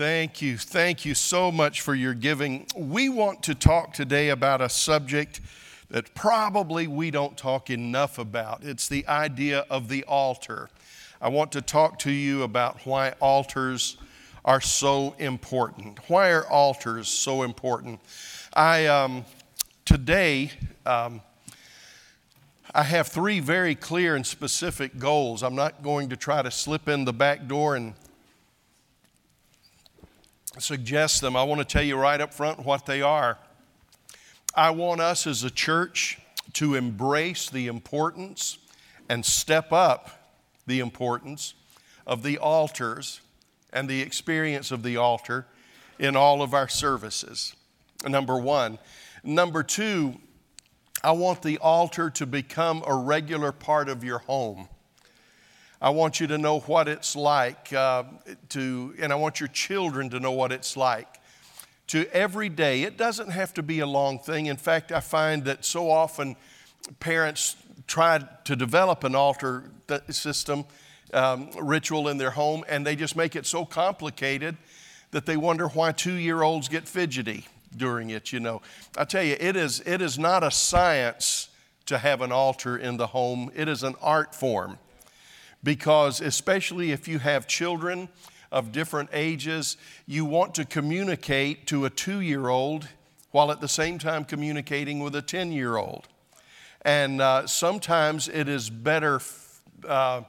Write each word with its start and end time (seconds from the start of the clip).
Thank 0.00 0.40
you. 0.40 0.56
Thank 0.56 1.04
you 1.04 1.14
so 1.14 1.52
much 1.52 1.82
for 1.82 1.94
your 1.94 2.14
giving. 2.14 2.66
We 2.74 3.10
want 3.10 3.42
to 3.42 3.54
talk 3.54 3.92
today 3.92 4.30
about 4.30 4.62
a 4.62 4.70
subject 4.70 5.42
that 5.90 6.14
probably 6.14 6.86
we 6.86 7.10
don't 7.10 7.36
talk 7.36 7.68
enough 7.68 8.18
about. 8.18 8.64
It's 8.64 8.88
the 8.88 9.06
idea 9.06 9.66
of 9.68 9.90
the 9.90 10.04
altar. 10.04 10.70
I 11.20 11.28
want 11.28 11.52
to 11.52 11.60
talk 11.60 11.98
to 11.98 12.10
you 12.10 12.44
about 12.44 12.86
why 12.86 13.12
altars 13.20 13.98
are 14.42 14.62
so 14.62 15.14
important. 15.18 15.98
Why 16.08 16.30
are 16.30 16.46
altars 16.46 17.06
so 17.06 17.42
important? 17.42 18.00
I 18.54 18.86
um, 18.86 19.26
today 19.84 20.52
um, 20.86 21.20
I 22.74 22.84
have 22.84 23.08
three 23.08 23.40
very 23.40 23.74
clear 23.74 24.16
and 24.16 24.26
specific 24.26 24.98
goals. 24.98 25.42
I'm 25.42 25.56
not 25.56 25.82
going 25.82 26.08
to 26.08 26.16
try 26.16 26.40
to 26.40 26.50
slip 26.50 26.88
in 26.88 27.04
the 27.04 27.12
back 27.12 27.46
door 27.46 27.76
and 27.76 27.92
suggest 30.58 31.20
them. 31.20 31.36
I 31.36 31.42
want 31.44 31.60
to 31.60 31.64
tell 31.64 31.82
you 31.82 31.96
right 31.96 32.20
up 32.20 32.34
front 32.34 32.64
what 32.64 32.86
they 32.86 33.02
are. 33.02 33.38
I 34.54 34.70
want 34.70 35.00
us 35.00 35.26
as 35.26 35.44
a 35.44 35.50
church 35.50 36.18
to 36.54 36.74
embrace 36.74 37.48
the 37.48 37.68
importance 37.68 38.58
and 39.08 39.24
step 39.24 39.72
up 39.72 40.10
the 40.66 40.80
importance 40.80 41.54
of 42.06 42.22
the 42.22 42.38
altars 42.38 43.20
and 43.72 43.88
the 43.88 44.00
experience 44.00 44.70
of 44.70 44.82
the 44.82 44.96
altar 44.96 45.46
in 45.98 46.16
all 46.16 46.42
of 46.42 46.54
our 46.54 46.68
services. 46.68 47.54
Number 48.06 48.36
one. 48.38 48.78
Number 49.22 49.62
two, 49.62 50.16
I 51.04 51.12
want 51.12 51.42
the 51.42 51.58
altar 51.58 52.10
to 52.10 52.26
become 52.26 52.82
a 52.86 52.94
regular 52.94 53.52
part 53.52 53.88
of 53.88 54.02
your 54.02 54.18
home. 54.18 54.68
I 55.82 55.90
want 55.90 56.20
you 56.20 56.26
to 56.26 56.36
know 56.36 56.60
what 56.60 56.88
it's 56.88 57.16
like 57.16 57.72
uh, 57.72 58.04
to, 58.50 58.94
and 59.00 59.12
I 59.12 59.16
want 59.16 59.40
your 59.40 59.48
children 59.48 60.10
to 60.10 60.20
know 60.20 60.32
what 60.32 60.52
it's 60.52 60.76
like 60.76 61.08
to 61.86 62.06
every 62.12 62.50
day. 62.50 62.82
It 62.82 62.98
doesn't 62.98 63.30
have 63.30 63.54
to 63.54 63.62
be 63.62 63.80
a 63.80 63.86
long 63.86 64.18
thing. 64.18 64.46
In 64.46 64.58
fact, 64.58 64.92
I 64.92 65.00
find 65.00 65.44
that 65.44 65.64
so 65.64 65.90
often 65.90 66.36
parents 66.98 67.56
try 67.86 68.20
to 68.44 68.56
develop 68.56 69.04
an 69.04 69.14
altar 69.14 69.70
system, 70.10 70.66
um, 71.14 71.50
ritual 71.58 72.08
in 72.08 72.18
their 72.18 72.30
home, 72.30 72.62
and 72.68 72.86
they 72.86 72.94
just 72.94 73.16
make 73.16 73.34
it 73.34 73.46
so 73.46 73.64
complicated 73.64 74.58
that 75.12 75.24
they 75.24 75.38
wonder 75.38 75.68
why 75.68 75.92
two 75.92 76.12
year 76.12 76.42
olds 76.42 76.68
get 76.68 76.86
fidgety 76.86 77.46
during 77.74 78.10
it, 78.10 78.34
you 78.34 78.40
know. 78.40 78.60
I 78.98 79.04
tell 79.04 79.22
you, 79.22 79.36
it 79.40 79.56
is, 79.56 79.80
it 79.86 80.02
is 80.02 80.18
not 80.18 80.44
a 80.44 80.50
science 80.50 81.48
to 81.86 81.96
have 81.96 82.20
an 82.20 82.32
altar 82.32 82.76
in 82.76 82.98
the 82.98 83.08
home, 83.08 83.50
it 83.54 83.66
is 83.66 83.82
an 83.82 83.94
art 84.02 84.34
form 84.34 84.78
because, 85.62 86.20
especially 86.20 86.92
if 86.92 87.06
you 87.06 87.18
have 87.18 87.46
children 87.46 88.08
of 88.50 88.72
different 88.72 89.10
ages, 89.12 89.76
you 90.06 90.24
want 90.24 90.54
to 90.54 90.64
communicate 90.64 91.66
to 91.68 91.84
a 91.84 91.90
two 91.90 92.20
year 92.20 92.48
old 92.48 92.88
while 93.30 93.52
at 93.52 93.60
the 93.60 93.68
same 93.68 93.98
time 93.98 94.24
communicating 94.24 95.00
with 95.00 95.14
a 95.14 95.22
10 95.22 95.52
year 95.52 95.76
old. 95.76 96.08
And 96.82 97.20
uh, 97.20 97.46
sometimes 97.46 98.28
it 98.28 98.48
is 98.48 98.70
better, 98.70 99.20
uh, 99.86 100.22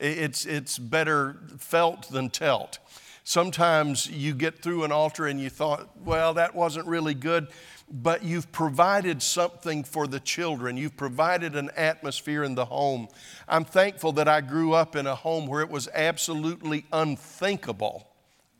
it's, 0.00 0.44
it's 0.44 0.78
better 0.78 1.36
felt 1.58 2.10
than 2.10 2.28
telt. 2.28 2.78
Sometimes 3.24 4.10
you 4.10 4.34
get 4.34 4.60
through 4.60 4.84
an 4.84 4.92
altar 4.92 5.26
and 5.26 5.40
you 5.40 5.48
thought, 5.48 5.88
well, 6.04 6.34
that 6.34 6.54
wasn't 6.54 6.86
really 6.86 7.14
good 7.14 7.48
but 7.92 8.24
you've 8.24 8.50
provided 8.52 9.22
something 9.22 9.84
for 9.84 10.06
the 10.06 10.18
children. 10.18 10.76
You've 10.76 10.96
provided 10.96 11.54
an 11.54 11.70
atmosphere 11.76 12.42
in 12.42 12.54
the 12.54 12.64
home. 12.64 13.08
I'm 13.46 13.64
thankful 13.64 14.12
that 14.12 14.28
I 14.28 14.40
grew 14.40 14.72
up 14.72 14.96
in 14.96 15.06
a 15.06 15.14
home 15.14 15.46
where 15.46 15.60
it 15.60 15.68
was 15.68 15.88
absolutely 15.92 16.86
unthinkable. 16.92 18.08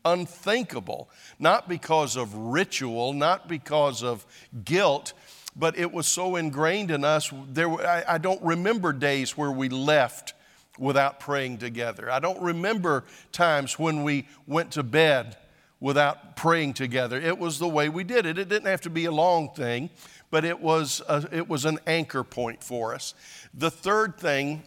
Unthinkable. 0.05 1.09
Not 1.39 1.67
because 1.67 2.15
of 2.15 2.35
ritual, 2.35 3.13
not 3.13 3.47
because 3.47 4.03
of 4.03 4.25
guilt, 4.63 5.13
but 5.55 5.77
it 5.77 5.91
was 5.91 6.05
so 6.05 6.35
ingrained 6.35 6.91
in 6.91 7.03
us. 7.03 7.31
There, 7.49 7.69
I, 7.69 8.03
I 8.07 8.17
don't 8.19 8.41
remember 8.43 8.93
days 8.93 9.35
where 9.35 9.51
we 9.51 9.69
left 9.69 10.33
without 10.77 11.19
praying 11.19 11.57
together. 11.57 12.09
I 12.09 12.19
don't 12.19 12.41
remember 12.41 13.03
times 13.31 13.77
when 13.77 14.03
we 14.03 14.27
went 14.47 14.71
to 14.71 14.83
bed 14.83 15.37
without 15.79 16.35
praying 16.35 16.73
together. 16.73 17.19
It 17.19 17.37
was 17.37 17.59
the 17.59 17.67
way 17.67 17.89
we 17.89 18.03
did 18.03 18.25
it. 18.25 18.37
It 18.37 18.49
didn't 18.49 18.67
have 18.67 18.81
to 18.81 18.89
be 18.89 19.05
a 19.05 19.11
long 19.11 19.49
thing, 19.53 19.89
but 20.31 20.45
it 20.45 20.59
was, 20.59 21.01
a, 21.07 21.27
it 21.31 21.47
was 21.47 21.65
an 21.65 21.77
anchor 21.85 22.23
point 22.23 22.63
for 22.63 22.95
us. 22.95 23.13
The 23.53 23.69
third 23.69 24.17
thing, 24.17 24.63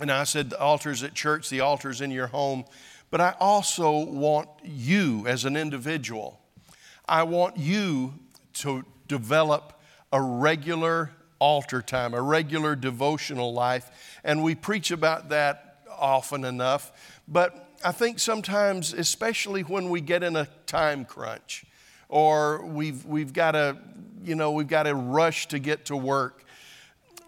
and 0.00 0.10
I 0.10 0.24
said 0.24 0.50
the 0.50 0.60
altars 0.60 1.02
at 1.02 1.14
church, 1.14 1.48
the 1.48 1.60
altars 1.60 2.00
in 2.00 2.10
your 2.10 2.26
home, 2.26 2.64
but 3.10 3.20
I 3.20 3.34
also 3.38 4.04
want 4.04 4.48
you 4.64 5.26
as 5.26 5.44
an 5.44 5.56
individual, 5.56 6.40
I 7.08 7.22
want 7.22 7.56
you 7.56 8.14
to 8.54 8.84
develop 9.06 9.80
a 10.12 10.20
regular 10.20 11.10
altar 11.42 11.82
time, 11.82 12.14
a 12.14 12.22
regular 12.22 12.76
devotional 12.76 13.52
life. 13.52 14.18
And 14.22 14.44
we 14.44 14.54
preach 14.54 14.92
about 14.92 15.30
that 15.30 15.78
often 15.98 16.44
enough. 16.44 16.92
But 17.26 17.68
I 17.84 17.90
think 17.90 18.20
sometimes, 18.20 18.92
especially 18.92 19.62
when 19.62 19.90
we 19.90 20.00
get 20.00 20.22
in 20.22 20.36
a 20.36 20.46
time 20.66 21.04
crunch 21.04 21.64
or 22.08 22.64
we've, 22.64 23.04
we've 23.04 23.32
got 23.32 23.52
to, 23.52 23.76
you 24.22 24.36
know, 24.36 24.52
we've 24.52 24.68
got 24.68 24.84
to 24.84 24.94
rush 24.94 25.48
to 25.48 25.58
get 25.58 25.86
to 25.86 25.96
work, 25.96 26.44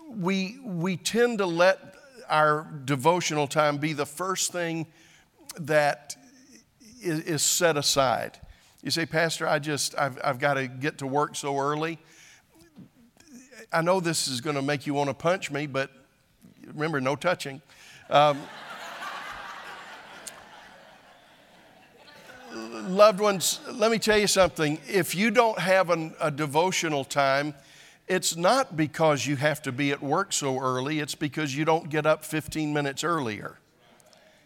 we, 0.08 0.60
we 0.62 0.96
tend 0.96 1.38
to 1.38 1.46
let 1.46 1.96
our 2.28 2.69
devotional 2.84 3.48
time 3.48 3.78
be 3.78 3.94
the 3.94 4.06
first 4.06 4.52
thing 4.52 4.86
that 5.58 6.14
is, 7.02 7.19
is 7.22 7.42
set 7.42 7.76
aside. 7.76 8.38
You 8.81 8.92
say, 8.92 9.06
Pastor, 9.06 9.48
I 9.48 9.58
just, 9.58 9.98
I've, 9.98 10.20
I've 10.22 10.38
got 10.38 10.54
to 10.54 10.69
get 10.69 10.98
to 10.98 11.06
work 11.08 11.34
so 11.34 11.58
early. 11.58 11.98
I 13.75 13.83
know 13.83 13.99
this 13.99 14.29
is 14.29 14.41
going 14.41 14.55
to 14.55 14.62
make 14.62 14.87
you 14.87 14.95
want 14.95 15.11
to 15.11 15.15
punch 15.15 15.51
me, 15.51 15.67
but 15.67 15.91
remember, 16.69 17.01
no 17.01 17.17
touching. 17.17 17.61
Um, 18.09 18.41
loved 22.55 23.19
ones, 23.19 23.59
let 23.73 23.91
me 23.91 23.99
tell 23.99 24.17
you 24.17 24.29
something. 24.29 24.79
If 24.87 25.17
you 25.17 25.33
don't 25.33 25.59
have 25.59 25.91
an, 25.91 26.15
a 26.21 26.31
devotional 26.31 27.05
time, 27.05 27.53
it's 28.07 28.37
not 28.37 28.77
because 28.77 29.27
you 29.27 29.35
have 29.37 29.61
to 29.62 29.73
be 29.73 29.91
at 29.91 30.01
work 30.01 30.33
so 30.33 30.61
early, 30.61 31.01
it's 31.01 31.17
because 31.17 31.56
you 31.56 31.65
don't 31.65 31.91
get 31.91 32.06
up 32.06 32.25
15 32.25 32.73
minutes 32.73 33.03
earlier. 33.03 33.59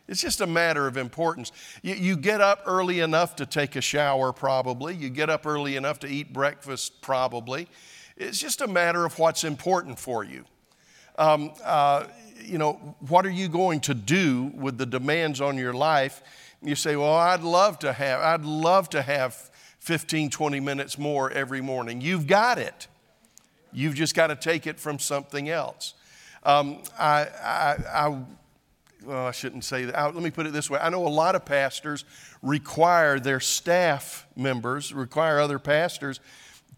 It's 0.06 0.22
just 0.22 0.40
a 0.40 0.46
matter 0.46 0.86
of 0.86 0.96
importance. 0.96 1.52
You, 1.82 1.94
you, 1.96 2.16
get 2.16 2.40
up 2.40 2.62
early 2.64 3.00
enough 3.00 3.36
to 3.36 3.44
take 3.44 3.76
a 3.76 3.82
shower, 3.82 4.32
probably. 4.32 4.94
You 4.94 5.10
get 5.10 5.28
up 5.28 5.44
early 5.44 5.76
enough 5.76 5.98
to 5.98 6.06
eat 6.06 6.32
breakfast, 6.32 7.02
probably. 7.02 7.68
It's 8.18 8.40
just 8.40 8.60
a 8.60 8.66
matter 8.66 9.04
of 9.04 9.16
what's 9.20 9.44
important 9.44 9.96
for 9.96 10.24
you. 10.24 10.44
Um, 11.16 11.52
uh, 11.64 12.06
you 12.44 12.58
know, 12.58 12.72
what 13.08 13.24
are 13.24 13.30
you 13.30 13.48
going 13.48 13.80
to 13.82 13.94
do 13.94 14.50
with 14.56 14.76
the 14.76 14.86
demands 14.86 15.40
on 15.40 15.56
your 15.56 15.72
life? 15.72 16.22
You 16.60 16.74
say, 16.74 16.96
well, 16.96 17.14
I'd 17.14 17.42
love 17.42 17.78
to 17.80 17.92
have, 17.92 18.20
I'd 18.20 18.44
love 18.44 18.90
to 18.90 19.02
have 19.02 19.50
15, 19.78 20.30
20 20.30 20.58
minutes 20.58 20.98
more 20.98 21.30
every 21.30 21.60
morning. 21.60 22.00
You've 22.00 22.26
got 22.26 22.58
it. 22.58 22.88
You've 23.72 23.94
just 23.94 24.16
got 24.16 24.28
to 24.28 24.36
take 24.36 24.66
it 24.66 24.80
from 24.80 24.98
something 24.98 25.48
else. 25.48 25.94
Um, 26.42 26.82
I, 26.98 27.26
I, 27.44 27.76
I, 27.94 28.22
well, 29.04 29.26
I 29.26 29.30
shouldn't 29.30 29.64
say 29.64 29.84
that. 29.84 29.96
I, 29.96 30.06
let 30.06 30.22
me 30.24 30.30
put 30.30 30.46
it 30.46 30.52
this 30.52 30.68
way. 30.68 30.80
I 30.80 30.88
know 30.90 31.06
a 31.06 31.08
lot 31.08 31.36
of 31.36 31.44
pastors 31.44 32.04
require 32.42 33.20
their 33.20 33.38
staff 33.38 34.26
members, 34.34 34.92
require 34.92 35.38
other 35.38 35.60
pastors 35.60 36.18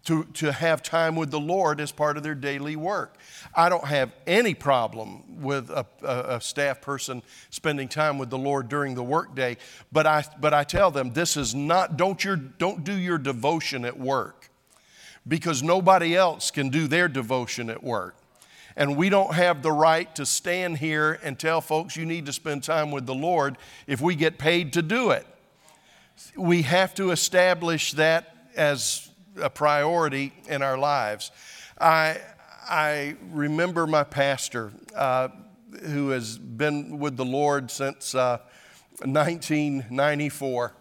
to, 0.05 0.23
to 0.33 0.51
have 0.51 0.81
time 0.81 1.15
with 1.15 1.29
the 1.29 1.39
Lord 1.39 1.79
as 1.79 1.91
part 1.91 2.17
of 2.17 2.23
their 2.23 2.35
daily 2.35 2.75
work. 2.75 3.17
I 3.53 3.69
don't 3.69 3.85
have 3.85 4.11
any 4.25 4.53
problem 4.53 5.41
with 5.41 5.69
a, 5.69 5.85
a, 6.01 6.35
a, 6.37 6.41
staff 6.41 6.81
person 6.81 7.21
spending 7.49 7.87
time 7.87 8.17
with 8.17 8.29
the 8.29 8.37
Lord 8.37 8.67
during 8.67 8.95
the 8.95 9.03
workday, 9.03 9.57
but 9.91 10.07
I, 10.07 10.23
but 10.39 10.53
I 10.53 10.63
tell 10.63 10.89
them 10.89 11.13
this 11.13 11.37
is 11.37 11.53
not, 11.53 11.97
don't, 11.97 12.23
your, 12.23 12.35
don't 12.35 12.83
do 12.83 12.93
your 12.93 13.19
devotion 13.19 13.85
at 13.85 13.99
work 13.99 14.49
because 15.27 15.61
nobody 15.61 16.15
else 16.15 16.49
can 16.49 16.69
do 16.69 16.87
their 16.87 17.07
devotion 17.07 17.69
at 17.69 17.83
work. 17.83 18.15
And 18.75 18.97
we 18.97 19.09
don't 19.09 19.35
have 19.35 19.61
the 19.61 19.71
right 19.71 20.13
to 20.15 20.25
stand 20.25 20.77
here 20.77 21.19
and 21.21 21.37
tell 21.37 21.61
folks 21.61 21.95
you 21.95 22.05
need 22.05 22.25
to 22.25 22.33
spend 22.33 22.63
time 22.63 22.89
with 22.89 23.05
the 23.05 23.13
Lord 23.13 23.57
if 23.85 24.01
we 24.01 24.15
get 24.15 24.39
paid 24.39 24.73
to 24.73 24.81
do 24.81 25.11
it. 25.11 25.27
We 26.35 26.63
have 26.63 26.95
to 26.95 27.11
establish 27.11 27.91
that 27.93 28.47
as 28.55 29.10
a 29.39 29.49
priority 29.49 30.33
in 30.47 30.61
our 30.61 30.77
lives. 30.77 31.31
I, 31.79 32.19
I 32.69 33.15
remember 33.29 33.87
my 33.87 34.03
pastor 34.03 34.71
uh, 34.95 35.29
who 35.85 36.09
has 36.09 36.37
been 36.37 36.99
with 36.99 37.17
the 37.17 37.25
Lord 37.25 37.71
since 37.71 38.13
uh, 38.13 38.39
1994. 39.03 40.73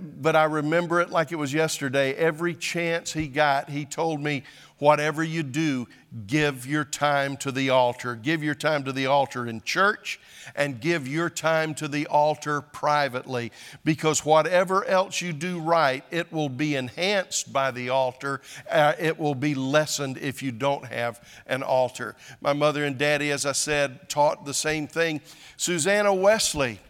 but 0.00 0.36
I 0.36 0.44
remember 0.44 1.00
it 1.00 1.10
like 1.10 1.32
it 1.32 1.36
was 1.36 1.52
yesterday. 1.52 2.14
Every 2.14 2.54
chance 2.54 3.12
he 3.12 3.28
got, 3.28 3.68
he 3.68 3.84
told 3.84 4.20
me, 4.20 4.44
whatever 4.80 5.22
you 5.22 5.44
do, 5.44 5.86
give 6.26 6.66
your 6.66 6.84
time 6.84 7.36
to 7.36 7.52
the 7.52 7.70
altar. 7.70 8.16
Give 8.16 8.42
your 8.42 8.54
time 8.54 8.82
to 8.84 8.92
the 8.92 9.06
altar 9.06 9.46
in 9.46 9.60
church 9.62 10.18
and 10.56 10.80
give 10.80 11.06
your 11.06 11.30
time 11.30 11.74
to 11.74 11.86
the 11.86 12.06
altar 12.08 12.60
privately 12.60 13.52
because 13.84 14.24
whatever 14.24 14.84
else 14.86 15.20
you 15.20 15.32
do 15.32 15.60
right, 15.60 16.04
it 16.10 16.32
will 16.32 16.48
be 16.48 16.74
enhanced 16.74 17.52
by 17.52 17.70
the 17.70 17.90
altar. 17.90 18.40
Uh, 18.68 18.94
it 18.98 19.18
will 19.18 19.36
be 19.36 19.54
lessened 19.54 20.18
if 20.18 20.42
you 20.42 20.50
don't 20.50 20.86
have 20.86 21.24
an 21.46 21.62
altar. 21.62 22.16
My 22.40 22.52
mother 22.52 22.84
and 22.84 22.98
daddy, 22.98 23.30
as 23.30 23.46
I 23.46 23.52
said, 23.52 24.08
taught 24.08 24.44
the 24.44 24.54
same 24.54 24.88
thing. 24.88 25.20
Susanna 25.56 26.12
Wesley 26.12 26.80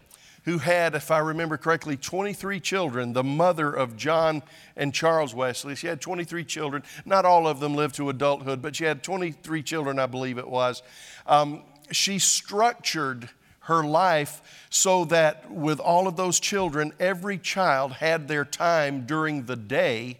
who 0.43 0.57
had, 0.57 0.95
if 0.95 1.11
I 1.11 1.19
remember 1.19 1.57
correctly, 1.57 1.97
23 1.97 2.59
children, 2.59 3.13
the 3.13 3.23
mother 3.23 3.71
of 3.71 3.95
John 3.95 4.41
and 4.75 4.93
Charles 4.93 5.35
Wesley. 5.35 5.75
She 5.75 5.87
had 5.87 6.01
23 6.01 6.43
children. 6.45 6.83
Not 7.05 7.25
all 7.25 7.47
of 7.47 7.59
them 7.59 7.75
lived 7.75 7.95
to 7.95 8.09
adulthood, 8.09 8.61
but 8.61 8.75
she 8.75 8.85
had 8.85 9.03
23 9.03 9.61
children, 9.61 9.99
I 9.99 10.07
believe 10.07 10.37
it 10.37 10.47
was. 10.47 10.81
Um, 11.27 11.63
she 11.91 12.17
structured 12.17 13.29
her 13.61 13.83
life 13.83 14.67
so 14.71 15.05
that 15.05 15.51
with 15.51 15.79
all 15.79 16.07
of 16.07 16.15
those 16.15 16.39
children, 16.39 16.91
every 16.99 17.37
child 17.37 17.93
had 17.93 18.27
their 18.27 18.45
time 18.45 19.05
during 19.05 19.45
the 19.45 19.55
day. 19.55 20.19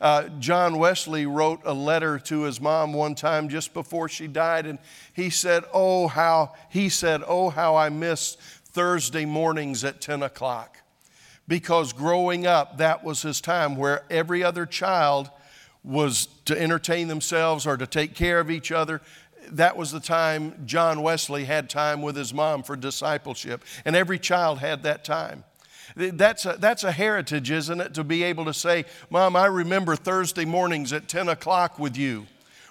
Uh, 0.00 0.28
John 0.40 0.78
Wesley 0.78 1.24
wrote 1.26 1.60
a 1.64 1.72
letter 1.72 2.18
to 2.18 2.42
his 2.42 2.60
mom 2.60 2.92
one 2.92 3.14
time 3.14 3.48
just 3.48 3.72
before 3.72 4.08
she 4.08 4.26
died, 4.26 4.66
and 4.66 4.78
he 5.14 5.30
said, 5.30 5.64
"Oh 5.72 6.06
how 6.08 6.52
he 6.68 6.88
said, 6.88 7.22
oh 7.26 7.48
how 7.48 7.76
I 7.76 7.88
miss 7.88 8.36
Thursday 8.76 9.24
mornings 9.24 9.84
at 9.84 10.02
10 10.02 10.22
o'clock. 10.22 10.82
Because 11.48 11.94
growing 11.94 12.46
up, 12.46 12.76
that 12.76 13.02
was 13.02 13.22
his 13.22 13.40
time 13.40 13.74
where 13.74 14.04
every 14.10 14.44
other 14.44 14.66
child 14.66 15.30
was 15.82 16.28
to 16.44 16.60
entertain 16.60 17.08
themselves 17.08 17.66
or 17.66 17.78
to 17.78 17.86
take 17.86 18.14
care 18.14 18.38
of 18.38 18.50
each 18.50 18.70
other. 18.70 19.00
That 19.50 19.78
was 19.78 19.92
the 19.92 20.00
time 20.00 20.66
John 20.66 21.00
Wesley 21.00 21.46
had 21.46 21.70
time 21.70 22.02
with 22.02 22.16
his 22.16 22.34
mom 22.34 22.62
for 22.62 22.76
discipleship, 22.76 23.64
and 23.86 23.96
every 23.96 24.18
child 24.18 24.58
had 24.58 24.82
that 24.82 25.06
time. 25.06 25.44
That's 25.96 26.44
a, 26.44 26.56
that's 26.58 26.84
a 26.84 26.92
heritage, 26.92 27.50
isn't 27.50 27.80
it? 27.80 27.94
To 27.94 28.04
be 28.04 28.24
able 28.24 28.44
to 28.44 28.52
say, 28.52 28.84
Mom, 29.08 29.36
I 29.36 29.46
remember 29.46 29.96
Thursday 29.96 30.44
mornings 30.44 30.92
at 30.92 31.08
10 31.08 31.30
o'clock 31.30 31.78
with 31.78 31.96
you 31.96 32.26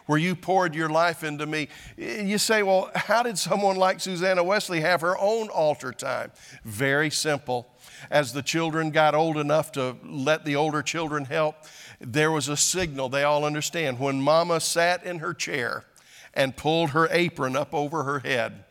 where 0.06 0.20
you 0.20 0.36
poured 0.36 0.76
your 0.76 0.90
life 0.90 1.24
into 1.24 1.46
me. 1.46 1.68
You 1.98 2.38
say, 2.38 2.64
well, 2.64 2.92
how 2.96 3.24
did 3.24 3.38
someone 3.38 3.76
like 3.76 4.00
Susanna 4.00 4.44
Wesley 4.44 4.82
have 4.82 5.02
her 5.02 5.18
own 5.18 5.50
altar 5.50 5.92
time? 5.92 6.32
Very 6.64 7.10
simple. 7.10 7.68
As 8.12 8.34
the 8.34 8.42
children 8.42 8.92
got 8.92 9.16
old 9.16 9.38
enough 9.38 9.72
to 9.74 9.98
let 10.04 10.46
the 10.46 10.56
older 10.56 10.82
children 10.82 11.26
help, 11.26 11.56
there 12.00 12.32
was 12.32 12.48
a 12.50 12.58
signal 12.58 13.10
they 13.10 13.24
all 13.24 13.46
understand. 13.46 14.00
When 14.00 14.22
mama 14.22 14.60
sat 14.60 15.04
in 15.04 15.20
her 15.20 15.34
chair 15.34 15.86
and 16.34 16.56
pulled 16.56 16.92
her 16.92 17.08
apron 17.12 17.56
up 17.56 17.74
over 17.74 18.04
her 18.04 18.20
head, 18.20 18.66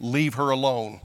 leave 0.00 0.34
her 0.34 0.50
alone. 0.50 1.00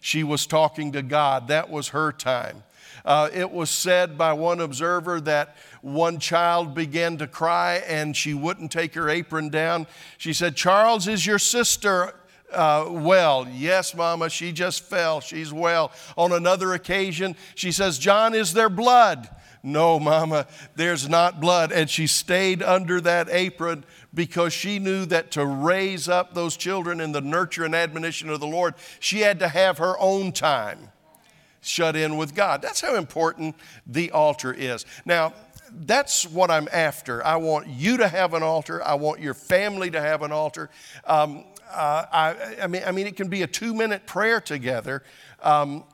She 0.00 0.24
was 0.24 0.46
talking 0.46 0.92
to 0.92 1.02
God. 1.02 1.48
That 1.48 1.70
was 1.70 1.88
her 1.88 2.12
time. 2.12 2.62
Uh, 3.08 3.30
it 3.32 3.50
was 3.50 3.70
said 3.70 4.18
by 4.18 4.34
one 4.34 4.60
observer 4.60 5.18
that 5.18 5.56
one 5.80 6.18
child 6.18 6.74
began 6.74 7.16
to 7.16 7.26
cry 7.26 7.76
and 7.86 8.14
she 8.14 8.34
wouldn't 8.34 8.70
take 8.70 8.92
her 8.92 9.08
apron 9.08 9.48
down. 9.48 9.86
She 10.18 10.34
said, 10.34 10.54
Charles, 10.54 11.08
is 11.08 11.24
your 11.24 11.38
sister 11.38 12.14
uh, 12.52 12.84
well. 12.90 13.48
Yes, 13.50 13.94
Mama, 13.94 14.28
she 14.28 14.52
just 14.52 14.82
fell. 14.82 15.22
She's 15.22 15.50
well. 15.50 15.90
On 16.18 16.32
another 16.32 16.74
occasion, 16.74 17.34
she 17.54 17.72
says, 17.72 17.98
John, 17.98 18.34
is 18.34 18.52
there 18.52 18.68
blood? 18.68 19.26
No, 19.62 19.98
Mama, 19.98 20.46
there's 20.76 21.08
not 21.08 21.40
blood. 21.40 21.72
And 21.72 21.88
she 21.88 22.06
stayed 22.06 22.62
under 22.62 23.00
that 23.00 23.30
apron 23.30 23.84
because 24.12 24.52
she 24.52 24.78
knew 24.78 25.06
that 25.06 25.30
to 25.30 25.46
raise 25.46 26.10
up 26.10 26.34
those 26.34 26.58
children 26.58 27.00
in 27.00 27.12
the 27.12 27.22
nurture 27.22 27.64
and 27.64 27.74
admonition 27.74 28.28
of 28.28 28.40
the 28.40 28.46
Lord, 28.46 28.74
she 29.00 29.20
had 29.20 29.38
to 29.38 29.48
have 29.48 29.78
her 29.78 29.98
own 29.98 30.30
time 30.30 30.90
shut 31.60 31.96
in 31.96 32.16
with 32.16 32.34
God. 32.34 32.62
That's 32.62 32.80
how 32.80 32.94
important 32.96 33.56
the 33.86 34.10
altar 34.10 34.52
is. 34.52 34.86
Now, 35.04 35.34
that's 35.70 36.26
what 36.26 36.50
I'm 36.50 36.68
after. 36.72 37.24
I 37.24 37.36
want 37.36 37.66
you 37.66 37.98
to 37.98 38.08
have 38.08 38.34
an 38.34 38.42
altar. 38.42 38.82
I 38.82 38.94
want 38.94 39.20
your 39.20 39.34
family 39.34 39.90
to 39.90 40.00
have 40.00 40.22
an 40.22 40.32
altar. 40.32 40.70
Um, 41.04 41.44
uh, 41.70 42.04
I, 42.10 42.56
I, 42.62 42.66
mean, 42.66 42.82
I 42.86 42.92
mean, 42.92 43.06
it 43.06 43.16
can 43.16 43.28
be 43.28 43.42
a 43.42 43.46
two 43.46 43.74
minute 43.74 44.06
prayer 44.06 44.40
together. 44.40 45.02
Um, 45.42 45.84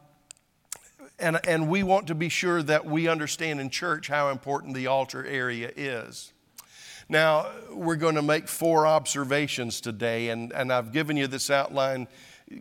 and, 1.19 1.38
and 1.46 1.69
we 1.69 1.82
want 1.82 2.08
to 2.08 2.14
be 2.14 2.28
sure 2.28 2.62
that 2.62 2.87
we 2.87 3.08
understand 3.08 3.60
in 3.60 3.70
church 3.70 4.08
how 4.08 4.31
important 4.31 4.75
the 4.75 4.88
altar 4.88 5.25
area 5.25 5.70
is. 5.76 6.32
Now, 7.08 7.50
we're 7.70 7.96
going 7.96 8.14
to 8.14 8.22
make 8.22 8.49
four 8.49 8.87
observations 8.87 9.81
today, 9.81 10.31
and, 10.31 10.52
and 10.52 10.72
I've 10.72 10.90
given 10.90 11.17
you 11.17 11.26
this 11.26 11.50
outline 11.50 12.08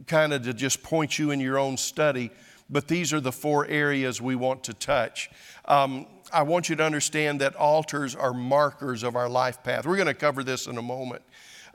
kind 0.07 0.33
of 0.33 0.43
to 0.43 0.53
just 0.53 0.83
point 0.83 1.17
you 1.17 1.31
in 1.31 1.39
your 1.39 1.57
own 1.57 1.77
study 1.77 2.29
but 2.69 2.87
these 2.87 3.13
are 3.13 3.19
the 3.19 3.31
four 3.31 3.67
areas 3.67 4.21
we 4.21 4.35
want 4.35 4.63
to 4.65 4.73
touch. 4.73 5.29
Um, 5.65 6.07
I 6.31 6.43
want 6.43 6.69
you 6.69 6.75
to 6.75 6.83
understand 6.83 7.41
that 7.41 7.55
altars 7.55 8.15
are 8.15 8.33
markers 8.33 9.03
of 9.03 9.15
our 9.15 9.29
life 9.29 9.63
path. 9.63 9.85
We're 9.85 9.97
going 9.97 10.07
to 10.07 10.13
cover 10.13 10.43
this 10.43 10.67
in 10.67 10.77
a 10.77 10.81
moment. 10.81 11.21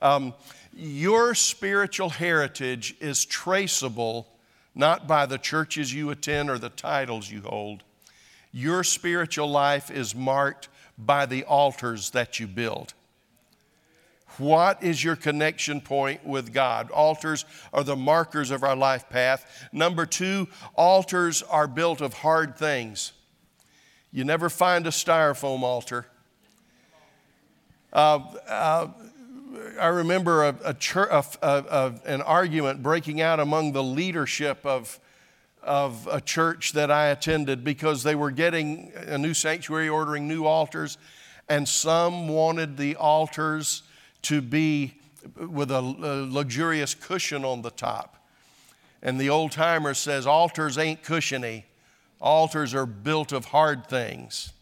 Um, 0.00 0.34
your 0.72 1.34
spiritual 1.34 2.10
heritage 2.10 2.96
is 3.00 3.24
traceable 3.24 4.28
not 4.74 5.08
by 5.08 5.26
the 5.26 5.38
churches 5.38 5.92
you 5.92 6.10
attend 6.10 6.50
or 6.50 6.58
the 6.58 6.68
titles 6.68 7.30
you 7.30 7.42
hold. 7.42 7.82
Your 8.52 8.84
spiritual 8.84 9.50
life 9.50 9.90
is 9.90 10.14
marked 10.14 10.68
by 10.96 11.26
the 11.26 11.44
altars 11.44 12.10
that 12.10 12.40
you 12.40 12.46
build. 12.46 12.94
What 14.38 14.82
is 14.82 15.02
your 15.02 15.16
connection 15.16 15.80
point 15.80 16.24
with 16.24 16.52
God? 16.52 16.90
Altars 16.90 17.44
are 17.72 17.84
the 17.84 17.96
markers 17.96 18.50
of 18.50 18.62
our 18.62 18.76
life 18.76 19.08
path. 19.08 19.68
Number 19.72 20.06
two, 20.06 20.48
altars 20.74 21.42
are 21.42 21.66
built 21.66 22.00
of 22.00 22.14
hard 22.14 22.56
things. 22.56 23.12
You 24.12 24.24
never 24.24 24.48
find 24.48 24.86
a 24.86 24.90
styrofoam 24.90 25.62
altar. 25.62 26.06
Uh, 27.92 28.20
uh, 28.48 28.88
I 29.80 29.86
remember 29.86 30.44
a, 30.44 30.54
a, 30.64 31.24
a, 31.42 31.94
an 32.04 32.22
argument 32.22 32.82
breaking 32.82 33.20
out 33.20 33.40
among 33.40 33.72
the 33.72 33.82
leadership 33.82 34.64
of, 34.64 35.00
of 35.62 36.06
a 36.10 36.20
church 36.20 36.72
that 36.72 36.90
I 36.90 37.06
attended 37.06 37.64
because 37.64 38.02
they 38.02 38.14
were 38.14 38.30
getting 38.30 38.92
a 38.94 39.18
new 39.18 39.34
sanctuary, 39.34 39.88
ordering 39.88 40.28
new 40.28 40.44
altars, 40.44 40.98
and 41.48 41.68
some 41.68 42.28
wanted 42.28 42.76
the 42.76 42.96
altars 42.96 43.82
to 44.28 44.42
be 44.42 44.92
with 45.36 45.70
a, 45.70 45.80
luxurious 45.80 46.94
cushion 46.94 47.46
on 47.46 47.62
the 47.62 47.70
top. 47.70 48.16
And 49.02 49.18
the 49.18 49.30
old 49.30 49.52
timer 49.52 49.94
says, 49.94 50.26
altars 50.26 50.76
ain't 50.76 51.02
cushiony, 51.02 51.64
altars 52.20 52.74
are 52.74 52.84
built 52.84 53.32
of 53.32 53.46
hard 53.46 53.86
things. 53.86 54.52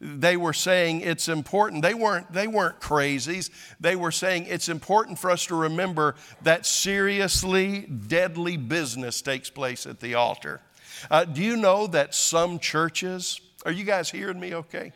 They 0.00 0.38
were 0.38 0.54
saying 0.54 1.02
it's 1.02 1.28
important. 1.28 1.82
They 1.82 1.92
weren't, 1.92 2.32
they 2.32 2.46
weren't 2.46 2.80
crazies. 2.80 3.50
They 3.78 3.94
were 3.94 4.10
saying 4.10 4.46
it's 4.46 4.70
important 4.70 5.18
for 5.18 5.30
us 5.30 5.44
to 5.46 5.54
remember 5.54 6.14
that 6.42 6.64
seriously 6.64 7.80
deadly 7.82 8.56
business 8.56 9.20
takes 9.20 9.50
place 9.50 9.86
at 9.86 10.00
the 10.00 10.14
altar. 10.14 10.62
Uh, 11.10 11.26
do 11.26 11.42
you 11.42 11.56
know 11.56 11.86
that 11.88 12.14
some 12.14 12.58
churches, 12.58 13.40
are 13.66 13.72
you 13.72 13.84
guys 13.84 14.10
hearing 14.10 14.40
me 14.40 14.54
okay? 14.54 14.92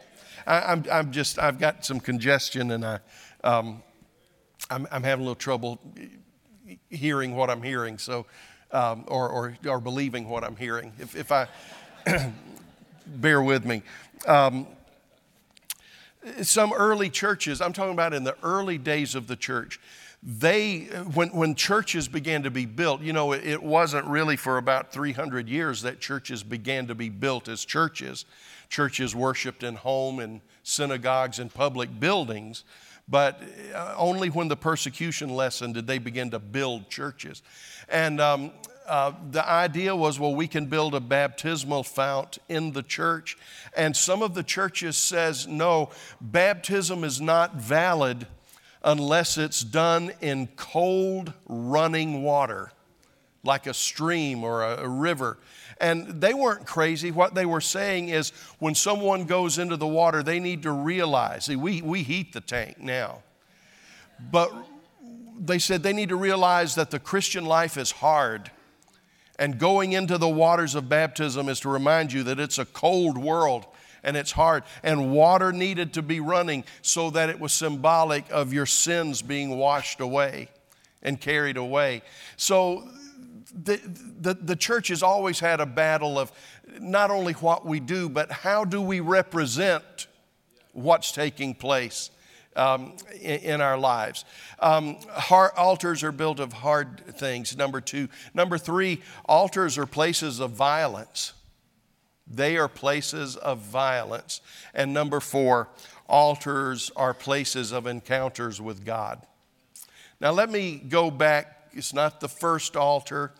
I, 0.46 0.72
am 0.72 0.84
I'm, 0.86 0.90
I'm 0.90 1.12
just, 1.12 1.38
I've 1.38 1.58
got 1.58 1.84
some 1.84 2.00
congestion 2.00 2.70
and 2.70 2.86
I, 2.86 3.00
um, 3.44 3.82
I'm, 4.70 4.86
I'm 4.90 5.02
having 5.02 5.24
a 5.24 5.28
little 5.28 5.34
trouble 5.34 5.78
hearing 6.90 7.34
what 7.34 7.50
I'm 7.50 7.62
hearing, 7.62 7.98
so, 7.98 8.26
um, 8.72 9.04
or, 9.08 9.28
or, 9.28 9.56
or 9.66 9.80
believing 9.80 10.28
what 10.28 10.44
I'm 10.44 10.56
hearing. 10.56 10.92
If, 10.98 11.16
if 11.16 11.32
I 11.32 11.48
bear 13.06 13.42
with 13.42 13.64
me. 13.64 13.82
Um, 14.26 14.66
some 16.42 16.72
early 16.72 17.08
churches, 17.08 17.60
I'm 17.60 17.72
talking 17.72 17.92
about 17.92 18.12
in 18.12 18.24
the 18.24 18.36
early 18.42 18.78
days 18.78 19.14
of 19.14 19.26
the 19.26 19.36
church, 19.36 19.80
they, 20.22 20.80
when, 21.14 21.28
when 21.28 21.54
churches 21.54 22.08
began 22.08 22.42
to 22.42 22.50
be 22.50 22.66
built, 22.66 23.00
you 23.02 23.12
know, 23.12 23.32
it, 23.32 23.46
it 23.46 23.62
wasn't 23.62 24.04
really 24.06 24.36
for 24.36 24.58
about 24.58 24.92
300 24.92 25.48
years 25.48 25.82
that 25.82 26.00
churches 26.00 26.42
began 26.42 26.88
to 26.88 26.94
be 26.94 27.08
built 27.08 27.48
as 27.48 27.64
churches. 27.64 28.24
Churches 28.68 29.14
worshiped 29.14 29.62
in 29.62 29.76
home 29.76 30.18
and 30.18 30.40
synagogues 30.64 31.38
and 31.38 31.54
public 31.54 32.00
buildings 32.00 32.64
but 33.08 33.42
uh, 33.74 33.94
only 33.96 34.28
when 34.28 34.48
the 34.48 34.56
persecution 34.56 35.30
lessened 35.30 35.74
did 35.74 35.86
they 35.86 35.98
begin 35.98 36.30
to 36.30 36.38
build 36.38 36.90
churches. 36.90 37.42
And 37.88 38.20
um, 38.20 38.52
uh, 38.86 39.12
the 39.30 39.46
idea 39.46 39.94
was, 39.94 40.18
well, 40.18 40.34
we 40.34 40.48
can 40.48 40.66
build 40.66 40.94
a 40.94 41.00
baptismal 41.00 41.82
fount 41.82 42.38
in 42.48 42.72
the 42.72 42.82
church. 42.82 43.36
And 43.76 43.96
some 43.96 44.22
of 44.22 44.34
the 44.34 44.42
churches 44.42 44.96
says, 44.96 45.46
no, 45.46 45.90
baptism 46.20 47.04
is 47.04 47.20
not 47.20 47.56
valid 47.56 48.26
unless 48.82 49.36
it's 49.36 49.62
done 49.62 50.12
in 50.20 50.46
cold 50.56 51.32
running 51.46 52.22
water, 52.22 52.72
like 53.42 53.66
a 53.66 53.74
stream 53.74 54.44
or 54.44 54.62
a, 54.62 54.84
a 54.84 54.88
river. 54.88 55.38
And 55.80 56.20
they 56.20 56.34
weren't 56.34 56.66
crazy. 56.66 57.10
What 57.10 57.34
they 57.34 57.46
were 57.46 57.60
saying 57.60 58.08
is 58.08 58.30
when 58.58 58.74
someone 58.74 59.24
goes 59.24 59.58
into 59.58 59.76
the 59.76 59.86
water, 59.86 60.22
they 60.22 60.40
need 60.40 60.64
to 60.64 60.72
realize 60.72 61.44
see, 61.44 61.56
we, 61.56 61.82
we 61.82 62.02
heat 62.02 62.32
the 62.32 62.40
tank 62.40 62.78
now. 62.78 63.22
But 64.30 64.52
they 65.38 65.58
said 65.58 65.82
they 65.82 65.92
need 65.92 66.08
to 66.08 66.16
realize 66.16 66.74
that 66.74 66.90
the 66.90 66.98
Christian 66.98 67.44
life 67.44 67.76
is 67.76 67.92
hard. 67.92 68.50
And 69.38 69.58
going 69.58 69.92
into 69.92 70.18
the 70.18 70.28
waters 70.28 70.74
of 70.74 70.88
baptism 70.88 71.48
is 71.48 71.60
to 71.60 71.68
remind 71.68 72.12
you 72.12 72.24
that 72.24 72.40
it's 72.40 72.58
a 72.58 72.64
cold 72.64 73.16
world 73.16 73.66
and 74.02 74.16
it's 74.16 74.32
hard. 74.32 74.64
And 74.82 75.12
water 75.12 75.52
needed 75.52 75.94
to 75.94 76.02
be 76.02 76.18
running 76.18 76.64
so 76.82 77.10
that 77.10 77.28
it 77.30 77.38
was 77.38 77.52
symbolic 77.52 78.24
of 78.30 78.52
your 78.52 78.66
sins 78.66 79.22
being 79.22 79.56
washed 79.56 80.00
away 80.00 80.48
and 81.02 81.20
carried 81.20 81.56
away. 81.56 82.02
So 82.36 82.88
the, 83.54 83.80
the, 84.20 84.34
the 84.34 84.56
church 84.56 84.88
has 84.88 85.02
always 85.02 85.40
had 85.40 85.60
a 85.60 85.66
battle 85.66 86.18
of 86.18 86.32
not 86.80 87.10
only 87.10 87.32
what 87.34 87.64
we 87.64 87.80
do, 87.80 88.08
but 88.08 88.30
how 88.30 88.64
do 88.64 88.80
we 88.80 89.00
represent 89.00 90.06
what's 90.72 91.12
taking 91.12 91.54
place 91.54 92.10
um, 92.56 92.94
in, 93.20 93.40
in, 93.40 93.60
our 93.60 93.78
lives. 93.78 94.24
Um, 94.58 94.96
heart, 95.08 95.52
altars 95.56 96.02
are 96.02 96.12
built 96.12 96.40
of 96.40 96.52
hard 96.52 97.00
things, 97.16 97.56
number 97.56 97.80
two. 97.80 98.08
Number 98.34 98.58
three, 98.58 99.00
altars 99.26 99.78
are 99.78 99.86
places 99.86 100.40
of 100.40 100.50
violence. 100.50 101.34
They 102.26 102.56
are 102.56 102.68
places 102.68 103.36
of 103.36 103.58
violence. 103.58 104.40
And 104.74 104.92
number 104.92 105.20
four, 105.20 105.68
altars 106.08 106.90
are 106.96 107.14
places 107.14 107.72
of 107.72 107.86
encounters 107.86 108.60
with 108.60 108.84
God. 108.84 109.22
Now, 110.20 110.32
let 110.32 110.50
me 110.50 110.76
go 110.76 111.10
back. 111.10 111.54
It's 111.78 111.94
not 111.94 112.18
the 112.18 112.28
first 112.28 112.76
altar, 112.76 113.32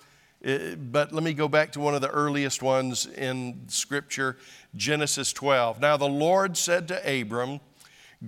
eh, 0.45 0.77
but 0.77 1.13
let 1.13 1.25
me 1.25 1.35
go 1.35 1.49
back 1.49 1.73
to 1.73 1.81
one 1.81 1.97
of 1.97 2.01
the 2.01 2.09
earliest 2.09 2.63
ones 2.63 3.05
in 3.05 3.63
Scripture, 3.67 4.37
Genesis 4.77 5.33
12. 5.33 5.81
Now, 5.81 5.97
the 5.97 6.09
Lord 6.09 6.57
said 6.57 6.87
to 6.89 7.21
Abram, 7.21 7.59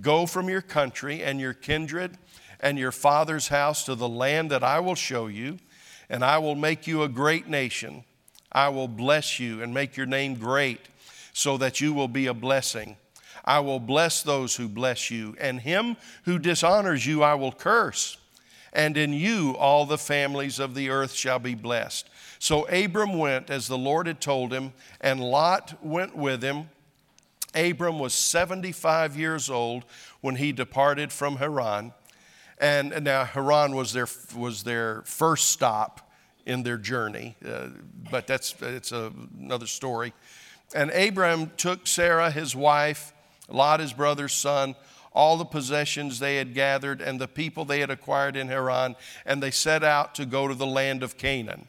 Go 0.01 0.25
from 0.25 0.49
your 0.49 0.61
country 0.61 1.23
and 1.23 1.39
your 1.39 1.53
kindred 1.53 2.17
and 2.59 2.77
your 2.77 2.91
father's 2.91 3.47
house 3.47 3.85
to 3.85 3.95
the 3.95 4.09
land 4.09 4.51
that 4.51 4.65
I 4.65 4.81
will 4.81 4.95
show 4.95 5.27
you, 5.27 5.59
and 6.09 6.25
I 6.25 6.39
will 6.39 6.55
make 6.55 6.87
you 6.87 7.03
a 7.03 7.09
great 7.09 7.47
nation. 7.47 8.03
I 8.51 8.67
will 8.67 8.89
bless 8.89 9.39
you 9.39 9.63
and 9.63 9.73
make 9.73 9.95
your 9.95 10.05
name 10.07 10.35
great 10.35 10.89
so 11.31 11.57
that 11.57 11.79
you 11.79 11.93
will 11.93 12.09
be 12.09 12.27
a 12.27 12.33
blessing. 12.33 12.97
I 13.45 13.61
will 13.61 13.79
bless 13.79 14.21
those 14.23 14.57
who 14.57 14.67
bless 14.67 15.09
you, 15.09 15.37
and 15.39 15.61
him 15.61 15.95
who 16.25 16.37
dishonors 16.37 17.05
you 17.07 17.23
I 17.23 17.35
will 17.35 17.53
curse. 17.53 18.17
And 18.73 18.97
in 18.97 19.13
you 19.13 19.55
all 19.57 19.85
the 19.85 19.97
families 19.97 20.59
of 20.59 20.75
the 20.75 20.89
earth 20.89 21.13
shall 21.13 21.39
be 21.39 21.55
blessed. 21.55 22.09
So 22.39 22.67
Abram 22.69 23.17
went 23.17 23.49
as 23.49 23.67
the 23.67 23.77
Lord 23.77 24.07
had 24.07 24.21
told 24.21 24.53
him, 24.53 24.73
and 24.99 25.19
Lot 25.19 25.83
went 25.83 26.15
with 26.15 26.41
him. 26.41 26.69
Abram 27.53 27.99
was 27.99 28.13
75 28.13 29.17
years 29.17 29.49
old 29.49 29.83
when 30.21 30.37
he 30.37 30.51
departed 30.51 31.11
from 31.11 31.37
Haran. 31.37 31.93
And 32.57 33.03
now 33.03 33.25
Haran 33.25 33.75
was 33.75 33.91
their, 33.91 34.07
was 34.35 34.63
their 34.63 35.01
first 35.01 35.49
stop 35.49 36.11
in 36.45 36.63
their 36.63 36.77
journey, 36.77 37.35
uh, 37.47 37.67
but 38.09 38.27
that's 38.27 38.55
it's 38.61 38.91
a, 38.91 39.11
another 39.39 39.67
story. 39.67 40.13
And 40.73 40.89
Abram 40.91 41.51
took 41.57 41.85
Sarah, 41.85 42.31
his 42.31 42.55
wife, 42.55 43.13
Lot, 43.49 43.79
his 43.79 43.93
brother's 43.93 44.33
son, 44.33 44.75
all 45.13 45.37
the 45.37 45.45
possessions 45.45 46.19
they 46.19 46.37
had 46.37 46.53
gathered, 46.53 47.01
and 47.01 47.19
the 47.19 47.27
people 47.27 47.65
they 47.65 47.79
had 47.79 47.89
acquired 47.89 48.35
in 48.35 48.47
Haran, 48.47 48.95
and 49.25 49.41
they 49.41 49.51
set 49.51 49.83
out 49.83 50.15
to 50.15 50.25
go 50.25 50.47
to 50.47 50.55
the 50.55 50.65
land 50.65 51.03
of 51.03 51.17
Canaan. 51.17 51.67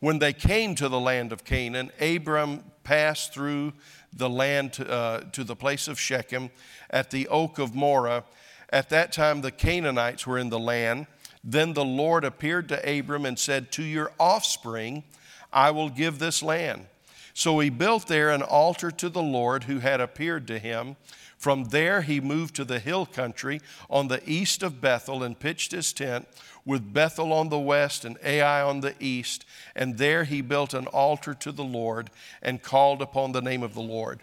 When 0.00 0.18
they 0.18 0.32
came 0.32 0.74
to 0.74 0.88
the 0.88 1.00
land 1.00 1.32
of 1.32 1.44
Canaan, 1.44 1.90
Abram 2.00 2.62
passed 2.82 3.32
through 3.32 3.72
the 4.12 4.28
land 4.28 4.74
to, 4.74 4.90
uh, 4.90 5.20
to 5.32 5.44
the 5.44 5.56
place 5.56 5.88
of 5.88 5.98
Shechem 5.98 6.50
at 6.90 7.10
the 7.10 7.26
oak 7.28 7.58
of 7.58 7.74
Moreh. 7.74 8.24
At 8.70 8.90
that 8.90 9.12
time, 9.12 9.40
the 9.40 9.50
Canaanites 9.50 10.26
were 10.26 10.38
in 10.38 10.50
the 10.50 10.58
land. 10.58 11.06
Then 11.42 11.72
the 11.72 11.84
Lord 11.84 12.24
appeared 12.24 12.68
to 12.68 12.98
Abram 12.98 13.24
and 13.24 13.38
said, 13.38 13.72
To 13.72 13.82
your 13.82 14.12
offspring 14.18 15.04
I 15.52 15.70
will 15.70 15.88
give 15.90 16.18
this 16.18 16.42
land. 16.42 16.86
So 17.32 17.58
he 17.58 17.68
built 17.68 18.06
there 18.06 18.30
an 18.30 18.42
altar 18.42 18.90
to 18.92 19.08
the 19.08 19.22
Lord 19.22 19.64
who 19.64 19.80
had 19.80 20.00
appeared 20.00 20.46
to 20.48 20.58
him. 20.58 20.96
From 21.44 21.64
there 21.64 22.00
he 22.00 22.22
moved 22.22 22.56
to 22.56 22.64
the 22.64 22.78
hill 22.78 23.04
country 23.04 23.60
on 23.90 24.08
the 24.08 24.22
east 24.24 24.62
of 24.62 24.80
Bethel 24.80 25.22
and 25.22 25.38
pitched 25.38 25.72
his 25.72 25.92
tent 25.92 26.26
with 26.64 26.94
Bethel 26.94 27.34
on 27.34 27.50
the 27.50 27.58
west 27.58 28.06
and 28.06 28.16
Ai 28.24 28.62
on 28.62 28.80
the 28.80 28.94
east. 28.98 29.44
And 29.76 29.98
there 29.98 30.24
he 30.24 30.40
built 30.40 30.72
an 30.72 30.86
altar 30.86 31.34
to 31.34 31.52
the 31.52 31.62
Lord 31.62 32.08
and 32.40 32.62
called 32.62 33.02
upon 33.02 33.32
the 33.32 33.42
name 33.42 33.62
of 33.62 33.74
the 33.74 33.82
Lord. 33.82 34.22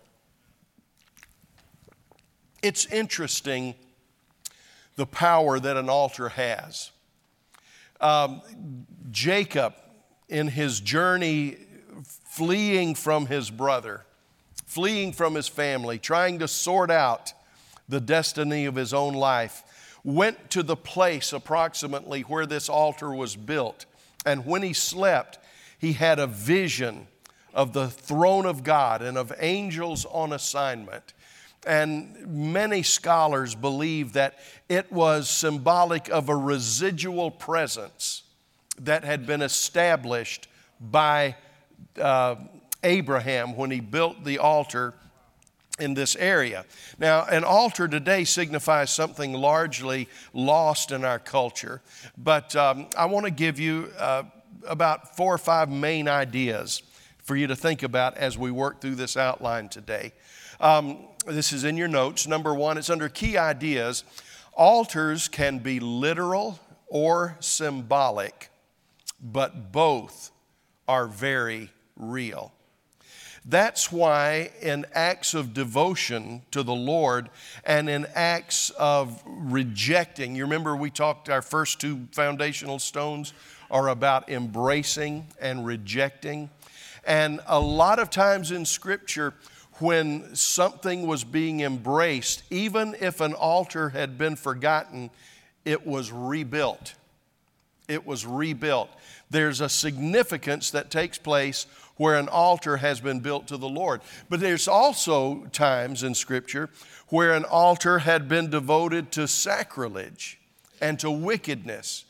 It's 2.64 2.88
interesting 2.88 3.76
the 4.96 5.06
power 5.06 5.60
that 5.60 5.78
an 5.78 5.90
altar 5.90 6.30
has. 6.30 6.90
Um, 8.00 8.42
Jacob, 9.12 9.76
in 10.28 10.48
his 10.48 10.80
journey 10.80 11.58
fleeing 12.32 12.96
from 12.96 13.28
his 13.28 13.52
brother, 13.52 14.08
fleeing 14.72 15.12
from 15.12 15.36
his 15.36 15.50
family, 15.50 16.00
trying 16.00 16.40
to 16.40 16.48
sort 16.48 16.90
out 16.90 17.34
the 17.90 18.00
destiny 18.00 18.64
of 18.64 18.74
his 18.74 18.94
own 18.94 19.14
life, 19.14 19.64
went 20.06 20.50
to 20.50 20.64
the 20.64 20.78
place 20.78 21.34
approximately 21.34 22.22
where 22.22 22.46
this 22.46 22.70
altar 22.70 23.14
was 23.14 23.36
built. 23.36 23.86
And 24.26 24.46
when 24.46 24.64
he 24.64 24.72
slept, 24.72 25.40
he 25.78 25.92
had 25.92 26.20
a 26.20 26.28
vision 26.28 27.08
of 27.54 27.74
the 27.74 27.90
throne 27.90 28.46
of 28.46 28.64
God 28.64 29.02
and 29.02 29.18
of 29.18 29.34
angels 29.40 30.06
on 30.06 30.32
assignment. 30.32 31.12
And 31.68 32.26
many 32.28 32.82
scholars 32.82 33.56
believe 33.56 34.14
that 34.14 34.40
it 34.70 34.90
was 34.90 35.30
symbolic 35.30 36.08
of 36.08 36.30
a 36.30 36.36
residual 36.36 37.30
presence 37.30 38.24
that 38.80 39.04
had 39.04 39.28
been 39.28 39.42
established 39.42 40.48
by 40.80 41.36
uh, 42.00 42.36
Abraham 42.84 43.56
when 43.56 43.72
he 43.72 43.80
built 43.80 44.24
the 44.24 44.40
altar 44.40 44.94
in 45.80 45.94
this 45.94 46.16
area. 46.16 46.66
Now, 47.00 47.26
an 47.26 47.44
altar 47.44 47.88
today 47.88 48.24
signifies 48.24 48.92
something 48.92 49.34
largely 49.34 50.08
lost 50.34 50.92
in 50.92 51.04
our 51.04 51.20
culture, 51.20 51.82
but 52.18 52.56
um, 52.56 52.88
I 52.98 53.06
want 53.06 53.26
to 53.26 53.32
give 53.32 53.60
you 53.60 53.92
uh, 53.98 54.24
about 54.68 55.16
four 55.16 55.34
or 55.34 55.40
five 55.40 55.70
main 55.70 56.08
ideas 56.08 56.84
for 57.24 57.36
you 57.36 57.48
to 57.48 57.56
think 57.56 57.84
about 57.84 58.18
as 58.18 58.38
we 58.38 58.52
work 58.52 58.82
through 58.82 58.96
this 58.96 59.18
outline 59.18 59.70
today. 59.70 60.12
Um, 60.60 61.00
this 61.26 61.54
is 61.54 61.64
in 61.64 61.78
your 61.78 61.88
notes. 61.88 62.28
Number 62.28 62.54
one, 62.54 62.78
it's 62.78 62.90
under 62.90 63.10
key 63.10 63.38
ideas. 63.38 64.04
Altars 64.54 65.28
can 65.28 65.60
be 65.60 65.80
literal 65.80 66.60
or 66.88 67.38
symbolic, 67.40 68.50
but 69.22 69.72
both 69.72 70.32
are 70.88 71.08
very 71.08 71.70
real. 71.96 72.52
That's 73.44 73.92
why 73.92 74.52
in 74.62 74.86
acts 74.94 75.34
of 75.34 75.54
devotion 75.54 76.44
to 76.52 76.62
the 76.62 76.76
Lord 76.76 77.30
and 77.66 77.90
in 77.90 78.06
acts 78.14 78.70
of 78.72 79.22
rejecting, 79.26 80.36
you 80.36 80.44
remember 80.44 80.76
we 80.76 80.92
talked, 80.92 81.28
our 81.28 81.42
first 81.42 81.82
two 81.82 82.08
foundational 82.12 82.78
stones 82.78 83.34
are 83.72 83.88
about 83.88 84.30
embracing 84.30 85.26
and 85.40 85.66
rejecting. 85.66 86.52
And 87.06 87.40
a 87.48 87.60
lot 87.60 87.98
of 87.98 88.12
times 88.12 88.52
in 88.52 88.64
Scripture, 88.66 89.34
when 89.80 90.36
something 90.36 91.08
was 91.08 91.24
being 91.24 91.62
embraced, 91.62 92.44
even 92.52 92.96
if 93.00 93.22
an 93.22 93.34
altar 93.34 93.90
had 93.90 94.20
been 94.20 94.36
forgotten, 94.36 95.10
it 95.66 95.88
was 95.88 96.12
rebuilt. 96.12 96.94
It 97.88 98.06
was 98.06 98.24
rebuilt. 98.24 98.90
There's 99.32 99.62
a 99.62 99.70
significance 99.70 100.70
that 100.72 100.92
takes 100.92 101.18
place 101.18 101.66
where 102.02 102.16
an 102.16 102.28
altar 102.28 102.78
has 102.78 103.00
been 103.00 103.20
built 103.20 103.46
to 103.46 103.58
the 103.58 103.70
Lord. 103.70 104.02
But 104.28 104.40
there's 104.40 104.68
also 104.68 105.46
times 105.52 106.02
in 106.02 106.16
Scripture 106.16 106.72
where 107.10 107.34
an 107.34 107.46
altar 107.46 108.00
had 108.00 108.28
been 108.28 108.50
devoted 108.50 109.12
to 109.12 109.28
sacrilege 109.28 110.40
and 110.82 111.00
to 111.00 111.12
wickedness 111.12 112.06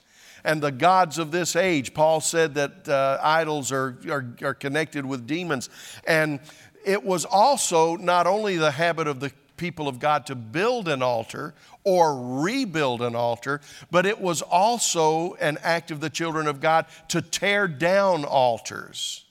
and 0.45 0.63
the 0.63 0.71
gods 0.71 1.17
of 1.17 1.31
this 1.31 1.57
age. 1.57 1.93
Paul 1.93 2.21
said 2.21 2.55
that 2.55 2.87
uh, 2.87 3.19
idols 3.21 3.73
are, 3.73 3.97
are, 4.09 4.25
are, 4.41 4.53
connected 4.53 5.05
with 5.05 5.27
demons. 5.27 5.69
And 6.07 6.39
it 6.85 7.03
was 7.03 7.25
also 7.25 7.97
not 7.97 8.27
only 8.27 8.55
the 8.55 8.71
habit 8.71 9.07
of 9.07 9.19
the 9.19 9.33
people 9.57 9.89
of 9.89 9.99
God 9.99 10.25
to 10.27 10.35
build 10.35 10.87
an 10.87 11.03
altar 11.03 11.53
or 11.83 12.41
rebuild 12.41 13.01
an 13.01 13.13
altar, 13.13 13.59
but 13.91 14.05
it 14.05 14.21
was 14.21 14.41
also 14.41 15.33
an 15.33 15.57
act 15.63 15.91
of 15.91 15.99
the 15.99 16.09
children 16.09 16.47
of 16.47 16.61
God 16.61 16.85
to 17.09 17.21
tear 17.21 17.67
down 17.67 18.23
altars 18.23 19.25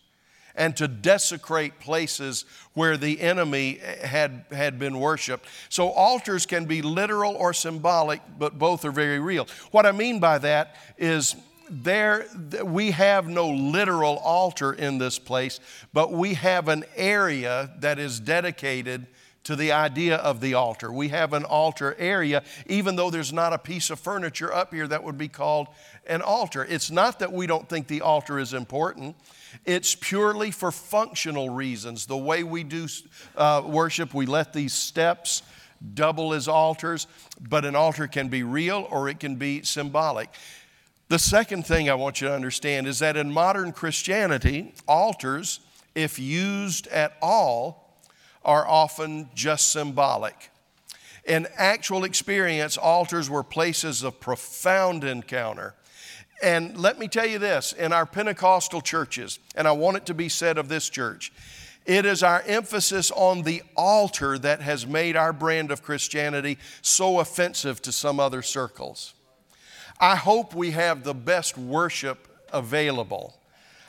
and 0.61 0.77
to 0.77 0.87
desecrate 0.87 1.81
places 1.81 2.45
where 2.75 2.99
the 2.99 3.19
enemy 3.23 3.81
had, 4.05 4.45
had 4.53 4.79
been 4.79 5.01
worshiped. 5.01 5.47
So 5.71 5.89
altars 5.89 6.45
can 6.45 6.67
be 6.67 6.83
literal 6.83 7.35
or 7.35 7.55
symbolic, 7.55 8.21
but 8.39 8.59
both 8.59 8.85
are 8.85 8.91
very 8.91 9.19
real. 9.19 9.49
What 9.71 9.87
I 9.87 9.93
mean 9.93 10.21
by 10.21 10.37
that 10.37 10.77
is 10.99 11.35
there 11.71 12.27
we 12.63 12.91
have 12.91 13.27
no 13.27 13.49
literal 13.49 14.19
altar 14.19 14.75
in 14.75 14.99
this 14.99 15.19
place, 15.19 15.61
but 15.95 16.13
we 16.13 16.35
have 16.35 16.69
an 16.69 16.85
area 16.95 17.71
that 17.79 17.99
is 17.99 18.21
dedicated 18.21 19.07
to 19.45 19.57
the 19.57 19.73
idea 19.73 20.17
of 20.17 20.43
the 20.43 20.53
altar. 20.53 20.93
We 20.93 21.09
have 21.09 21.33
an 21.33 21.45
altar 21.45 21.97
area, 21.99 22.43
even 22.67 22.97
though 22.97 23.11
there's 23.11 23.33
not 23.33 23.55
a 23.55 23.59
piece 23.59 23.89
of 23.89 23.99
furniture 23.99 24.53
up 24.53 24.75
here 24.75 24.87
that 24.89 25.03
would 25.03 25.17
be 25.17 25.29
called 25.29 25.69
an 26.07 26.21
altar. 26.21 26.67
It's 26.69 26.91
not 26.91 27.21
that 27.21 27.33
we 27.33 27.47
don't 27.47 27.67
think 27.67 27.87
the 27.87 28.03
altar 28.03 28.39
is 28.39 28.53
important, 28.53 29.17
it's 29.65 29.95
purely 29.95 30.51
for 30.51 30.71
functional 30.71 31.51
reasons. 31.51 32.07
The 32.07 32.17
way 32.17 32.43
we 32.43 32.65
do 32.65 32.87
uh, 33.37 33.63
worship, 33.65 34.15
we 34.15 34.27
let 34.27 34.53
these 34.53 34.73
steps 34.73 35.43
double 35.95 36.35
as 36.35 36.49
altars, 36.49 37.07
but 37.41 37.65
an 37.65 37.75
altar 37.75 38.07
can 38.07 38.29
be 38.29 38.43
real 38.43 38.87
or 38.91 39.09
it 39.09 39.21
can 39.21 39.37
be 39.37 39.63
symbolic. 39.63 40.31
The 41.09 41.19
second 41.19 41.67
thing 41.67 41.91
I 41.91 41.95
want 41.95 42.21
you 42.21 42.29
to 42.29 42.35
understand 42.35 42.87
is 42.87 43.01
that 43.01 43.17
in 43.17 43.33
modern 43.33 43.73
Christianity, 43.73 44.75
altars, 44.87 45.61
if 45.95 46.19
used 46.19 46.87
at 46.89 47.17
all, 47.21 47.99
are 48.45 48.67
often 48.67 49.29
just 49.35 49.73
symbolic. 49.73 50.51
In 51.25 51.47
actual 51.57 52.05
experience, 52.05 52.77
altars 52.77 53.29
were 53.29 53.43
places 53.43 54.03
of 54.03 54.21
profound 54.21 55.05
encounter. 55.05 55.75
And 56.43 56.77
let 56.79 56.99
me 56.99 57.07
tell 57.07 57.27
you 57.27 57.39
this 57.39 57.73
in 57.73 57.93
our 57.93 58.07
Pentecostal 58.07 58.81
churches, 58.81 59.39
and 59.55 59.69
I 59.69 59.73
want 59.73 59.99
it 59.99 60.07
to 60.07 60.15
be 60.15 60.29
said 60.29 60.57
of 60.59 60.69
this 60.69 60.89
church, 60.89 61.33
it 61.87 62.07
is 62.07 62.23
our 62.23 62.43
emphasis 62.47 63.11
on 63.11 63.43
the 63.43 63.63
altar 63.77 64.39
that 64.39 64.61
has 64.61 64.87
made 64.87 65.17
our 65.17 65.33
brand 65.33 65.71
of 65.71 65.83
Christianity 65.83 66.59
so 66.83 67.21
offensive 67.21 67.83
to 67.83 67.93
some 67.93 68.21
other 68.21 68.43
circles. 68.43 69.15
I 69.99 70.17
hope 70.17 70.55
we 70.55 70.71
have 70.71 71.05
the 71.05 71.15
best 71.15 71.59
worship 71.59 72.29
available. 72.53 73.37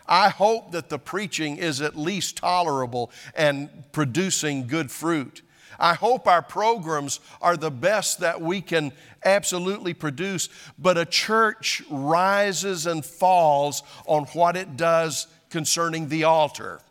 I 0.07 0.29
hope 0.29 0.71
that 0.71 0.89
the 0.89 0.99
preaching 0.99 1.57
is 1.57 1.79
at 1.81 1.95
least 1.95 2.37
tolerable 2.37 3.11
and 3.35 3.69
producing 3.91 4.67
good 4.67 4.91
fruit. 4.91 5.41
I 5.79 5.93
hope 5.93 6.27
our 6.27 6.41
programs 6.41 7.19
are 7.41 7.57
the 7.57 7.71
best 7.71 8.19
that 8.19 8.41
we 8.41 8.61
can 8.61 8.91
absolutely 9.23 9.93
produce, 9.93 10.49
but 10.77 10.97
a 10.97 11.05
church 11.05 11.83
rises 11.89 12.85
and 12.85 13.05
falls 13.05 13.83
on 14.05 14.25
what 14.33 14.55
it 14.55 14.77
does 14.77 15.27
concerning 15.49 16.07
the 16.09 16.23
altar. 16.23 16.81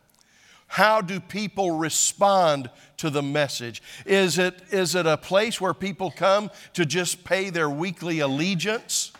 How 0.67 1.01
do 1.01 1.19
people 1.19 1.71
respond 1.71 2.69
to 2.97 3.09
the 3.09 3.21
message? 3.21 3.83
Is 4.05 4.37
it, 4.37 4.61
is 4.71 4.95
it 4.95 5.05
a 5.05 5.17
place 5.17 5.59
where 5.59 5.73
people 5.73 6.11
come 6.11 6.49
to 6.73 6.85
just 6.85 7.25
pay 7.25 7.49
their 7.49 7.69
weekly 7.69 8.19
allegiance? 8.19 9.11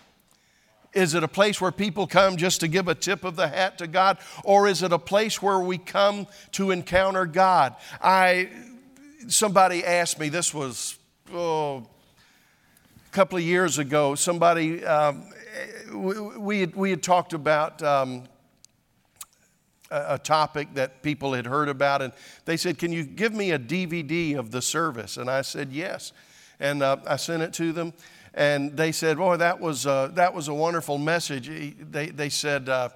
Is 0.94 1.14
it 1.14 1.24
a 1.24 1.28
place 1.28 1.60
where 1.60 1.72
people 1.72 2.08
come 2.08 2.38
just 2.38 2.62
to 2.62 2.68
give 2.68 2.88
a 2.88 2.96
tip 2.96 3.24
of 3.24 3.36
the 3.36 3.48
hat 3.48 3.78
to 3.80 3.88
God? 3.88 4.18
Or 4.44 4.68
is 4.68 4.84
it 4.84 4.94
a 4.94 5.00
place 5.00 5.42
where 5.42 5.60
we 5.60 5.78
come 5.78 6.28
to 6.54 6.72
encounter 6.72 7.26
God? 7.26 7.76
I, 8.02 8.50
somebody 9.28 9.84
asked 9.86 10.20
me, 10.20 10.30
this 10.30 10.54
was 10.54 10.98
oh, 11.34 11.78
a 11.78 13.12
couple 13.12 13.38
of 13.38 13.44
years 13.44 13.78
ago, 13.78 14.16
somebody, 14.16 14.84
um, 14.86 15.26
we, 15.94 16.62
had, 16.62 16.76
we 16.76 16.90
had 16.90 17.04
talked 17.04 17.34
about 17.34 17.82
um, 17.84 18.24
a, 19.90 20.18
topic 20.18 20.74
that 20.76 21.02
people 21.04 21.34
had 21.34 21.46
heard 21.46 21.70
about, 21.70 22.02
and 22.02 22.14
they 22.46 22.58
said, 22.58 22.78
Can 22.78 22.92
you 22.92 23.04
give 23.04 23.34
me 23.34 23.52
a 23.52 23.60
DVD 23.60 24.38
of 24.38 24.52
the 24.52 24.62
service? 24.62 25.18
And 25.18 25.30
I 25.30 25.42
said, 25.42 25.72
Yes. 25.72 26.14
And 26.60 26.84
uh, 26.84 26.98
I 27.08 27.16
sent 27.16 27.42
it 27.44 27.54
to 27.54 27.74
them 27.74 27.94
and 28.34 28.76
they 28.78 28.92
said, 28.92 29.18
"Boy, 29.18 29.38
that 29.38 29.60
was 29.60 29.86
uh, 29.86 30.08
that 30.14 30.34
was 30.34 30.48
a 30.48 30.54
wonderful 30.54 30.98
message." 30.98 31.50
They 31.80 32.08
they 32.08 32.30
said, 32.30 32.70
uh, 32.70 32.90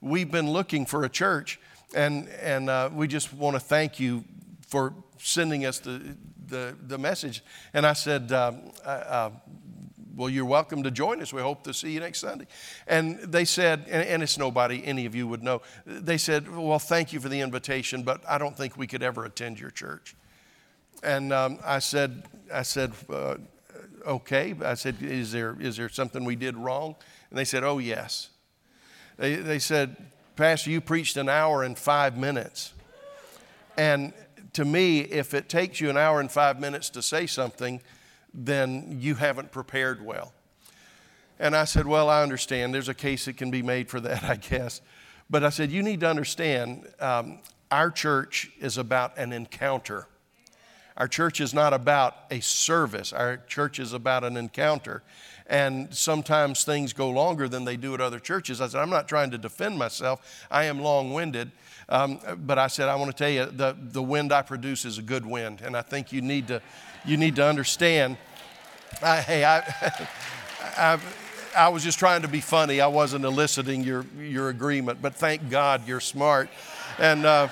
"We've 0.00 0.30
been 0.30 0.50
looking 0.50 0.84
for 0.86 1.04
a 1.04 1.08
church, 1.08 1.58
and 1.94 2.28
and 2.28 2.68
uh, 2.68 2.90
we 2.92 3.08
just 3.08 3.32
want 3.32 3.54
to 3.54 3.60
thank 3.60 3.98
you 3.98 4.24
for 4.72 4.94
sending 5.18 5.66
us 5.66 5.78
the 5.78 6.16
the, 6.48 6.74
the 6.86 6.98
message." 6.98 7.44
And 7.74 7.86
I 7.86 7.92
said. 7.92 8.32
Uh, 8.32 8.52
uh, 8.84 9.30
well, 10.14 10.28
you're 10.28 10.44
welcome 10.44 10.82
to 10.82 10.90
join 10.90 11.22
us. 11.22 11.32
We 11.32 11.40
hope 11.40 11.64
to 11.64 11.72
see 11.72 11.92
you 11.92 12.00
next 12.00 12.18
Sunday. 12.18 12.46
And 12.86 13.18
they 13.18 13.46
said, 13.46 13.86
and, 13.88 14.06
and 14.06 14.22
it's 14.22 14.36
nobody 14.36 14.84
any 14.84 15.06
of 15.06 15.14
you 15.14 15.26
would 15.26 15.42
know, 15.42 15.62
they 15.86 16.18
said, 16.18 16.54
Well, 16.54 16.78
thank 16.78 17.14
you 17.14 17.18
for 17.18 17.30
the 17.30 17.40
invitation, 17.40 18.02
but 18.02 18.20
I 18.28 18.36
don't 18.36 18.54
think 18.54 18.76
we 18.76 18.86
could 18.86 19.02
ever 19.02 19.24
attend 19.24 19.58
your 19.58 19.70
church. 19.70 20.14
And 21.02 21.32
um, 21.32 21.58
I 21.64 21.78
said, 21.78 22.24
I 22.52 22.60
said, 22.60 22.92
uh, 23.08 23.36
okay. 24.06 24.54
I 24.62 24.74
said, 24.74 24.96
is 25.00 25.32
there, 25.32 25.56
is 25.58 25.78
there 25.78 25.88
something 25.88 26.24
we 26.24 26.36
did 26.36 26.56
wrong? 26.56 26.94
And 27.30 27.38
they 27.38 27.44
said, 27.44 27.64
oh, 27.64 27.78
yes. 27.78 28.28
They, 29.16 29.36
they 29.36 29.58
said, 29.58 29.96
Pastor, 30.36 30.70
you 30.70 30.80
preached 30.80 31.16
an 31.16 31.28
hour 31.28 31.62
and 31.62 31.78
five 31.78 32.16
minutes. 32.16 32.72
And 33.76 34.12
to 34.54 34.64
me, 34.64 35.00
if 35.00 35.34
it 35.34 35.48
takes 35.48 35.80
you 35.80 35.90
an 35.90 35.96
hour 35.96 36.20
and 36.20 36.30
five 36.30 36.60
minutes 36.60 36.90
to 36.90 37.02
say 37.02 37.26
something, 37.26 37.80
then 38.34 38.98
you 39.00 39.14
haven't 39.14 39.50
prepared 39.50 40.04
well. 40.04 40.32
And 41.38 41.56
I 41.56 41.64
said, 41.64 41.86
Well, 41.86 42.08
I 42.08 42.22
understand. 42.22 42.72
There's 42.72 42.88
a 42.88 42.94
case 42.94 43.24
that 43.24 43.36
can 43.36 43.50
be 43.50 43.62
made 43.62 43.88
for 43.88 44.00
that, 44.00 44.24
I 44.28 44.36
guess. 44.36 44.80
But 45.28 45.44
I 45.44 45.50
said, 45.50 45.70
You 45.70 45.82
need 45.82 46.00
to 46.00 46.08
understand 46.08 46.86
um, 47.00 47.38
our 47.70 47.90
church 47.90 48.50
is 48.60 48.78
about 48.78 49.18
an 49.18 49.32
encounter. 49.32 50.06
Our 50.96 51.08
church 51.08 51.40
is 51.40 51.54
not 51.54 51.72
about 51.72 52.14
a 52.30 52.40
service, 52.40 53.12
our 53.12 53.38
church 53.38 53.78
is 53.78 53.92
about 53.92 54.24
an 54.24 54.36
encounter. 54.36 55.02
And 55.52 55.94
sometimes 55.94 56.64
things 56.64 56.94
go 56.94 57.10
longer 57.10 57.46
than 57.46 57.66
they 57.66 57.76
do 57.76 57.92
at 57.92 58.00
other 58.00 58.18
churches. 58.18 58.62
I 58.62 58.68
said, 58.68 58.80
I'm 58.80 58.88
not 58.88 59.06
trying 59.06 59.30
to 59.32 59.38
defend 59.38 59.78
myself, 59.78 60.46
I 60.50 60.64
am 60.64 60.80
long 60.80 61.12
winded. 61.12 61.52
Um, 61.90 62.20
but 62.38 62.58
I 62.58 62.68
said, 62.68 62.88
I 62.88 62.94
want 62.94 63.10
to 63.10 63.16
tell 63.16 63.28
you, 63.28 63.44
the, 63.44 63.76
the 63.78 64.02
wind 64.02 64.32
I 64.32 64.40
produce 64.40 64.86
is 64.86 64.96
a 64.96 65.02
good 65.02 65.26
wind. 65.26 65.60
And 65.60 65.76
I 65.76 65.82
think 65.82 66.10
you 66.10 66.22
need 66.22 66.48
to, 66.48 66.62
you 67.04 67.18
need 67.18 67.36
to 67.36 67.44
understand. 67.44 68.16
I, 69.02 69.20
hey, 69.20 69.44
I, 69.44 69.58
I, 70.78 70.98
I 71.54 71.68
was 71.68 71.84
just 71.84 71.98
trying 71.98 72.22
to 72.22 72.28
be 72.28 72.40
funny. 72.40 72.80
I 72.80 72.86
wasn't 72.86 73.26
eliciting 73.26 73.84
your, 73.84 74.06
your 74.18 74.48
agreement, 74.48 75.02
but 75.02 75.14
thank 75.14 75.50
God 75.50 75.86
you're 75.86 76.00
smart. 76.00 76.48
And, 76.98 77.26
uh, 77.26 77.48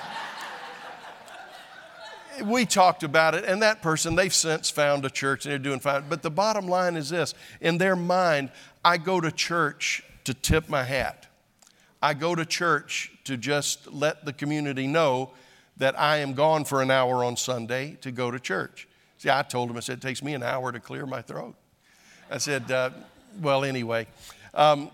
we 2.42 2.64
talked 2.66 3.03
about 3.03 3.35
it, 3.35 3.44
and 3.44 3.62
that 3.62 3.83
person, 3.83 4.14
they've 4.14 4.35
since 4.35 4.70
found 4.70 5.05
a 5.05 5.11
church 5.11 5.44
and 5.44 5.53
they're 5.53 5.59
doing 5.59 5.81
fine. 5.81 6.05
But 6.09 6.22
the 6.22 6.31
bottom 6.31 6.66
line 6.66 6.96
is 6.96 7.11
this 7.11 7.35
in 7.61 7.79
their 7.79 7.96
mind, 7.96 8.50
I 8.85 8.96
go 8.98 9.20
to 9.20 9.31
church 9.31 10.03
to 10.24 10.35
tip 10.35 10.68
my 10.68 10.83
hat. 10.83 11.26
I 12.03 12.14
go 12.14 12.35
to 12.35 12.44
church 12.46 13.12
to 13.24 13.37
just 13.37 13.92
let 13.92 14.24
the 14.24 14.33
community 14.33 14.87
know 14.87 15.31
that 15.76 15.98
I 15.98 16.18
am 16.18 16.35
gone 16.35 16.64
for 16.64 16.83
an 16.83 16.90
hour 16.90 17.24
on 17.24 17.37
Sunday 17.37 17.96
to 18.03 18.11
go 18.11 18.31
to 18.31 18.38
church. 18.38 18.88
See, 19.18 19.31
I 19.31 19.42
told 19.42 19.68
them, 19.68 19.76
I 19.76 19.81
said, 19.81 19.98
it 19.98 20.03
takes 20.03 20.22
me 20.22 20.35
an 20.35 20.42
hour 20.42 20.72
to 20.72 20.81
clear 20.81 21.07
my 21.07 21.20
throat. 21.20 21.55
I 22.31 22.38
said, 22.38 22.70
uh, 22.70 22.90
well, 23.40 23.64
anyway, 23.64 24.07
um, 24.55 24.90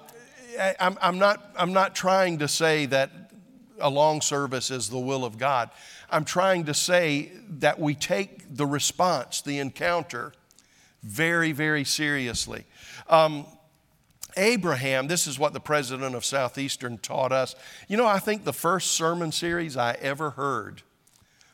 I, 0.59 0.75
I'm, 0.81 0.99
I'm, 1.01 1.19
not, 1.19 1.53
I'm 1.57 1.73
not 1.73 1.95
trying 1.95 2.39
to 2.39 2.49
say 2.49 2.87
that 2.87 3.11
a 3.79 3.91
long 3.91 4.21
service 4.21 4.71
is 4.71 4.89
the 4.89 4.99
will 4.99 5.25
of 5.25 5.39
God. 5.39 5.71
I'm 6.11 6.25
trying 6.25 6.65
to 6.65 6.75
say 6.75 7.33
that 7.59 7.79
we 7.79 7.95
take 7.95 8.55
the 8.55 8.67
response, 8.67 9.41
the 9.41 9.59
encounter, 9.59 10.33
very, 11.03 11.53
very 11.53 11.85
seriously. 11.85 12.65
Um, 13.09 13.47
Abraham, 14.37 15.07
this 15.07 15.27
is 15.27 15.39
what 15.39 15.53
the 15.53 15.61
president 15.61 16.15
of 16.15 16.25
Southeastern 16.25 16.99
taught 16.99 17.33
us. 17.33 17.55
You 17.89 17.97
know, 17.97 18.07
I 18.07 18.19
think 18.19 18.45
the 18.45 18.53
first 18.53 18.93
sermon 18.93 19.33
series 19.33 19.77
I 19.77 19.93
ever 19.93 20.31
heard 20.31 20.83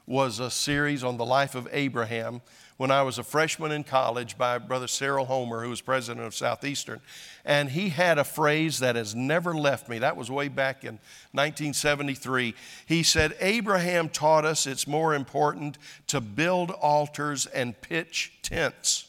was 0.07 0.41
a 0.41 0.51
series 0.51 1.05
on 1.05 1.17
the 1.17 1.25
life 1.25 1.55
of 1.55 1.69
Abraham 1.71 2.43
when 2.83 2.90
I 2.90 3.03
was 3.03 3.16
a 3.16 3.23
freshman 3.23 3.71
in 3.71 3.85
college 3.85 4.37
by 4.37 4.59
Brother 4.59 4.88
Cyril 4.88 5.27
Homer, 5.27 5.62
who 5.62 5.71
was 5.71 5.81
president 5.81 6.27
of 6.27 6.35
Southeastern. 6.35 7.01
And 7.45 7.71
he 7.71 7.90
had 7.90 8.18
a 8.18 8.25
phrase 8.25 8.81
that 8.81 8.97
has 8.97 9.14
never 9.14 9.55
left 9.55 9.88
me. 9.88 10.01
That 10.01 10.16
was 10.16 10.33
way 10.33 10.49
back 10.49 10.83
in 10.83 10.95
1973. 11.31 12.57
He 12.85 13.05
said, 13.05 13.37
Abraham 13.38 14.09
taught 14.09 14.45
us 14.45 14.66
it's 14.66 14.88
more 14.88 15.14
important 15.14 15.79
to 16.09 16.21
build 16.21 16.73
altars 16.73 17.47
and 17.47 17.81
pitch 17.81 18.33
tents 18.42 19.07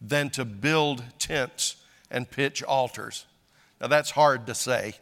than 0.00 0.30
to 0.30 0.46
build 0.46 1.04
tents 1.18 1.76
and 2.10 2.30
pitch 2.30 2.62
altars. 2.62 3.26
Now, 3.78 3.88
that's 3.88 4.12
hard 4.12 4.46
to 4.46 4.54
say 4.54 4.94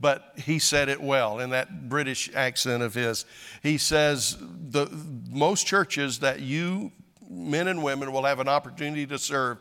but 0.00 0.34
he 0.36 0.60
said 0.60 0.88
it 0.88 1.00
well 1.00 1.40
in 1.40 1.50
that 1.50 1.88
British 1.88 2.30
accent 2.32 2.84
of 2.84 2.94
his. 2.94 3.24
He 3.64 3.78
says, 3.78 4.36
the, 4.38 4.86
most 5.28 5.66
churches 5.66 6.20
that 6.20 6.38
you 6.38 6.92
men 7.28 7.68
and 7.68 7.82
women 7.82 8.12
will 8.12 8.24
have 8.24 8.40
an 8.40 8.48
opportunity 8.48 9.06
to 9.06 9.18
serve 9.18 9.58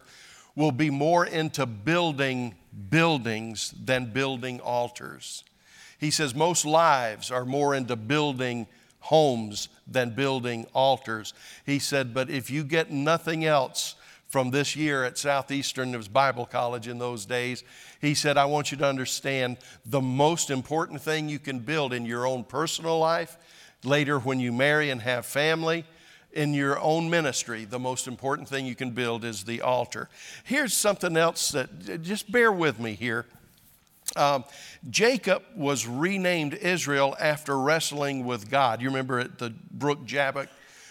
will 0.55 0.71
be 0.71 0.89
more 0.89 1.25
into 1.25 1.65
building 1.65 2.55
buildings 2.89 3.73
than 3.83 4.11
building 4.11 4.59
altars. 4.59 5.43
He 5.99 6.11
says 6.11 6.33
most 6.33 6.65
lives 6.65 7.31
are 7.31 7.45
more 7.45 7.75
into 7.75 7.95
building 7.95 8.67
homes 8.99 9.69
than 9.87 10.11
building 10.11 10.65
altars. 10.73 11.33
He 11.65 11.79
said, 11.79 12.13
but 12.13 12.29
if 12.29 12.49
you 12.49 12.63
get 12.63 12.91
nothing 12.91 13.45
else 13.45 13.95
from 14.27 14.51
this 14.51 14.75
year 14.75 15.03
at 15.05 15.17
Southeastern, 15.17 15.93
it 15.93 15.97
was 15.97 16.07
Bible 16.07 16.45
college 16.45 16.87
in 16.87 16.97
those 16.97 17.25
days. 17.25 17.63
He 18.01 18.13
said, 18.13 18.37
I 18.37 18.45
want 18.45 18.71
you 18.71 18.77
to 18.77 18.85
understand 18.85 19.57
the 19.85 20.01
most 20.01 20.49
important 20.49 21.01
thing 21.01 21.29
you 21.29 21.39
can 21.39 21.59
build 21.59 21.93
in 21.93 22.05
your 22.05 22.27
own 22.27 22.43
personal 22.43 22.99
life, 22.99 23.37
later 23.83 24.19
when 24.19 24.39
you 24.39 24.51
marry 24.51 24.89
and 24.89 25.01
have 25.01 25.25
family, 25.25 25.85
in 26.33 26.53
your 26.53 26.79
own 26.79 27.09
ministry, 27.09 27.65
the 27.65 27.79
most 27.79 28.07
important 28.07 28.47
thing 28.47 28.65
you 28.65 28.75
can 28.75 28.91
build 28.91 29.23
is 29.23 29.43
the 29.43 29.61
altar. 29.61 30.09
Here's 30.43 30.73
something 30.73 31.17
else 31.17 31.49
that 31.51 32.03
just 32.03 32.31
bear 32.31 32.51
with 32.51 32.79
me 32.79 32.93
here. 32.93 33.25
Um, 34.15 34.45
Jacob 34.89 35.43
was 35.55 35.87
renamed 35.87 36.53
Israel 36.53 37.15
after 37.19 37.57
wrestling 37.59 38.25
with 38.25 38.49
God. 38.49 38.81
You 38.81 38.89
remember 38.89 39.19
at 39.19 39.39
the 39.39 39.53
brook 39.71 40.05
Jabbok? 40.05 40.47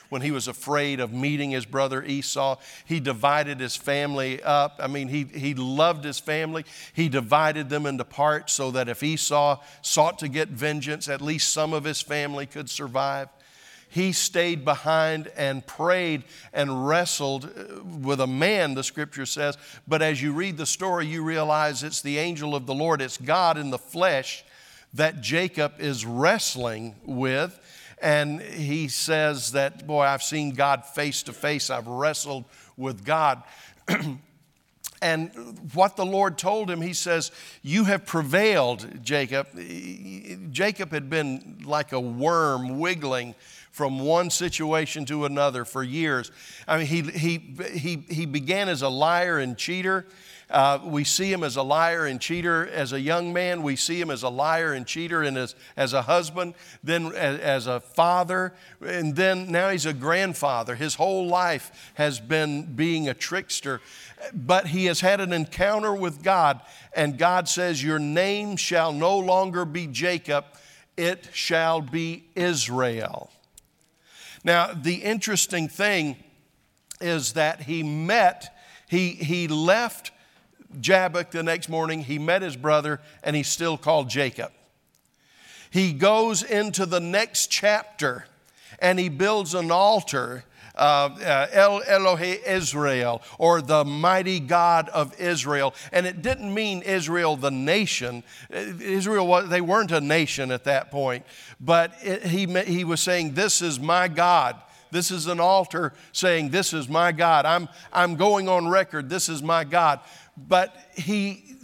when 0.08 0.22
he 0.22 0.30
was 0.30 0.48
afraid 0.48 1.00
of 1.00 1.12
meeting 1.12 1.50
his 1.50 1.66
brother 1.66 2.02
Esau. 2.02 2.56
He 2.84 3.00
divided 3.00 3.60
his 3.60 3.76
family 3.76 4.42
up. 4.42 4.78
I 4.82 4.86
mean, 4.86 5.08
he, 5.08 5.24
he 5.24 5.54
loved 5.54 6.04
his 6.04 6.18
family. 6.18 6.64
He 6.92 7.08
divided 7.08 7.68
them 7.68 7.86
into 7.86 8.04
parts 8.04 8.52
so 8.52 8.70
that 8.72 8.88
if 8.88 9.02
Esau 9.02 9.60
sought 9.82 10.18
to 10.20 10.28
get 10.28 10.48
vengeance, 10.48 11.08
at 11.08 11.20
least 11.20 11.52
some 11.52 11.72
of 11.72 11.84
his 11.84 12.00
family 12.00 12.46
could 12.46 12.70
survive. 12.70 13.28
He 13.96 14.12
stayed 14.12 14.62
behind 14.62 15.28
and 15.38 15.66
prayed 15.66 16.24
and 16.52 16.86
wrestled 16.86 17.46
uh, 17.46 17.82
with 17.82 18.20
a 18.20 18.26
man, 18.26 18.74
the 18.74 18.84
scripture 18.84 19.24
says. 19.24 19.56
But 19.88 20.02
as 20.02 20.20
you 20.20 20.34
read 20.34 20.58
the 20.58 20.66
story, 20.66 21.06
you 21.06 21.22
realize 21.22 21.82
it's 21.82 22.02
the 22.02 22.18
angel 22.18 22.54
of 22.54 22.66
the 22.66 22.74
Lord, 22.74 23.00
it's 23.00 23.16
God 23.16 23.56
in 23.56 23.70
the 23.70 23.78
flesh 23.78 24.44
that 24.92 25.22
Jacob 25.22 25.76
is 25.78 26.04
wrestling 26.04 26.94
with. 27.06 27.58
And 28.02 28.42
he 28.42 28.88
says 28.88 29.52
that, 29.52 29.86
boy, 29.86 30.02
I've 30.02 30.22
seen 30.22 30.50
God 30.50 30.84
face 30.84 31.22
to 31.22 31.32
face, 31.32 31.70
I've 31.70 31.86
wrestled 31.86 32.44
with 32.76 33.02
God. 33.02 33.42
and 35.02 35.30
what 35.74 35.96
the 35.96 36.06
Lord 36.06 36.38
told 36.38 36.70
him, 36.70 36.80
he 36.80 36.92
says, 36.92 37.30
You 37.62 37.84
have 37.84 38.06
prevailed, 38.06 39.02
Jacob. 39.02 39.48
Jacob 40.50 40.90
had 40.90 41.10
been 41.10 41.58
like 41.64 41.92
a 41.92 42.00
worm 42.00 42.78
wiggling 42.78 43.34
from 43.70 43.98
one 43.98 44.30
situation 44.30 45.04
to 45.04 45.26
another 45.26 45.66
for 45.66 45.82
years. 45.82 46.30
I 46.66 46.78
mean, 46.78 46.86
he, 46.86 47.02
he, 47.02 47.38
he, 47.74 47.96
he 48.08 48.24
began 48.24 48.70
as 48.70 48.80
a 48.80 48.88
liar 48.88 49.38
and 49.38 49.56
cheater. 49.56 50.06
Uh, 50.48 50.78
we 50.84 51.02
see 51.02 51.32
him 51.32 51.42
as 51.42 51.56
a 51.56 51.62
liar 51.62 52.06
and 52.06 52.20
cheater 52.20 52.68
as 52.68 52.92
a 52.92 53.00
young 53.00 53.32
man. 53.32 53.64
We 53.64 53.74
see 53.74 54.00
him 54.00 54.10
as 54.10 54.22
a 54.22 54.28
liar 54.28 54.72
and 54.72 54.86
cheater 54.86 55.22
and 55.22 55.36
as, 55.36 55.56
as 55.76 55.92
a 55.92 56.02
husband, 56.02 56.54
then 56.84 57.06
as, 57.06 57.40
as 57.40 57.66
a 57.66 57.80
father, 57.80 58.54
and 58.80 59.16
then 59.16 59.50
now 59.50 59.70
he's 59.70 59.86
a 59.86 59.92
grandfather. 59.92 60.76
His 60.76 60.94
whole 60.94 61.26
life 61.26 61.92
has 61.94 62.20
been 62.20 62.74
being 62.76 63.08
a 63.08 63.14
trickster. 63.14 63.80
But 64.32 64.68
he 64.68 64.86
has 64.86 65.00
had 65.00 65.20
an 65.20 65.32
encounter 65.32 65.94
with 65.94 66.22
God, 66.22 66.60
and 66.94 67.18
God 67.18 67.48
says, 67.48 67.82
Your 67.82 67.98
name 67.98 68.56
shall 68.56 68.92
no 68.92 69.18
longer 69.18 69.64
be 69.64 69.88
Jacob, 69.88 70.44
it 70.96 71.28
shall 71.32 71.80
be 71.80 72.24
Israel. 72.34 73.30
Now, 74.44 74.72
the 74.72 75.02
interesting 75.02 75.68
thing 75.68 76.16
is 77.00 77.32
that 77.32 77.62
he 77.62 77.82
met, 77.82 78.56
he, 78.88 79.10
he 79.10 79.48
left 79.48 80.12
Jabbok 80.80 81.30
the 81.30 81.42
next 81.42 81.68
morning, 81.68 82.02
he 82.02 82.18
met 82.18 82.42
his 82.42 82.56
brother, 82.56 83.00
and 83.22 83.36
he's 83.36 83.48
still 83.48 83.76
called 83.76 84.10
Jacob. 84.10 84.52
He 85.70 85.92
goes 85.92 86.42
into 86.42 86.86
the 86.86 87.00
next 87.00 87.50
chapter 87.50 88.24
and 88.78 88.98
he 88.98 89.08
builds 89.08 89.54
an 89.54 89.70
altar. 89.70 90.44
Uh, 90.74 91.08
uh, 91.24 91.46
El 91.52 91.80
Elohe 91.80 92.46
Israel, 92.46 93.22
or 93.38 93.62
the 93.62 93.82
mighty 93.82 94.38
God 94.38 94.90
of 94.90 95.18
Israel. 95.18 95.72
And 95.90 96.06
it 96.06 96.20
didn't 96.20 96.52
mean 96.52 96.82
Israel, 96.82 97.34
the 97.36 97.50
nation. 97.50 98.22
Israel, 98.50 99.46
they 99.46 99.62
weren't 99.62 99.90
a 99.90 100.02
nation 100.02 100.50
at 100.50 100.64
that 100.64 100.90
point. 100.90 101.24
But 101.58 101.94
it, 102.02 102.24
he, 102.24 102.44
he 102.64 102.84
was 102.84 103.00
saying, 103.00 103.32
This 103.32 103.62
is 103.62 103.80
my 103.80 104.06
God. 104.06 104.56
This 104.90 105.10
is 105.10 105.28
an 105.28 105.40
altar 105.40 105.94
saying, 106.12 106.50
This 106.50 106.74
is 106.74 106.90
my 106.90 107.10
God. 107.10 107.46
I'm, 107.46 107.70
I'm 107.90 108.16
going 108.16 108.46
on 108.46 108.68
record. 108.68 109.08
This 109.08 109.30
is 109.30 109.42
my 109.42 109.64
God 109.64 110.00
but 110.36 110.76
he 110.94 111.56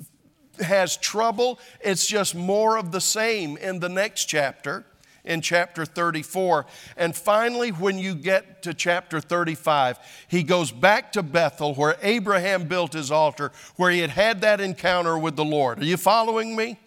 has 0.61 0.97
trouble. 0.97 1.59
It's 1.81 2.07
just 2.07 2.35
more 2.35 2.77
of 2.77 2.93
the 2.93 3.01
same 3.01 3.57
in 3.57 3.81
the 3.81 3.89
next 3.89 4.27
chapter, 4.27 4.85
in 5.25 5.41
chapter 5.41 5.85
34. 5.85 6.67
And 6.97 7.15
finally, 7.15 7.71
when 7.71 7.99
you 7.99 8.15
get 8.15 8.63
to 8.63 8.75
chapter 8.75 9.21
35, 9.21 9.99
he 10.29 10.43
goes 10.43 10.71
back 10.71 11.13
to 11.13 11.23
Bethel 11.23 11.75
where 11.75 11.97
Abraham 12.03 12.65
built 12.65 12.93
his 12.93 13.11
altar, 13.11 13.53
where 13.77 13.91
he 13.91 14.01
had 14.01 14.11
had 14.11 14.41
that 14.43 14.61
encounter 14.61 15.19
with 15.19 15.37
the 15.37 15.45
Lord. 15.45 15.81
Are 15.81 15.85
you 15.85 15.97
following 15.97 16.57
me? 16.57 16.79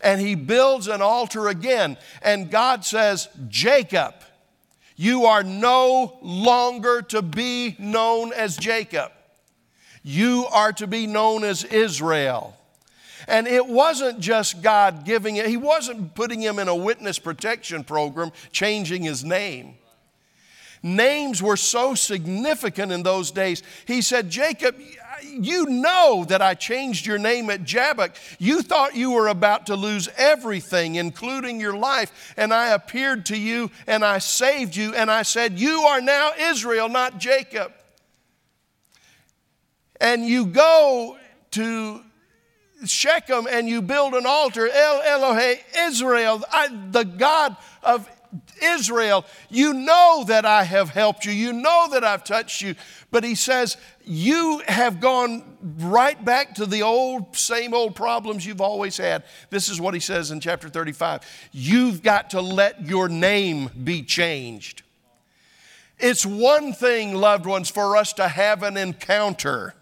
And 0.00 0.20
he 0.20 0.36
builds 0.36 0.86
an 0.86 1.02
altar 1.02 1.48
again, 1.48 1.96
and 2.22 2.52
God 2.52 2.84
says, 2.84 3.28
Jacob, 3.48 4.14
you 4.94 5.24
are 5.26 5.42
no 5.42 6.18
longer 6.22 7.02
to 7.02 7.20
be 7.20 7.74
known 7.80 8.32
as 8.32 8.56
Jacob. 8.56 9.10
You 10.08 10.46
are 10.50 10.72
to 10.72 10.86
be 10.86 11.06
known 11.06 11.44
as 11.44 11.64
Israel. 11.64 12.56
And 13.26 13.46
it 13.46 13.66
wasn't 13.66 14.20
just 14.20 14.62
God 14.62 15.04
giving 15.04 15.36
it, 15.36 15.46
He 15.48 15.58
wasn't 15.58 16.14
putting 16.14 16.40
him 16.40 16.58
in 16.58 16.66
a 16.66 16.74
witness 16.74 17.18
protection 17.18 17.84
program, 17.84 18.32
changing 18.50 19.02
his 19.02 19.22
name. 19.22 19.74
Names 20.82 21.42
were 21.42 21.58
so 21.58 21.94
significant 21.94 22.90
in 22.90 23.02
those 23.02 23.30
days. 23.30 23.62
He 23.84 24.00
said, 24.00 24.30
Jacob, 24.30 24.76
you 25.22 25.66
know 25.66 26.24
that 26.28 26.40
I 26.40 26.54
changed 26.54 27.04
your 27.04 27.18
name 27.18 27.50
at 27.50 27.64
Jabbok. 27.64 28.16
You 28.38 28.62
thought 28.62 28.96
you 28.96 29.10
were 29.10 29.28
about 29.28 29.66
to 29.66 29.76
lose 29.76 30.08
everything, 30.16 30.94
including 30.94 31.60
your 31.60 31.76
life. 31.76 32.32
And 32.38 32.54
I 32.54 32.68
appeared 32.68 33.26
to 33.26 33.36
you 33.36 33.70
and 33.86 34.02
I 34.02 34.18
saved 34.20 34.74
you. 34.74 34.94
And 34.94 35.10
I 35.10 35.20
said, 35.20 35.58
You 35.58 35.82
are 35.82 36.00
now 36.00 36.30
Israel, 36.38 36.88
not 36.88 37.18
Jacob 37.18 37.72
and 40.00 40.26
you 40.26 40.46
go 40.46 41.16
to 41.52 42.00
Shechem 42.84 43.46
and 43.50 43.68
you 43.68 43.82
build 43.82 44.14
an 44.14 44.26
altar, 44.26 44.68
El 44.68 45.00
Elohe 45.00 45.58
Israel, 45.76 46.42
I, 46.50 46.68
the 46.90 47.04
God 47.04 47.56
of 47.82 48.08
Israel, 48.62 49.24
you 49.48 49.72
know 49.72 50.24
that 50.26 50.44
I 50.44 50.64
have 50.64 50.90
helped 50.90 51.24
you. 51.24 51.32
You 51.32 51.52
know 51.52 51.88
that 51.92 52.04
I've 52.04 52.24
touched 52.24 52.60
you. 52.60 52.74
But 53.10 53.24
he 53.24 53.34
says, 53.34 53.76
You 54.04 54.62
have 54.68 55.00
gone 55.00 55.56
right 55.78 56.22
back 56.22 56.54
to 56.56 56.66
the 56.66 56.82
old, 56.82 57.36
same 57.36 57.72
old 57.72 57.94
problems 57.94 58.44
you've 58.44 58.60
always 58.60 58.96
had. 58.96 59.24
This 59.50 59.68
is 59.68 59.80
what 59.80 59.94
he 59.94 60.00
says 60.00 60.30
in 60.30 60.40
chapter 60.40 60.68
35. 60.68 61.22
You've 61.52 62.02
got 62.02 62.30
to 62.30 62.40
let 62.40 62.84
your 62.84 63.08
name 63.08 63.70
be 63.82 64.02
changed. 64.02 64.82
It's 65.98 66.24
one 66.24 66.72
thing, 66.72 67.14
loved 67.14 67.46
ones, 67.46 67.70
for 67.70 67.96
us 67.96 68.12
to 68.14 68.28
have 68.28 68.62
an 68.62 68.76
encounter 68.76 69.74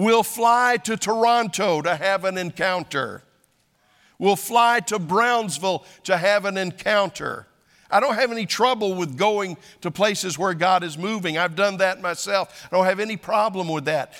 We'll 0.00 0.22
fly 0.22 0.78
to 0.84 0.96
Toronto 0.96 1.82
to 1.82 1.94
have 1.94 2.24
an 2.24 2.38
encounter. 2.38 3.22
We'll 4.18 4.34
fly 4.34 4.80
to 4.86 4.98
Brownsville 4.98 5.84
to 6.04 6.16
have 6.16 6.46
an 6.46 6.56
encounter. 6.56 7.46
I 7.90 8.00
don't 8.00 8.14
have 8.14 8.32
any 8.32 8.46
trouble 8.46 8.94
with 8.94 9.18
going 9.18 9.58
to 9.82 9.90
places 9.90 10.38
where 10.38 10.54
God 10.54 10.84
is 10.84 10.96
moving. 10.96 11.36
I've 11.36 11.54
done 11.54 11.76
that 11.78 12.00
myself. 12.00 12.66
I 12.72 12.74
don't 12.74 12.86
have 12.86 12.98
any 12.98 13.18
problem 13.18 13.68
with 13.68 13.84
that. 13.84 14.14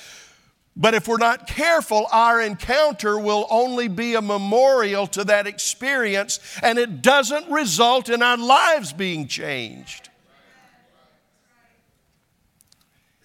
But 0.76 0.92
if 0.92 1.08
we're 1.08 1.16
not 1.16 1.46
careful, 1.46 2.06
our 2.12 2.42
encounter 2.42 3.18
will 3.18 3.46
only 3.48 3.88
be 3.88 4.16
a 4.16 4.20
memorial 4.20 5.06
to 5.06 5.24
that 5.24 5.46
experience, 5.46 6.40
and 6.62 6.78
it 6.78 7.00
doesn't 7.00 7.50
result 7.50 8.10
in 8.10 8.20
our 8.20 8.36
lives 8.36 8.92
being 8.92 9.26
changed. 9.28 10.09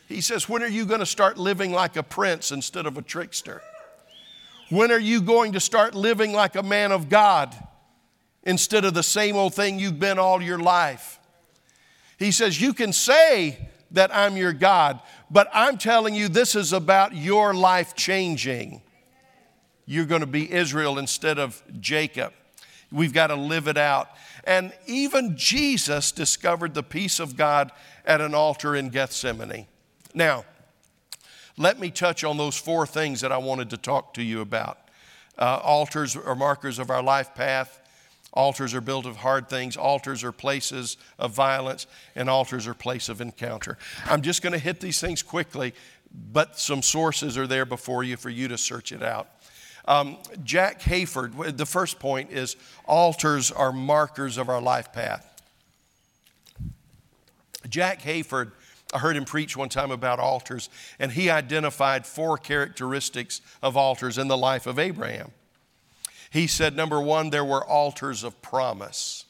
He 0.08 0.22
says, 0.22 0.48
When 0.48 0.64
are 0.64 0.68
you 0.68 0.86
going 0.86 1.00
to 1.00 1.06
start 1.06 1.38
living 1.38 1.72
like 1.72 1.96
a 1.96 2.04
prince 2.04 2.52
instead 2.52 2.86
of 2.86 2.98
a 2.98 3.02
trickster? 3.02 3.62
When 4.70 4.92
are 4.92 5.00
you 5.00 5.22
going 5.22 5.54
to 5.54 5.60
start 5.60 5.94
living 5.94 6.34
like 6.34 6.56
a 6.56 6.64
man 6.64 6.92
of 6.92 7.10
God 7.10 7.56
instead 8.44 8.86
of 8.86 8.94
the 8.94 9.04
same 9.04 9.36
old 9.36 9.54
thing 9.54 9.80
you've 9.80 10.00
been 10.00 10.20
all 10.20 10.42
your 10.42 10.60
life? 10.60 11.20
He 12.18 12.32
says, 12.32 12.60
You 12.60 12.74
can 12.74 12.94
say 12.94 13.70
that 13.92 14.14
I'm 14.14 14.38
your 14.38 14.54
God, 14.54 15.00
but 15.30 15.50
I'm 15.54 15.78
telling 15.78 16.16
you, 16.16 16.28
this 16.28 16.56
is 16.56 16.74
about 16.74 17.16
your 17.16 17.54
life 17.54 17.96
changing. 17.96 18.82
You're 19.86 20.06
going 20.06 20.22
to 20.22 20.28
be 20.28 20.52
Israel 20.52 20.98
instead 20.98 21.38
of 21.38 21.62
Jacob. 21.80 22.34
We've 22.92 23.14
got 23.14 23.28
to 23.28 23.36
live 23.36 23.68
it 23.68 23.78
out. 23.78 24.10
And 24.44 24.74
even 24.88 25.38
Jesus 25.38 26.12
discovered 26.12 26.74
the 26.74 26.84
peace 26.84 27.20
of 27.20 27.36
God 27.36 27.72
at 28.06 28.22
an 28.22 28.34
altar 28.34 28.76
in 28.76 28.90
Gethsemane. 28.90 29.68
Now, 30.16 30.46
let 31.58 31.78
me 31.78 31.92
touch 31.92 32.24
on 32.24 32.38
those 32.38 32.58
four 32.58 32.88
things 32.88 33.22
that 33.22 33.34
I 33.34 33.38
wanted 33.38 33.70
to 33.72 33.78
talk 33.78 34.14
to 34.16 34.24
you 34.24 34.40
about. 34.40 34.80
Uh, 35.38 35.60
altars 35.62 36.16
are 36.16 36.36
markers 36.36 36.80
of 36.80 36.90
our 36.90 37.04
life 37.04 37.36
path. 37.36 37.82
Altars 38.32 38.74
are 38.74 38.82
built 38.82 39.06
of 39.06 39.18
hard 39.18 39.50
things. 39.50 39.76
Altars 39.76 40.24
are 40.24 40.32
places 40.32 40.96
of 41.20 41.34
violence, 41.34 41.86
and 42.16 42.30
altars 42.30 42.66
are 42.66 42.74
place 42.74 43.10
of 43.10 43.20
encounter. 43.20 43.78
I'm 44.06 44.22
just 44.22 44.42
going 44.42 44.54
to 44.54 44.60
hit 44.60 44.80
these 44.80 45.02
things 45.02 45.22
quickly, 45.22 45.74
but 46.32 46.58
some 46.58 46.82
sources 46.82 47.38
are 47.38 47.48
there 47.48 47.66
before 47.66 48.04
you 48.04 48.16
for 48.16 48.30
you 48.30 48.48
to 48.48 48.58
search 48.58 48.94
it 48.94 49.04
out. 49.04 49.28
Um, 49.86 50.18
Jack 50.44 50.82
Hayford, 50.82 51.58
the 51.58 51.66
first 51.66 52.00
point 52.00 52.32
is 52.32 52.56
altars 52.86 53.52
are 53.52 53.72
markers 53.72 54.38
of 54.38 54.48
our 54.48 54.62
life 54.62 54.94
path. 54.94 55.30
Jack 57.70 58.02
Hayford, 58.02 58.52
I 58.96 59.00
heard 59.00 59.18
him 59.18 59.26
preach 59.26 59.58
one 59.58 59.68
time 59.68 59.92
about 59.92 60.20
altars, 60.20 60.70
and 61.00 61.12
he 61.12 61.30
identified 61.30 62.08
four 62.08 62.38
characteristics 62.38 63.42
of 63.62 63.76
altars 63.76 64.18
in 64.18 64.30
the 64.30 64.38
life 64.38 64.66
of 64.68 64.80
Abraham. 64.80 65.32
He 66.30 66.48
said, 66.48 66.78
number 66.78 67.02
one, 67.02 67.30
there 67.30 67.44
were 67.44 67.64
altars 67.64 68.24
of 68.24 68.42
promise. 68.42 69.26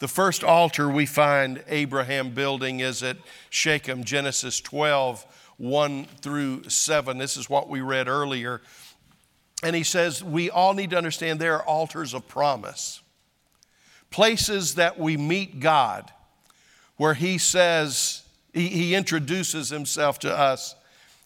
The 0.00 0.08
first 0.08 0.42
altar 0.42 0.88
we 0.88 1.04
find 1.04 1.62
Abraham 1.68 2.30
building 2.30 2.80
is 2.80 3.02
at 3.02 3.18
Shechem, 3.50 4.04
Genesis 4.04 4.58
12, 4.62 5.26
1 5.58 6.04
through 6.22 6.70
7. 6.70 7.18
This 7.18 7.36
is 7.36 7.50
what 7.50 7.68
we 7.68 7.82
read 7.82 8.08
earlier. 8.08 8.62
And 9.62 9.76
he 9.76 9.82
says, 9.82 10.24
we 10.24 10.48
all 10.48 10.72
need 10.72 10.90
to 10.90 10.96
understand 10.96 11.40
there 11.40 11.56
are 11.56 11.66
altars 11.66 12.14
of 12.14 12.26
promise, 12.26 13.02
places 14.10 14.76
that 14.76 14.98
we 14.98 15.18
meet 15.18 15.60
God, 15.60 16.10
where 16.96 17.14
he 17.14 17.36
says, 17.36 18.21
he, 18.52 18.68
he 18.68 18.94
introduces 18.94 19.70
himself 19.70 20.18
to 20.20 20.36
us, 20.36 20.74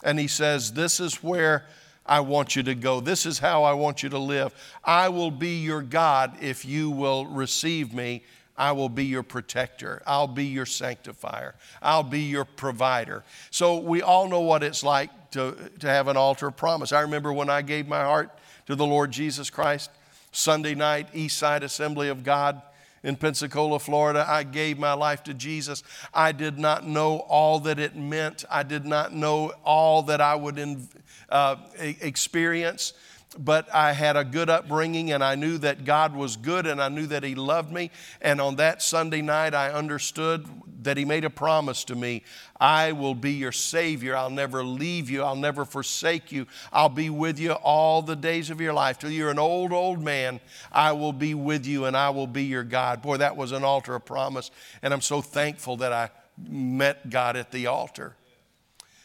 and 0.02 0.18
he 0.18 0.28
says, 0.28 0.72
This 0.72 1.00
is 1.00 1.22
where 1.22 1.66
I 2.04 2.20
want 2.20 2.56
you 2.56 2.62
to 2.64 2.74
go. 2.74 3.00
This 3.00 3.26
is 3.26 3.38
how 3.38 3.64
I 3.64 3.72
want 3.72 4.02
you 4.02 4.08
to 4.10 4.18
live. 4.18 4.54
I 4.84 5.08
will 5.08 5.30
be 5.30 5.60
your 5.60 5.82
God 5.82 6.36
if 6.40 6.64
you 6.64 6.90
will 6.90 7.26
receive 7.26 7.92
me. 7.92 8.22
I 8.56 8.72
will 8.72 8.88
be 8.88 9.04
your 9.04 9.22
protector. 9.22 10.02
I'll 10.06 10.28
be 10.28 10.46
your 10.46 10.64
sanctifier. 10.64 11.56
I'll 11.82 12.02
be 12.02 12.22
your 12.22 12.44
provider. 12.44 13.22
So 13.50 13.78
we 13.78 14.00
all 14.00 14.28
know 14.28 14.40
what 14.40 14.62
it's 14.62 14.82
like 14.82 15.10
to, 15.32 15.70
to 15.80 15.88
have 15.88 16.08
an 16.08 16.16
altar 16.16 16.46
of 16.46 16.56
promise. 16.56 16.92
I 16.92 17.02
remember 17.02 17.32
when 17.32 17.50
I 17.50 17.60
gave 17.60 17.86
my 17.86 18.02
heart 18.02 18.30
to 18.66 18.74
the 18.74 18.86
Lord 18.86 19.10
Jesus 19.10 19.50
Christ, 19.50 19.90
Sunday 20.32 20.74
night, 20.74 21.08
East 21.12 21.36
Side 21.36 21.62
Assembly 21.64 22.08
of 22.08 22.24
God 22.24 22.62
in 23.07 23.14
Pensacola, 23.16 23.79
Florida. 23.79 24.27
I 24.29 24.42
gave 24.42 24.79
my 24.79 24.92
life 24.92 25.23
to 25.25 25.33
Jesus. 25.33 25.85
I 26.12 26.33
did 26.33 26.59
not 26.59 26.87
know 26.87 27.19
all 27.21 27.61
that 27.61 27.79
it 27.79 27.95
meant. 27.95 28.45
I 28.51 28.64
did 28.64 28.85
not 28.85 29.14
know 29.14 29.53
all 29.64 30.03
that 30.03 30.21
I 30.21 30.35
would 30.35 30.88
uh, 31.31 31.57
experience 31.79 32.92
but 33.38 33.73
I 33.75 33.92
had 33.92 34.16
a 34.16 34.25
good 34.25 34.49
upbringing 34.49 35.12
and 35.12 35.23
I 35.23 35.35
knew 35.35 35.59
that 35.59 35.85
God 35.85 36.14
was 36.14 36.37
good 36.37 36.66
and 36.66 36.81
I 36.81 36.88
knew 36.88 37.07
that 37.09 37.23
He 37.23 37.35
loved 37.35 37.71
me. 37.71 37.90
And 38.23 38.40
on 38.40 38.57
that 38.57 38.81
Sunday 38.81 39.21
night, 39.21 39.55
I 39.55 39.71
understood 39.71 40.47
that 40.87 40.96
He 40.96 41.05
made 41.05 41.25
a 41.25 41.31
promise 41.31 41.85
to 41.85 41.94
me 41.94 42.22
I 42.59 42.92
will 42.92 43.14
be 43.14 43.33
your 43.33 43.53
Savior. 43.53 44.16
I'll 44.16 44.31
never 44.31 44.64
leave 44.64 45.11
you. 45.11 45.22
I'll 45.22 45.37
never 45.37 45.64
forsake 45.64 46.33
you. 46.33 46.46
I'll 46.72 46.88
be 46.88 47.11
with 47.11 47.38
you 47.38 47.53
all 47.53 48.01
the 48.01 48.16
days 48.16 48.49
of 48.49 48.61
your 48.61 48.72
life. 48.72 48.99
Till 48.99 49.11
you're 49.11 49.31
an 49.31 49.38
old, 49.38 49.72
old 49.72 50.01
man, 50.01 50.40
I 50.72 50.92
will 50.92 51.12
be 51.12 51.35
with 51.35 51.66
you 51.66 51.85
and 51.85 51.96
I 51.96 52.11
will 52.11 52.27
be 52.27 52.44
your 52.44 52.64
God. 52.64 53.03
Boy, 53.03 53.18
that 53.18 53.37
was 53.37 53.53
an 53.53 53.62
altar 53.62 53.94
of 53.94 54.07
promise. 54.07 54.51
And 54.83 54.94
I'm 54.94 55.03
so 55.03 55.20
thankful 55.20 55.77
that 55.77 55.92
I 55.92 56.11
met 56.49 57.11
God 57.11 57.37
at 57.37 57.51
the 57.51 57.66
altar. 57.66 58.16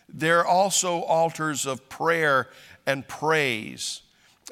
There 0.07 0.39
are 0.39 0.47
also 0.47 1.01
altars 1.01 1.65
of 1.65 1.89
prayer 1.89 2.49
and 2.85 3.07
praise 3.07 4.01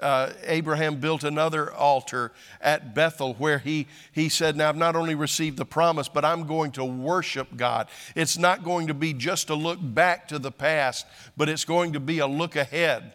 uh, 0.01 0.33
Abraham 0.43 0.99
built 0.99 1.23
another 1.23 1.71
altar 1.73 2.31
at 2.61 2.93
Bethel 2.95 3.33
where 3.35 3.59
he, 3.59 3.87
he 4.11 4.29
said, 4.29 4.55
Now 4.55 4.69
I've 4.69 4.75
not 4.75 4.95
only 4.95 5.15
received 5.15 5.57
the 5.57 5.65
promise, 5.65 6.09
but 6.09 6.25
I'm 6.25 6.47
going 6.47 6.71
to 6.73 6.85
worship 6.85 7.55
God. 7.55 7.89
It's 8.15 8.37
not 8.37 8.63
going 8.63 8.87
to 8.87 8.93
be 8.93 9.13
just 9.13 9.49
a 9.49 9.55
look 9.55 9.79
back 9.81 10.27
to 10.29 10.39
the 10.39 10.51
past, 10.51 11.05
but 11.37 11.49
it's 11.49 11.65
going 11.65 11.93
to 11.93 11.99
be 11.99 12.19
a 12.19 12.27
look 12.27 12.55
ahead. 12.55 13.13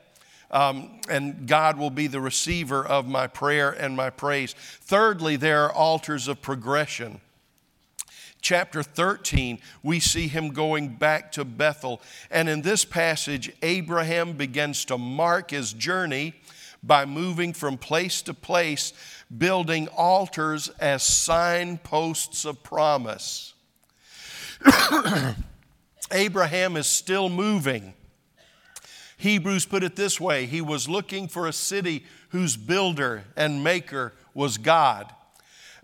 Um, 0.50 1.00
and 1.08 1.48
God 1.48 1.78
will 1.78 1.90
be 1.90 2.06
the 2.06 2.20
receiver 2.20 2.86
of 2.86 3.08
my 3.08 3.26
prayer 3.26 3.70
and 3.70 3.96
my 3.96 4.10
praise. 4.10 4.54
Thirdly, 4.54 5.36
there 5.36 5.64
are 5.64 5.72
altars 5.72 6.28
of 6.28 6.42
progression 6.42 7.20
chapter 8.44 8.82
13, 8.82 9.58
we 9.82 9.98
see 9.98 10.28
him 10.28 10.50
going 10.50 10.88
back 10.88 11.32
to 11.32 11.44
Bethel. 11.44 12.00
And 12.30 12.48
in 12.48 12.60
this 12.62 12.84
passage, 12.84 13.50
Abraham 13.62 14.34
begins 14.34 14.84
to 14.84 14.98
mark 14.98 15.50
his 15.50 15.72
journey 15.72 16.34
by 16.86 17.04
moving 17.04 17.52
from 17.52 17.78
place 17.78 18.22
to 18.22 18.34
place, 18.34 18.92
building 19.36 19.88
altars 19.88 20.68
as 20.80 21.02
signposts 21.02 22.44
of 22.44 22.62
promise. 22.62 23.54
Abraham 26.12 26.76
is 26.76 26.86
still 26.86 27.28
moving. 27.28 27.94
Hebrews 29.16 29.66
put 29.66 29.82
it 29.82 29.96
this 29.96 30.20
way 30.20 30.46
He 30.46 30.60
was 30.60 30.88
looking 30.88 31.28
for 31.28 31.46
a 31.46 31.52
city 31.52 32.04
whose 32.30 32.56
builder 32.56 33.24
and 33.36 33.64
maker 33.64 34.12
was 34.34 34.58
God. 34.58 35.12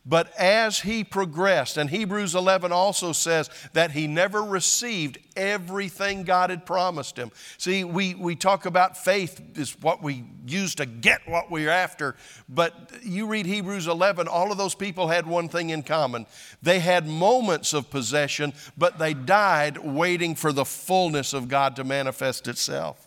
But 0.07 0.33
as 0.39 0.81
he 0.81 1.05
progressed, 1.05 1.77
and 1.77 1.91
Hebrews 1.91 2.35
11 2.35 2.73
also 2.73 3.13
says 3.13 3.51
that 3.75 3.91
he 3.91 4.07
never 4.07 4.43
received 4.43 5.19
everything 5.37 6.25
God 6.25 6.49
had 6.49 6.65
promised 6.65 7.19
him. 7.19 7.31
See, 7.59 7.85
we, 7.85 8.15
we 8.15 8.35
talk 8.35 8.65
about 8.65 8.97
faith 8.97 9.41
is 9.59 9.79
what 9.83 10.03
we 10.03 10.25
use 10.47 10.75
to 10.77 10.87
get 10.87 11.21
what 11.29 11.51
we're 11.51 11.71
after. 11.71 12.17
But 12.49 12.93
you 13.03 13.27
read 13.27 13.45
Hebrews 13.45 13.87
11, 13.87 14.27
all 14.27 14.51
of 14.51 14.57
those 14.57 14.75
people 14.75 15.09
had 15.09 15.27
one 15.27 15.49
thing 15.49 15.69
in 15.71 15.83
common. 15.83 16.27
They 16.63 16.79
had 16.79 17.07
moments 17.07 17.75
of 17.75 17.91
possession, 17.91 18.55
but 18.79 18.99
they 18.99 19.13
died 19.13 19.79
waiting 19.79 20.35
for 20.35 20.53
the 20.53 20.65
fullness 20.65 21.35
of 21.35 21.49
God 21.49 21.77
to 21.77 21.85
manifest 21.85 22.49
itself. 22.49 23.07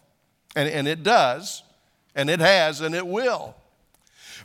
And, 0.56 0.70
and 0.70 0.88
it 0.88 1.02
does, 1.02 1.64
and 2.14 2.30
it 2.30 2.40
has, 2.40 2.82
and 2.82 2.94
it 2.94 3.08
will. 3.08 3.56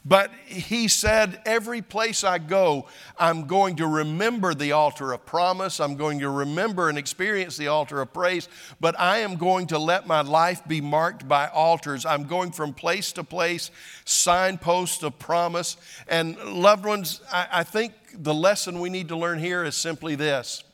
But 0.05 0.31
he 0.47 0.89
said, 0.89 1.41
Every 1.45 1.83
place 1.83 2.25
I 2.25 2.39
go, 2.39 2.89
I'm 3.19 3.47
going 3.47 3.77
to 3.77 3.87
remember 3.87 4.55
the 4.55 4.73
altar 4.73 5.13
of 5.13 5.27
promise. 5.27 5.81
I'm 5.81 5.97
going 5.97 6.21
to 6.21 6.31
remember 6.31 6.89
and 6.89 6.97
experience 6.97 7.57
the 7.57 7.69
altar 7.69 8.01
of 8.01 8.13
praise. 8.13 8.49
But 8.81 8.99
I 8.99 9.19
am 9.19 9.37
going 9.37 9.67
to 9.69 9.79
let 9.79 10.07
my 10.07 10.23
life 10.23 10.67
be 10.67 10.81
marked 10.81 11.29
by 11.29 11.49
altars. 11.49 12.07
I'm 12.07 12.25
going 12.25 12.53
from 12.53 12.73
place 12.73 13.13
to 13.13 13.25
place, 13.25 13.71
signposts 14.05 15.03
of 15.03 15.19
promise. 15.19 15.77
And 16.07 16.37
loved 16.39 16.85
ones, 16.85 17.21
I, 17.33 17.49
I 17.53 17.63
think 17.65 17.93
the 18.15 18.35
lesson 18.35 18.81
we 18.81 18.91
need 18.91 19.09
to 19.09 19.17
learn 19.17 19.39
here 19.39 19.65
is 19.65 19.77
simply 19.77 20.15
this 20.15 20.65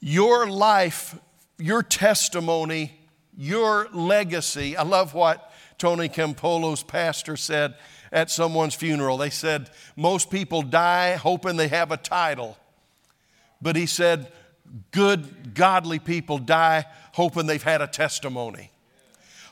your 0.00 0.48
life, 0.48 1.18
your 1.58 1.82
testimony, 1.82 2.98
your 3.36 3.88
legacy. 3.92 4.76
I 4.76 4.82
love 4.82 5.14
what 5.14 5.49
Tony 5.80 6.10
Campolo's 6.10 6.82
pastor 6.82 7.38
said 7.38 7.74
at 8.12 8.30
someone's 8.30 8.74
funeral. 8.74 9.16
They 9.16 9.30
said, 9.30 9.70
Most 9.96 10.30
people 10.30 10.62
die 10.62 11.16
hoping 11.16 11.56
they 11.56 11.68
have 11.68 11.90
a 11.90 11.96
title. 11.96 12.56
But 13.62 13.76
he 13.76 13.86
said, 13.86 14.30
Good, 14.92 15.54
godly 15.54 15.98
people 15.98 16.38
die 16.38 16.84
hoping 17.12 17.46
they've 17.46 17.62
had 17.62 17.80
a 17.80 17.86
testimony. 17.86 18.70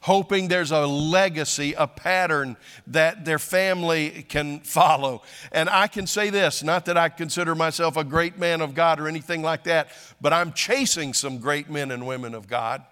Hoping 0.02 0.48
there's 0.48 0.70
a 0.70 0.86
legacy, 0.86 1.72
a 1.72 1.86
pattern 1.86 2.56
that 2.86 3.24
their 3.24 3.38
family 3.40 4.26
can 4.28 4.60
follow. 4.60 5.22
And 5.50 5.68
I 5.68 5.88
can 5.88 6.06
say 6.06 6.28
this 6.28 6.62
not 6.62 6.84
that 6.84 6.98
I 6.98 7.08
consider 7.08 7.54
myself 7.54 7.96
a 7.96 8.04
great 8.04 8.38
man 8.38 8.60
of 8.60 8.74
God 8.74 9.00
or 9.00 9.08
anything 9.08 9.42
like 9.42 9.64
that, 9.64 9.88
but 10.20 10.34
I'm 10.34 10.52
chasing 10.52 11.14
some 11.14 11.38
great 11.38 11.70
men 11.70 11.90
and 11.90 12.06
women 12.06 12.34
of 12.34 12.46
God. 12.48 12.84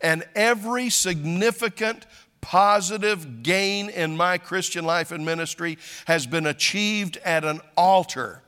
And 0.00 0.24
every 0.34 0.88
significant 0.88 2.06
positive 2.40 3.42
gain 3.42 3.88
in 3.88 4.16
my 4.16 4.38
Christian 4.38 4.84
life 4.84 5.12
and 5.12 5.24
ministry 5.24 5.78
has 6.06 6.26
been 6.26 6.46
achieved 6.46 7.16
at 7.18 7.44
an 7.44 7.60
altar. 7.76 8.42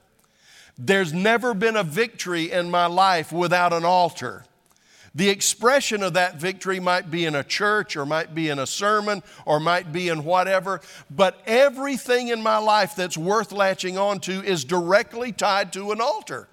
There's 0.79 1.13
never 1.13 1.55
been 1.55 1.77
a 1.77 1.83
victory 1.83 2.51
in 2.51 2.71
my 2.71 2.87
life 2.87 3.33
without 3.33 3.73
an 3.73 3.85
altar. 3.85 4.45
The 5.15 5.29
expression 5.29 6.03
of 6.03 6.15
that 6.15 6.37
victory 6.37 6.81
might 6.81 7.11
be 7.11 7.27
in 7.27 7.35
a 7.35 7.45
church 7.45 7.97
or 7.97 8.07
might 8.07 8.35
be 8.35 8.49
in 8.49 8.59
a 8.59 8.67
sermon 8.67 9.23
or 9.45 9.61
might 9.61 9.93
be 9.93 10.09
in 10.09 10.25
whatever, 10.25 10.81
but 11.11 11.39
everything 11.47 12.29
in 12.29 12.43
my 12.43 12.57
life 12.57 12.97
that's 12.97 13.19
worth 13.19 13.53
latching 13.53 13.99
onto 13.99 14.41
is 14.41 14.65
directly 14.65 15.31
tied 15.31 15.73
to 15.75 15.93
an 15.93 16.01
altar 16.01 16.49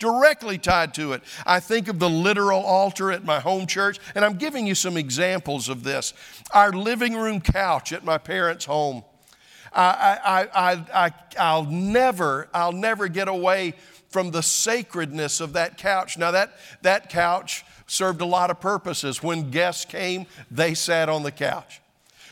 directly 0.00 0.58
tied 0.58 0.92
to 0.94 1.12
it. 1.12 1.22
I 1.46 1.60
think 1.60 1.86
of 1.86 2.00
the 2.00 2.10
literal 2.10 2.60
altar 2.60 3.12
at 3.12 3.24
my 3.24 3.38
home 3.38 3.68
church, 3.68 4.00
and 4.16 4.24
I'm 4.24 4.36
giving 4.36 4.66
you 4.66 4.74
some 4.74 4.96
examples 4.96 5.68
of 5.68 5.84
this. 5.84 6.12
Our 6.52 6.72
living 6.72 7.14
room 7.14 7.40
couch 7.40 7.92
at 7.92 8.02
my 8.02 8.18
parents' 8.18 8.64
home. 8.64 9.04
I, 9.72 10.18
I, 10.24 10.72
I, 10.72 10.84
I, 10.92 11.12
I'll 11.38 11.64
never, 11.64 12.48
I'll 12.52 12.72
never 12.72 13.06
get 13.06 13.28
away 13.28 13.74
from 14.08 14.32
the 14.32 14.42
sacredness 14.42 15.40
of 15.40 15.52
that 15.52 15.78
couch. 15.78 16.18
Now, 16.18 16.32
that, 16.32 16.54
that 16.82 17.10
couch 17.10 17.64
served 17.86 18.20
a 18.20 18.26
lot 18.26 18.50
of 18.50 18.60
purposes. 18.60 19.22
When 19.22 19.50
guests 19.50 19.84
came, 19.84 20.26
they 20.50 20.74
sat 20.74 21.08
on 21.08 21.22
the 21.22 21.30
couch. 21.30 21.80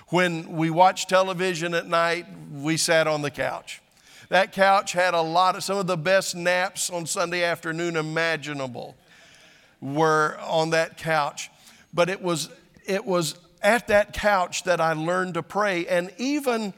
When 0.08 0.56
we 0.56 0.70
watched 0.70 1.08
television 1.08 1.74
at 1.74 1.86
night, 1.86 2.26
we 2.52 2.76
sat 2.76 3.06
on 3.06 3.22
the 3.22 3.30
couch. 3.30 3.80
That 4.28 4.52
couch 4.52 4.92
had 4.92 5.14
a 5.14 5.22
lot 5.22 5.56
of 5.56 5.64
some 5.64 5.78
of 5.78 5.86
the 5.86 5.96
best 5.96 6.34
naps 6.34 6.90
on 6.90 7.06
Sunday 7.06 7.44
afternoon 7.44 7.96
imaginable 7.96 8.96
were 9.80 10.38
on 10.42 10.70
that 10.70 10.98
couch. 10.98 11.50
But 11.94 12.10
it 12.10 12.20
was 12.20 12.50
it 12.84 13.04
was 13.04 13.36
at 13.62 13.88
that 13.88 14.12
couch 14.12 14.64
that 14.64 14.80
I 14.80 14.92
learned 14.92 15.34
to 15.34 15.42
pray. 15.42 15.86
And 15.86 16.12
even 16.18 16.74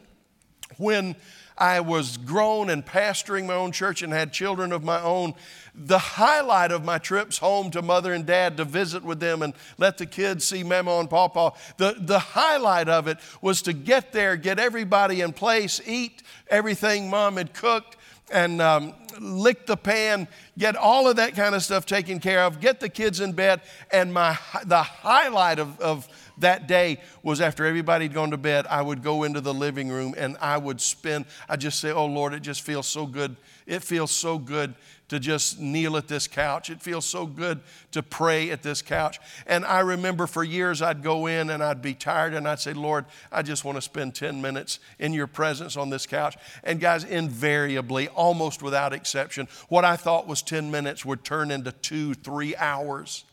when 0.76 1.16
I 1.60 1.80
was 1.80 2.16
grown 2.16 2.70
and 2.70 2.84
pastoring 2.84 3.46
my 3.46 3.54
own 3.54 3.70
church 3.70 4.00
and 4.00 4.12
had 4.12 4.32
children 4.32 4.72
of 4.72 4.82
my 4.82 5.00
own, 5.02 5.34
the 5.74 5.98
highlight 5.98 6.72
of 6.72 6.84
my 6.84 6.96
trips 6.96 7.36
home 7.36 7.70
to 7.72 7.82
mother 7.82 8.14
and 8.14 8.24
dad 8.24 8.56
to 8.56 8.64
visit 8.64 9.04
with 9.04 9.20
them 9.20 9.42
and 9.42 9.52
let 9.76 9.98
the 9.98 10.06
kids 10.06 10.46
see 10.46 10.64
Mama 10.64 10.98
and 10.98 11.10
Papa, 11.10 11.52
the, 11.76 11.96
the 11.98 12.18
highlight 12.18 12.88
of 12.88 13.06
it 13.06 13.18
was 13.42 13.60
to 13.62 13.74
get 13.74 14.10
there, 14.12 14.36
get 14.36 14.58
everybody 14.58 15.20
in 15.20 15.34
place, 15.34 15.82
eat 15.86 16.22
everything 16.48 17.10
mom 17.10 17.36
had 17.36 17.52
cooked, 17.52 17.98
and 18.32 18.62
um, 18.62 18.94
lick 19.20 19.66
the 19.66 19.76
pan, 19.76 20.28
get 20.56 20.76
all 20.76 21.08
of 21.08 21.16
that 21.16 21.34
kind 21.34 21.54
of 21.54 21.62
stuff 21.62 21.84
taken 21.84 22.20
care 22.20 22.44
of, 22.44 22.60
get 22.60 22.80
the 22.80 22.88
kids 22.88 23.20
in 23.20 23.32
bed. 23.32 23.60
And 23.90 24.14
my, 24.14 24.38
the 24.64 24.82
highlight 24.82 25.58
of, 25.58 25.78
of 25.80 26.08
that 26.40 26.66
day 26.66 27.00
was 27.22 27.40
after 27.40 27.64
everybody 27.64 28.06
had 28.06 28.14
gone 28.14 28.30
to 28.30 28.36
bed, 28.36 28.66
I 28.68 28.82
would 28.82 29.02
go 29.02 29.22
into 29.22 29.40
the 29.40 29.54
living 29.54 29.88
room 29.88 30.14
and 30.16 30.36
I 30.40 30.58
would 30.58 30.80
spend, 30.80 31.26
I 31.48 31.56
just 31.56 31.80
say, 31.80 31.90
Oh 31.90 32.06
Lord, 32.06 32.34
it 32.34 32.40
just 32.40 32.62
feels 32.62 32.86
so 32.86 33.06
good. 33.06 33.36
It 33.66 33.82
feels 33.82 34.10
so 34.10 34.38
good 34.38 34.74
to 35.10 35.18
just 35.18 35.58
kneel 35.58 35.96
at 35.96 36.06
this 36.06 36.28
couch. 36.28 36.70
It 36.70 36.80
feels 36.80 37.04
so 37.04 37.26
good 37.26 37.60
to 37.90 38.02
pray 38.02 38.50
at 38.50 38.62
this 38.62 38.80
couch. 38.80 39.18
And 39.44 39.64
I 39.64 39.80
remember 39.80 40.28
for 40.28 40.44
years 40.44 40.82
I'd 40.82 41.02
go 41.02 41.26
in 41.26 41.50
and 41.50 41.62
I'd 41.62 41.82
be 41.82 41.94
tired 41.94 42.32
and 42.32 42.46
I'd 42.46 42.60
say, 42.60 42.72
Lord, 42.72 43.06
I 43.32 43.42
just 43.42 43.64
want 43.64 43.76
to 43.76 43.82
spend 43.82 44.14
10 44.14 44.40
minutes 44.40 44.78
in 45.00 45.12
your 45.12 45.26
presence 45.26 45.76
on 45.76 45.90
this 45.90 46.06
couch. 46.06 46.36
And 46.62 46.78
guys, 46.78 47.02
invariably, 47.02 48.06
almost 48.08 48.62
without 48.62 48.92
exception, 48.92 49.48
what 49.68 49.84
I 49.84 49.96
thought 49.96 50.28
was 50.28 50.42
10 50.42 50.70
minutes 50.70 51.04
would 51.04 51.24
turn 51.24 51.50
into 51.50 51.72
two, 51.72 52.14
three 52.14 52.54
hours 52.54 53.24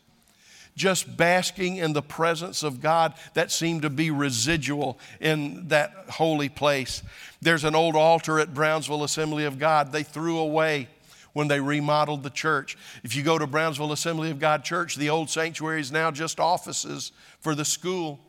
just 0.77 1.17
basking 1.17 1.77
in 1.77 1.91
the 1.91 2.01
presence 2.01 2.63
of 2.63 2.79
God 2.79 3.15
that 3.33 3.51
seemed 3.51 3.81
to 3.81 3.89
be 3.89 4.11
residual 4.11 4.99
in 5.19 5.67
that 5.69 5.91
holy 6.07 6.47
place. 6.47 7.01
There's 7.41 7.63
an 7.63 7.75
old 7.75 7.95
altar 7.95 8.39
at 8.39 8.53
Brownsville 8.53 9.03
Assembly 9.03 9.43
of 9.43 9.59
God 9.59 9.91
they 9.91 10.03
threw 10.03 10.37
away 10.37 10.87
when 11.33 11.47
they 11.47 11.59
remodeled 11.59 12.23
the 12.23 12.29
church. 12.29 12.77
If 13.03 13.15
you 13.15 13.23
go 13.23 13.37
to 13.37 13.47
Brownsville 13.47 13.91
Assembly 13.91 14.31
of 14.31 14.39
God 14.39 14.63
Church, 14.63 14.95
the 14.95 15.09
old 15.09 15.29
sanctuary 15.29 15.81
is 15.81 15.91
now 15.91 16.11
just 16.11 16.39
offices 16.39 17.11
for 17.39 17.55
the 17.55 17.65
school. 17.65 18.19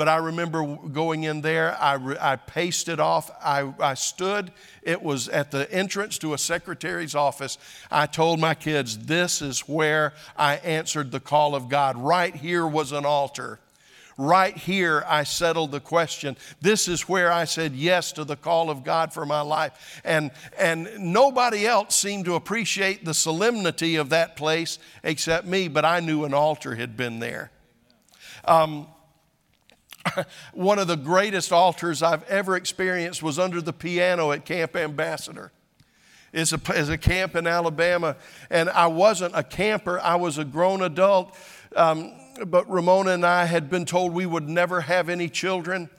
But 0.00 0.08
I 0.08 0.16
remember 0.16 0.64
going 0.76 1.24
in 1.24 1.42
there, 1.42 1.76
I, 1.78 1.98
I 2.18 2.36
paced 2.36 2.88
it 2.88 3.00
off. 3.00 3.30
I, 3.44 3.70
I 3.78 3.92
stood, 3.92 4.50
it 4.80 5.02
was 5.02 5.28
at 5.28 5.50
the 5.50 5.70
entrance 5.70 6.16
to 6.20 6.32
a 6.32 6.38
secretary's 6.38 7.14
office. 7.14 7.58
I 7.90 8.06
told 8.06 8.40
my 8.40 8.54
kids, 8.54 8.96
This 8.96 9.42
is 9.42 9.68
where 9.68 10.14
I 10.38 10.54
answered 10.54 11.10
the 11.10 11.20
call 11.20 11.54
of 11.54 11.68
God. 11.68 11.98
Right 11.98 12.34
here 12.34 12.66
was 12.66 12.92
an 12.92 13.04
altar. 13.04 13.58
Right 14.16 14.56
here, 14.56 15.04
I 15.06 15.24
settled 15.24 15.70
the 15.70 15.80
question. 15.80 16.38
This 16.62 16.88
is 16.88 17.06
where 17.06 17.30
I 17.30 17.44
said 17.44 17.74
yes 17.74 18.12
to 18.12 18.24
the 18.24 18.36
call 18.36 18.70
of 18.70 18.82
God 18.84 19.12
for 19.12 19.26
my 19.26 19.42
life. 19.42 20.00
And, 20.02 20.30
and 20.58 20.88
nobody 20.98 21.66
else 21.66 21.94
seemed 21.94 22.24
to 22.24 22.36
appreciate 22.36 23.04
the 23.04 23.12
solemnity 23.12 23.96
of 23.96 24.08
that 24.08 24.34
place 24.34 24.78
except 25.04 25.46
me, 25.46 25.68
but 25.68 25.84
I 25.84 26.00
knew 26.00 26.24
an 26.24 26.32
altar 26.32 26.76
had 26.76 26.96
been 26.96 27.18
there. 27.18 27.50
Um, 28.46 28.86
one 30.52 30.78
of 30.78 30.88
the 30.88 30.96
greatest 30.96 31.52
altars 31.52 32.02
I've 32.02 32.24
ever 32.24 32.56
experienced 32.56 33.22
was 33.22 33.38
under 33.38 33.60
the 33.60 33.72
piano 33.72 34.32
at 34.32 34.44
Camp 34.44 34.76
Ambassador. 34.76 35.52
It's 36.32 36.52
a, 36.52 36.60
it's 36.68 36.88
a 36.88 36.98
camp 36.98 37.34
in 37.34 37.46
Alabama, 37.46 38.16
and 38.50 38.70
I 38.70 38.86
wasn't 38.86 39.34
a 39.34 39.42
camper, 39.42 39.98
I 40.00 40.14
was 40.14 40.38
a 40.38 40.44
grown 40.44 40.82
adult. 40.82 41.36
Um, 41.74 42.12
but 42.46 42.70
Ramona 42.70 43.12
and 43.12 43.26
I 43.26 43.44
had 43.44 43.68
been 43.68 43.84
told 43.84 44.12
we 44.12 44.26
would 44.26 44.48
never 44.48 44.80
have 44.82 45.08
any 45.08 45.28
children. 45.28 45.90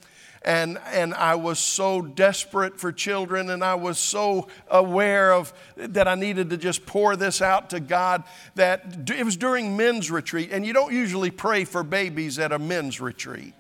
And, 0.44 0.80
and 0.88 1.14
I 1.14 1.36
was 1.36 1.60
so 1.60 2.02
desperate 2.02 2.80
for 2.80 2.92
children, 2.92 3.52
and 3.52 3.64
I 3.64 3.76
was 3.76 4.00
so 4.00 4.48
aware 4.70 5.34
of 5.34 5.54
that 5.76 6.08
I 6.08 6.16
needed 6.16 6.50
to 6.50 6.58
just 6.58 6.88
pour 6.88 7.16
this 7.16 7.44
out 7.44 7.70
to 7.72 7.80
God 7.80 8.24
that 8.56 9.08
it 9.12 9.24
was 9.24 9.38
during 9.38 9.78
men's 9.78 10.10
retreat. 10.10 10.50
And 10.52 10.66
you 10.66 10.74
don't 10.74 10.92
usually 10.92 11.30
pray 11.30 11.64
for 11.64 11.84
babies 11.84 12.40
at 12.40 12.52
a 12.52 12.58
men's 12.58 13.00
retreat 13.00 13.54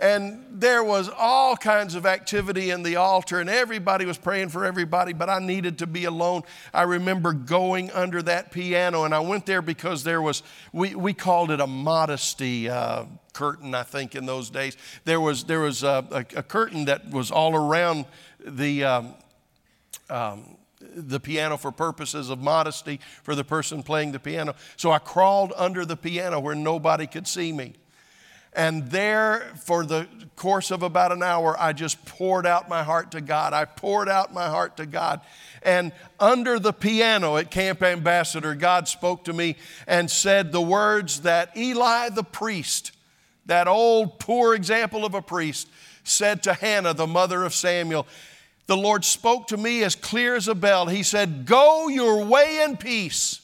and 0.00 0.44
there 0.50 0.82
was 0.82 1.10
all 1.18 1.56
kinds 1.56 1.94
of 1.94 2.06
activity 2.06 2.70
in 2.70 2.82
the 2.82 2.96
altar 2.96 3.38
and 3.38 3.50
everybody 3.50 4.04
was 4.04 4.16
praying 4.16 4.48
for 4.48 4.64
everybody 4.64 5.12
but 5.12 5.28
i 5.28 5.38
needed 5.38 5.78
to 5.78 5.86
be 5.86 6.04
alone 6.04 6.42
i 6.72 6.82
remember 6.82 7.32
going 7.32 7.90
under 7.92 8.22
that 8.22 8.50
piano 8.50 9.04
and 9.04 9.14
i 9.14 9.20
went 9.20 9.46
there 9.46 9.62
because 9.62 10.02
there 10.02 10.22
was 10.22 10.42
we, 10.72 10.94
we 10.94 11.12
called 11.12 11.50
it 11.50 11.60
a 11.60 11.66
modesty 11.66 12.68
uh, 12.68 13.04
curtain 13.32 13.74
i 13.74 13.82
think 13.82 14.14
in 14.14 14.26
those 14.26 14.50
days 14.50 14.76
there 15.04 15.20
was 15.20 15.44
there 15.44 15.60
was 15.60 15.82
a, 15.82 16.04
a, 16.10 16.38
a 16.38 16.42
curtain 16.42 16.86
that 16.86 17.08
was 17.10 17.30
all 17.30 17.54
around 17.54 18.06
the 18.44 18.82
um, 18.84 19.14
um, 20.08 20.56
the 20.80 21.20
piano 21.20 21.56
for 21.56 21.70
purposes 21.70 22.30
of 22.30 22.40
modesty 22.40 23.00
for 23.22 23.34
the 23.34 23.44
person 23.44 23.82
playing 23.82 24.12
the 24.12 24.18
piano. 24.18 24.54
So 24.76 24.90
I 24.90 24.98
crawled 24.98 25.52
under 25.56 25.84
the 25.84 25.96
piano 25.96 26.40
where 26.40 26.54
nobody 26.54 27.06
could 27.06 27.28
see 27.28 27.52
me. 27.52 27.74
And 28.52 28.90
there, 28.90 29.52
for 29.64 29.84
the 29.84 30.08
course 30.34 30.70
of 30.70 30.82
about 30.82 31.12
an 31.12 31.22
hour, 31.22 31.56
I 31.58 31.72
just 31.72 32.04
poured 32.04 32.46
out 32.46 32.68
my 32.68 32.82
heart 32.82 33.12
to 33.12 33.20
God. 33.20 33.52
I 33.52 33.64
poured 33.64 34.08
out 34.08 34.34
my 34.34 34.48
heart 34.48 34.76
to 34.78 34.86
God. 34.86 35.20
And 35.62 35.92
under 36.18 36.58
the 36.58 36.72
piano 36.72 37.36
at 37.36 37.50
Camp 37.50 37.82
Ambassador, 37.82 38.54
God 38.54 38.88
spoke 38.88 39.24
to 39.24 39.32
me 39.32 39.56
and 39.86 40.10
said 40.10 40.50
the 40.50 40.60
words 40.60 41.20
that 41.20 41.56
Eli 41.56 42.08
the 42.08 42.24
priest, 42.24 42.92
that 43.46 43.68
old 43.68 44.18
poor 44.18 44.54
example 44.54 45.04
of 45.04 45.14
a 45.14 45.22
priest, 45.22 45.68
said 46.02 46.42
to 46.42 46.54
Hannah, 46.54 46.94
the 46.94 47.06
mother 47.06 47.44
of 47.44 47.54
Samuel. 47.54 48.06
The 48.66 48.76
Lord 48.76 49.04
spoke 49.04 49.48
to 49.48 49.56
me 49.56 49.84
as 49.84 49.94
clear 49.94 50.34
as 50.34 50.48
a 50.48 50.54
bell. 50.54 50.86
He 50.86 51.02
said, 51.02 51.44
Go 51.46 51.88
your 51.88 52.24
way 52.24 52.62
in 52.64 52.76
peace 52.76 53.40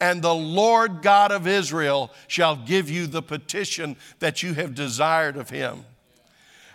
and 0.00 0.22
the 0.22 0.34
Lord 0.34 1.02
God 1.02 1.30
of 1.30 1.46
Israel 1.46 2.10
shall 2.26 2.56
give 2.56 2.88
you 2.88 3.06
the 3.06 3.22
petition 3.22 3.96
that 4.18 4.42
you 4.42 4.54
have 4.54 4.74
desired 4.74 5.36
of 5.36 5.50
him. 5.50 5.84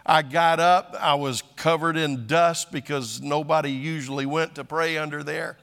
I 0.06 0.22
got 0.22 0.60
up, 0.60 0.96
I 1.00 1.16
was 1.16 1.42
covered 1.56 1.98
in 1.98 2.28
dust 2.28 2.72
because 2.72 3.22
nobody 3.22 3.72
usually 3.72 4.28
went 4.28 4.56
to 4.56 4.64
pray 4.64 4.98
under 4.98 5.24
there. 5.24 5.58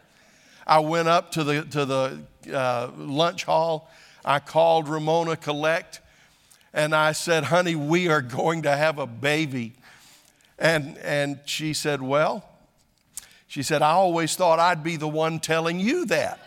I 0.66 0.81
went 0.81 1.07
up 1.07 1.31
to 1.33 1.44
the, 1.44 1.62
to 1.62 1.85
the 1.85 2.22
uh, 2.53 2.90
lunch 2.96 3.44
hall. 3.44 3.88
I 4.25 4.40
called 4.40 4.88
Ramona 4.88 5.37
Collect 5.37 6.01
and 6.72 6.94
I 6.94 7.12
said, 7.12 7.44
Honey, 7.44 7.77
we 7.77 8.09
are 8.09 8.22
going 8.22 8.62
to 8.62 8.75
have 8.75 8.98
a 8.98 9.07
baby. 9.07 9.75
And, 10.59 10.98
and 10.98 11.38
she 11.44 11.72
said, 11.72 12.03
Well, 12.03 12.44
she 13.46 13.62
said, 13.62 13.83
I 13.83 13.90
always 13.90 14.35
thought 14.35 14.59
I'd 14.59 14.83
be 14.83 14.96
the 14.96 15.09
one 15.09 15.38
telling 15.38 15.79
you 15.79 16.07
that. 16.07 16.40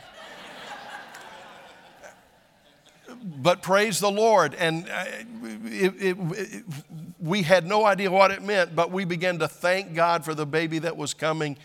But 3.25 3.63
praise 3.63 3.99
the 3.99 4.11
Lord. 4.11 4.53
And 4.53 4.87
uh, 4.87 5.05
it, 5.65 5.93
it, 5.99 6.17
it, 6.19 6.63
we 7.19 7.41
had 7.41 7.65
no 7.65 7.85
idea 7.85 8.11
what 8.11 8.29
it 8.31 8.43
meant, 8.43 8.75
but 8.75 8.91
we 8.91 9.03
began 9.03 9.39
to 9.39 9.47
thank 9.47 9.95
God 9.95 10.23
for 10.23 10.35
the 10.35 10.45
baby 10.45 10.79
that 10.79 10.95
was 10.95 11.13
coming. 11.13 11.57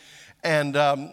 And 0.42 0.74
um, 0.74 1.12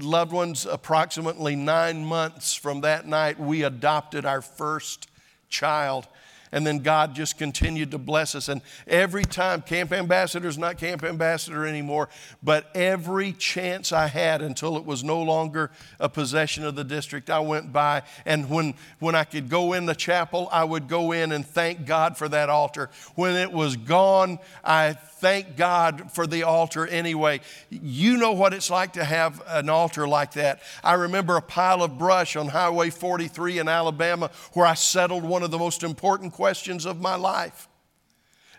loved 0.00 0.30
ones, 0.32 0.66
approximately 0.66 1.56
nine 1.56 2.04
months 2.04 2.54
from 2.54 2.82
that 2.82 3.06
night, 3.06 3.40
we 3.40 3.64
adopted 3.64 4.24
our 4.24 4.40
first 4.40 5.08
child. 5.48 6.06
And 6.52 6.66
then 6.66 6.80
God 6.80 7.14
just 7.14 7.38
continued 7.38 7.90
to 7.92 7.98
bless 7.98 8.34
us. 8.34 8.48
And 8.48 8.60
every 8.86 9.24
time, 9.24 9.62
Camp 9.62 9.90
Ambassador 9.92 10.46
is 10.48 10.58
not 10.58 10.78
Camp 10.78 11.02
Ambassador 11.02 11.66
anymore, 11.66 12.10
but 12.42 12.70
every 12.74 13.32
chance 13.32 13.90
I 13.90 14.06
had 14.06 14.42
until 14.42 14.76
it 14.76 14.84
was 14.84 15.02
no 15.02 15.22
longer 15.22 15.70
a 15.98 16.08
possession 16.08 16.64
of 16.64 16.74
the 16.74 16.84
district, 16.84 17.30
I 17.30 17.40
went 17.40 17.72
by. 17.72 18.02
And 18.26 18.50
when, 18.50 18.74
when 18.98 19.14
I 19.14 19.24
could 19.24 19.48
go 19.48 19.72
in 19.72 19.86
the 19.86 19.94
chapel, 19.94 20.48
I 20.52 20.64
would 20.64 20.88
go 20.88 21.12
in 21.12 21.32
and 21.32 21.46
thank 21.46 21.86
God 21.86 22.18
for 22.18 22.28
that 22.28 22.50
altar. 22.50 22.90
When 23.14 23.34
it 23.34 23.50
was 23.50 23.76
gone, 23.76 24.38
I 24.62 24.92
thank 25.22 25.56
God 25.56 26.10
for 26.10 26.26
the 26.26 26.42
altar 26.42 26.84
anyway. 26.84 27.40
You 27.70 28.16
know 28.16 28.32
what 28.32 28.52
it's 28.52 28.68
like 28.68 28.94
to 28.94 29.04
have 29.04 29.40
an 29.46 29.70
altar 29.70 30.08
like 30.08 30.32
that. 30.32 30.62
I 30.82 30.94
remember 30.94 31.36
a 31.36 31.40
pile 31.40 31.84
of 31.84 31.96
brush 31.96 32.34
on 32.34 32.48
Highway 32.48 32.90
43 32.90 33.60
in 33.60 33.68
Alabama 33.68 34.32
where 34.52 34.66
I 34.66 34.74
settled 34.74 35.22
one 35.22 35.44
of 35.44 35.52
the 35.52 35.60
most 35.60 35.84
important 35.84 36.32
questions 36.32 36.84
of 36.86 37.00
my 37.00 37.14
life. 37.14 37.68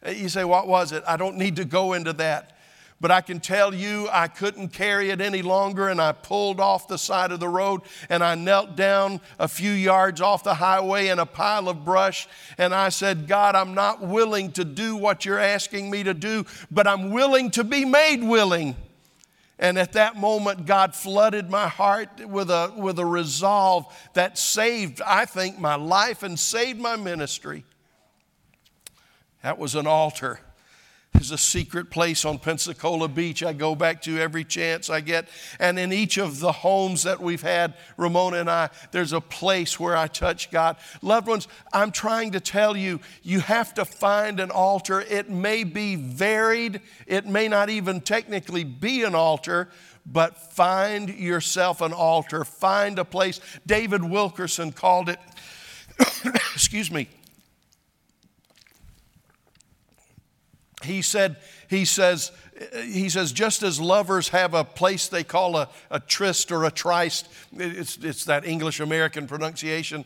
You 0.07 0.29
say, 0.29 0.45
What 0.45 0.69
was 0.69 0.93
it? 0.93 1.03
I 1.05 1.17
don't 1.17 1.35
need 1.35 1.57
to 1.57 1.65
go 1.65 1.91
into 1.91 2.13
that. 2.13 2.57
But 3.03 3.11
I 3.11 3.19
can 3.19 3.41
tell 3.41 3.75
you, 3.75 4.07
I 4.13 4.29
couldn't 4.29 4.69
carry 4.69 5.09
it 5.09 5.19
any 5.19 5.41
longer, 5.41 5.89
and 5.89 5.99
I 5.99 6.13
pulled 6.13 6.61
off 6.61 6.87
the 6.87 6.97
side 6.97 7.33
of 7.33 7.41
the 7.41 7.49
road 7.49 7.81
and 8.07 8.23
I 8.23 8.35
knelt 8.35 8.77
down 8.77 9.19
a 9.37 9.49
few 9.49 9.73
yards 9.73 10.21
off 10.21 10.45
the 10.45 10.53
highway 10.53 11.09
in 11.09 11.19
a 11.19 11.25
pile 11.25 11.67
of 11.67 11.83
brush. 11.83 12.29
And 12.57 12.73
I 12.73 12.87
said, 12.87 13.27
God, 13.27 13.55
I'm 13.55 13.73
not 13.73 14.01
willing 14.01 14.53
to 14.53 14.63
do 14.63 14.95
what 14.95 15.25
you're 15.25 15.37
asking 15.37 15.91
me 15.91 16.03
to 16.03 16.13
do, 16.13 16.45
but 16.71 16.87
I'm 16.87 17.11
willing 17.11 17.51
to 17.51 17.65
be 17.65 17.83
made 17.83 18.23
willing. 18.23 18.73
And 19.59 19.77
at 19.77 19.91
that 19.91 20.15
moment, 20.15 20.65
God 20.65 20.95
flooded 20.95 21.49
my 21.49 21.67
heart 21.67 22.25
with 22.25 22.49
a, 22.49 22.71
with 22.73 22.99
a 22.99 23.05
resolve 23.05 23.85
that 24.13 24.37
saved, 24.37 25.01
I 25.01 25.25
think, 25.25 25.59
my 25.59 25.75
life 25.75 26.23
and 26.23 26.39
saved 26.39 26.79
my 26.79 26.95
ministry. 26.95 27.65
That 29.41 29.57
was 29.57 29.75
an 29.75 29.87
altar 29.87 30.39
is 31.15 31.31
a 31.31 31.37
secret 31.37 31.89
place 31.89 32.25
on 32.25 32.37
Pensacola 32.39 33.07
Beach 33.07 33.43
I 33.43 33.53
go 33.53 33.75
back 33.75 34.01
to 34.03 34.19
every 34.19 34.43
chance 34.43 34.89
I 34.89 35.01
get. 35.01 35.27
And 35.59 35.79
in 35.79 35.93
each 35.93 36.17
of 36.17 36.39
the 36.39 36.51
homes 36.51 37.03
that 37.03 37.21
we've 37.21 37.41
had, 37.41 37.75
Ramona 37.97 38.37
and 38.37 38.49
I, 38.49 38.69
there's 38.91 39.13
a 39.13 39.21
place 39.21 39.79
where 39.79 39.95
I 39.95 40.07
touch 40.07 40.51
God. 40.51 40.77
Loved 41.01 41.27
ones, 41.27 41.47
I'm 41.71 41.91
trying 41.91 42.31
to 42.31 42.39
tell 42.39 42.75
you, 42.75 42.99
you 43.21 43.39
have 43.39 43.73
to 43.75 43.85
find 43.85 44.39
an 44.39 44.51
altar. 44.51 45.01
It 45.01 45.29
may 45.29 45.63
be 45.63 45.95
varied, 45.95 46.81
it 47.07 47.25
may 47.25 47.47
not 47.47 47.69
even 47.69 48.01
technically 48.01 48.63
be 48.63 49.03
an 49.03 49.15
altar, 49.15 49.69
but 50.05 50.37
find 50.37 51.09
yourself 51.09 51.81
an 51.81 51.93
altar. 51.93 52.43
Find 52.43 52.99
a 52.99 53.05
place. 53.05 53.39
David 53.65 54.03
Wilkerson 54.03 54.71
called 54.71 55.09
it, 55.09 55.19
excuse 56.53 56.91
me, 56.91 57.07
he 60.83 61.01
said, 61.01 61.37
he 61.69 61.85
says, 61.85 62.31
he 62.83 63.09
says, 63.09 63.31
just 63.31 63.63
as 63.63 63.79
lovers 63.79 64.29
have 64.29 64.53
a 64.53 64.63
place 64.63 65.07
they 65.07 65.23
call 65.23 65.57
a, 65.57 65.69
a 65.89 65.99
tryst 65.99 66.51
or 66.51 66.65
a 66.65 66.71
tryst, 66.71 67.27
it's, 67.53 67.97
it's 67.97 68.25
that 68.25 68.45
English 68.45 68.79
American 68.79 69.27
pronunciation. 69.27 70.05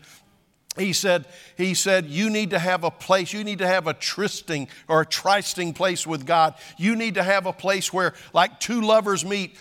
He 0.77 0.93
said, 0.93 1.25
he 1.57 1.73
said, 1.73 2.05
you 2.05 2.29
need 2.29 2.51
to 2.51 2.59
have 2.59 2.83
a 2.83 2.91
place, 2.91 3.33
you 3.33 3.43
need 3.43 3.59
to 3.59 3.67
have 3.67 3.87
a 3.87 3.93
trysting 3.93 4.67
or 4.87 5.01
a 5.01 5.05
trysting 5.05 5.73
place 5.73 6.05
with 6.05 6.25
God. 6.25 6.53
You 6.77 6.95
need 6.95 7.15
to 7.15 7.23
have 7.23 7.45
a 7.45 7.53
place 7.53 7.91
where, 7.91 8.13
like 8.33 8.59
two 8.59 8.81
lovers 8.81 9.25
meet, 9.25 9.57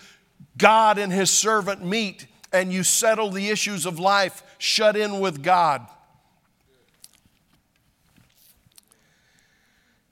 God 0.57 0.97
and 0.97 1.11
his 1.11 1.29
servant 1.29 1.83
meet, 1.83 2.27
and 2.53 2.71
you 2.71 2.83
settle 2.83 3.31
the 3.31 3.49
issues 3.49 3.85
of 3.85 3.99
life 3.99 4.43
shut 4.59 4.95
in 4.95 5.19
with 5.19 5.43
God. 5.43 5.87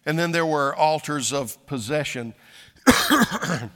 And 0.05 0.17
then 0.19 0.31
there 0.31 0.45
were 0.45 0.75
altars 0.75 1.33
of 1.33 1.63
possession. 1.65 2.33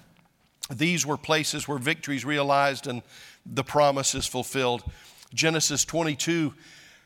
These 0.71 1.05
were 1.05 1.17
places 1.17 1.67
where 1.67 1.79
victories 1.79 2.23
realized 2.23 2.87
and 2.87 3.01
the 3.45 3.63
promises 3.63 4.27
fulfilled. 4.27 4.83
Genesis 5.33 5.85
22 5.85 6.53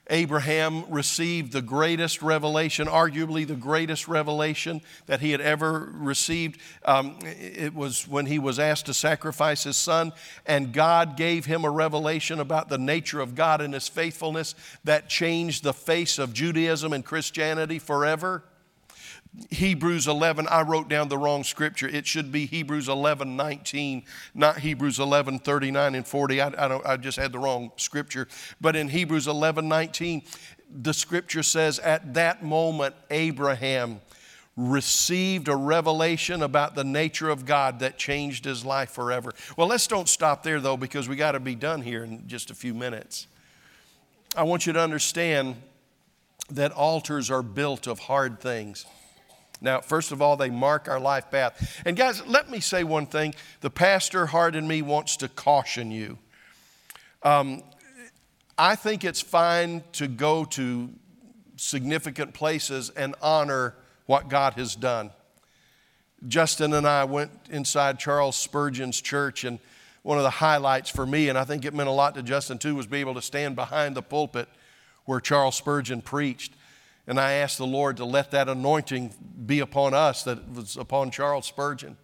Abraham 0.10 0.84
received 0.92 1.54
the 1.54 1.62
greatest 1.62 2.22
revelation, 2.22 2.88
arguably 2.88 3.48
the 3.48 3.56
greatest 3.56 4.10
revelation 4.10 4.82
that 5.06 5.22
he 5.22 5.32
had 5.32 5.40
ever 5.40 5.90
received. 5.94 6.60
Um, 6.84 7.18
it 7.24 7.74
was 7.74 8.06
when 8.06 8.26
he 8.26 8.38
was 8.38 8.60
asked 8.60 8.88
to 8.88 8.94
sacrifice 8.94 9.64
his 9.64 9.78
son, 9.78 10.12
and 10.46 10.74
God 10.74 11.16
gave 11.16 11.46
him 11.46 11.64
a 11.64 11.70
revelation 11.70 12.42
about 12.42 12.68
the 12.68 12.78
nature 12.78 13.22
of 13.22 13.34
God 13.34 13.62
and 13.62 13.74
his 13.74 13.88
faithfulness 13.88 14.56
that 14.84 15.08
changed 15.08 15.64
the 15.64 15.74
face 15.74 16.20
of 16.20 16.34
Judaism 16.34 16.92
and 16.92 17.06
Christianity 17.06 17.80
forever. 17.80 18.44
Hebrews 19.50 20.08
11, 20.08 20.48
I 20.48 20.62
wrote 20.62 20.90
down 20.90 21.10
the 21.10 21.18
wrong 21.18 21.44
scripture. 21.44 21.88
It 21.88 22.06
should 22.06 22.32
be 22.32 22.46
Hebrews 22.46 22.88
11, 22.88 23.36
19, 23.36 24.04
not 24.36 24.60
Hebrews 24.60 25.00
11, 25.00 25.40
39 25.40 25.96
and 25.96 26.08
40. 26.08 26.42
I, 26.42 26.48
I, 26.50 26.94
I 26.94 26.98
just 26.98 27.18
had 27.18 27.32
the 27.32 27.40
wrong 27.40 27.72
scripture. 27.78 28.28
But 28.62 28.76
in 28.76 28.90
Hebrews 28.90 29.28
11, 29.28 29.68
19, 29.68 30.22
the 30.70 30.94
scripture 30.94 31.42
says, 31.42 31.80
At 31.80 32.14
that 32.14 32.44
moment, 32.44 32.96
Abraham 33.10 34.02
received 34.56 35.48
a 35.48 35.56
revelation 35.56 36.44
about 36.44 36.76
the 36.76 36.84
nature 36.84 37.30
of 37.30 37.46
God 37.46 37.80
that 37.80 37.98
changed 37.98 38.46
his 38.46 38.64
life 38.64 38.92
forever. 38.92 39.34
Well, 39.58 39.68
let's 39.68 39.88
don't 39.88 40.08
stop 40.08 40.44
there 40.44 40.60
though, 40.60 40.78
because 40.78 41.10
we 41.10 41.16
got 41.16 41.32
to 41.32 41.40
be 41.40 41.56
done 41.56 41.82
here 41.82 42.04
in 42.04 42.28
just 42.28 42.52
a 42.52 42.56
few 42.56 42.76
minutes. 42.76 43.26
I 44.36 44.44
want 44.44 44.68
you 44.68 44.74
to 44.74 44.80
understand 44.80 45.56
that 46.52 46.72
altars 46.72 47.32
are 47.32 47.42
built 47.42 47.88
of 47.88 48.00
hard 48.00 48.40
things. 48.40 48.86
Now, 49.64 49.80
first 49.80 50.12
of 50.12 50.22
all, 50.22 50.36
they 50.36 50.50
mark 50.50 50.90
our 50.90 51.00
life 51.00 51.32
path. 51.32 51.82
And 51.86 51.96
guys, 51.96 52.24
let 52.28 52.52
me 52.52 52.60
say 52.60 52.84
one 52.84 53.06
thing. 53.06 53.34
The 53.62 53.70
pastor 53.70 54.26
heart 54.28 54.56
in 54.56 54.68
me 54.68 54.82
wants 54.82 55.18
to 55.18 55.30
caution 55.30 55.90
you. 55.90 56.20
Um, 57.24 57.64
I 58.58 58.76
think 58.76 59.06
it's 59.06 59.22
fine 59.22 59.82
to 59.94 60.08
go 60.10 60.44
to 60.46 60.90
significant 61.56 62.34
places 62.34 62.90
and 62.90 63.16
honor 63.22 63.76
what 64.06 64.28
God 64.28 64.54
has 64.56 64.76
done. 64.76 65.12
Justin 66.28 66.74
and 66.74 66.86
I 66.86 67.06
went 67.06 67.32
inside 67.50 68.00
Charles 68.00 68.36
Spurgeon's 68.36 69.00
church, 69.00 69.46
and 69.46 69.60
one 70.02 70.18
of 70.18 70.24
the 70.24 70.30
highlights 70.30 70.90
for 70.90 71.06
me, 71.06 71.30
and 71.30 71.38
I 71.38 71.46
think 71.46 71.64
it 71.64 71.74
meant 71.74 71.88
a 71.88 71.94
lot 71.94 72.16
to 72.16 72.24
Justin 72.24 72.58
too, 72.58 72.76
was 72.76 72.86
be 72.86 73.00
able 73.00 73.14
to 73.14 73.22
stand 73.22 73.56
behind 73.56 73.96
the 73.96 74.02
pulpit 74.02 74.50
where 75.06 75.22
Charles 75.22 75.56
Spurgeon 75.56 76.02
preached. 76.02 76.54
And 77.08 77.20
I 77.20 77.34
asked 77.34 77.58
the 77.58 77.68
Lord 77.68 77.98
to 77.98 78.06
let 78.06 78.32
that 78.32 78.48
anointing 78.48 79.14
be 79.46 79.60
upon 79.60 79.94
us 79.94 80.24
that 80.24 80.50
was 80.54 80.78
upon 80.78 81.12
Charles 81.12 81.46
Spurgeon. 81.46 81.98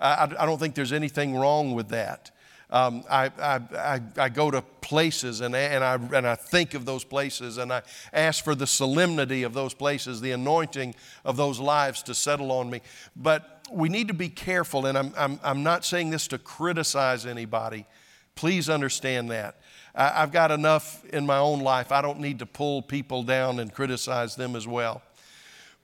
I, 0.00 0.28
I 0.38 0.46
don't 0.46 0.58
think 0.58 0.74
there's 0.74 0.92
anything 0.92 1.36
wrong 1.36 1.74
with 1.74 1.88
that. 1.88 2.30
Um, 2.70 3.04
I, 3.10 3.30
I, 3.40 4.00
I, 4.18 4.28
go 4.28 4.50
to 4.50 4.60
places 4.60 5.40
and, 5.40 5.56
and, 5.56 5.82
I, 5.82 5.94
and 5.94 6.26
I 6.26 6.34
think 6.34 6.74
of 6.74 6.84
those 6.84 7.02
places 7.02 7.56
and 7.56 7.72
I 7.72 7.80
ask 8.12 8.44
for 8.44 8.54
the 8.54 8.66
solemnity 8.66 9.42
of 9.42 9.54
those 9.54 9.72
places, 9.72 10.20
the 10.20 10.32
anointing 10.32 10.94
of 11.24 11.38
those 11.38 11.58
lives 11.58 12.02
to 12.04 12.14
settle 12.14 12.52
on 12.52 12.68
me. 12.68 12.82
But 13.16 13.66
we 13.72 13.88
need 13.88 14.08
to 14.08 14.14
be 14.14 14.28
careful, 14.28 14.84
and 14.84 14.98
I'm, 14.98 15.14
I'm, 15.16 15.40
I'm 15.42 15.62
not 15.62 15.84
saying 15.84 16.10
this 16.10 16.28
to 16.28 16.38
criticize 16.38 17.24
anybody. 17.24 17.86
Please 18.34 18.68
understand 18.68 19.30
that. 19.30 19.60
I've 20.00 20.30
got 20.30 20.52
enough 20.52 21.04
in 21.06 21.26
my 21.26 21.38
own 21.38 21.58
life. 21.58 21.90
I 21.90 22.02
don't 22.02 22.20
need 22.20 22.38
to 22.38 22.46
pull 22.46 22.82
people 22.82 23.24
down 23.24 23.58
and 23.58 23.74
criticize 23.74 24.36
them 24.36 24.54
as 24.54 24.64
well. 24.64 25.02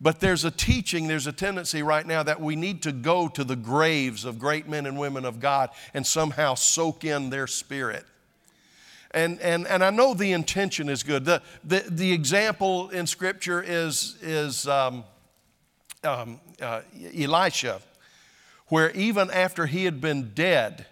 But 0.01 0.21
there's 0.21 0.45
a 0.45 0.53
teaching, 0.53 1.09
there's 1.09 1.27
a 1.27 1.33
tendency 1.33 1.83
right 1.83 2.07
now 2.07 2.23
that 2.23 2.41
we 2.41 2.55
need 2.55 2.83
to 2.83 2.93
go 2.93 3.27
to 3.27 3.43
the 3.43 3.57
graves 3.57 4.25
of 4.25 4.39
great 4.39 4.69
men 4.69 4.87
and 4.87 4.99
women 4.99 5.25
of 5.25 5.41
God 5.41 5.71
and 5.95 6.07
somehow 6.07 6.55
soak 6.55 7.05
in 7.05 7.31
their 7.31 7.49
spirit. 7.49 8.05
And, 9.11 9.41
and, 9.41 9.67
and 9.67 9.83
I 9.83 9.91
know 9.91 10.15
the 10.15 10.33
intention 10.33 10.89
is 10.89 11.03
good. 11.03 11.25
The, 11.25 11.43
the, 11.65 11.85
the 11.89 12.13
example 12.13 12.91
in 12.91 13.07
Scripture 13.07 13.63
is, 13.63 14.17
is 14.23 14.69
um, 14.69 15.05
um, 16.05 16.41
uh, 16.61 16.83
Elisha, 17.17 17.81
where 18.69 18.91
even 18.93 19.31
after 19.31 19.67
he 19.67 19.85
had 19.85 20.01
been 20.01 20.33
dead, 20.35 20.87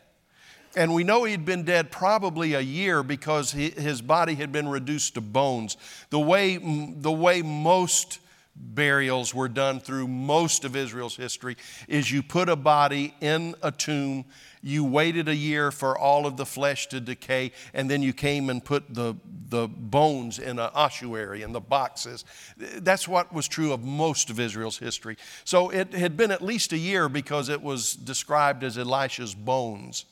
and 0.75 0.95
we 0.95 1.05
know 1.05 1.25
he'd 1.25 1.45
been 1.45 1.65
dead 1.65 1.91
probably 1.91 2.55
a 2.55 2.61
year 2.61 3.03
because 3.03 3.53
he, 3.53 3.71
his 3.71 4.03
body 4.03 4.35
had 4.35 4.53
been 4.53 4.69
reduced 4.69 5.15
to 5.15 5.21
bones. 5.21 5.77
The 6.11 6.21
way, 6.21 6.57
the 6.57 7.13
way 7.13 7.43
most 7.43 8.19
burials 8.55 9.35
were 9.35 9.49
done 9.49 9.81
through 9.81 10.07
most 10.09 10.65
of 10.65 10.77
Israel's 10.77 11.17
history 11.17 11.57
is 11.89 12.11
you 12.11 12.23
put 12.23 12.49
a 12.49 12.57
body 12.57 13.15
in 13.21 13.55
a 13.63 13.73
tomb, 13.73 14.25
you 14.63 14.85
waited 14.85 15.29
a 15.29 15.35
year 15.35 15.71
for 15.71 15.99
all 15.99 16.27
of 16.27 16.37
the 16.37 16.47
flesh 16.47 16.87
to 16.89 17.01
decay, 17.01 17.53
and 17.73 17.91
then 17.91 18.03
you 18.03 18.13
came 18.13 18.51
and 18.51 18.65
put 18.65 18.95
the, 18.95 19.15
the 19.49 19.69
bones 19.69 20.39
in 20.39 20.59
an 20.59 20.71
ossuary 20.75 21.43
in 21.43 21.53
the 21.53 21.61
boxes. 21.61 22.25
That's 22.57 23.09
what 23.09 23.33
was 23.33 23.49
true 23.49 23.73
of 23.73 23.83
most 23.83 24.31
of 24.31 24.39
Israel's 24.39 24.79
history. 24.79 25.17
So 25.45 25.71
it 25.71 25.93
had 25.95 26.17
been 26.17 26.31
at 26.31 26.43
least 26.43 26.73
a 26.73 26.79
year 26.79 27.09
because 27.09 27.49
it 27.49 27.63
was 27.63 27.95
described 27.95 28.63
as 28.65 28.79
Elisha's 28.79 29.35
bones 29.35 30.05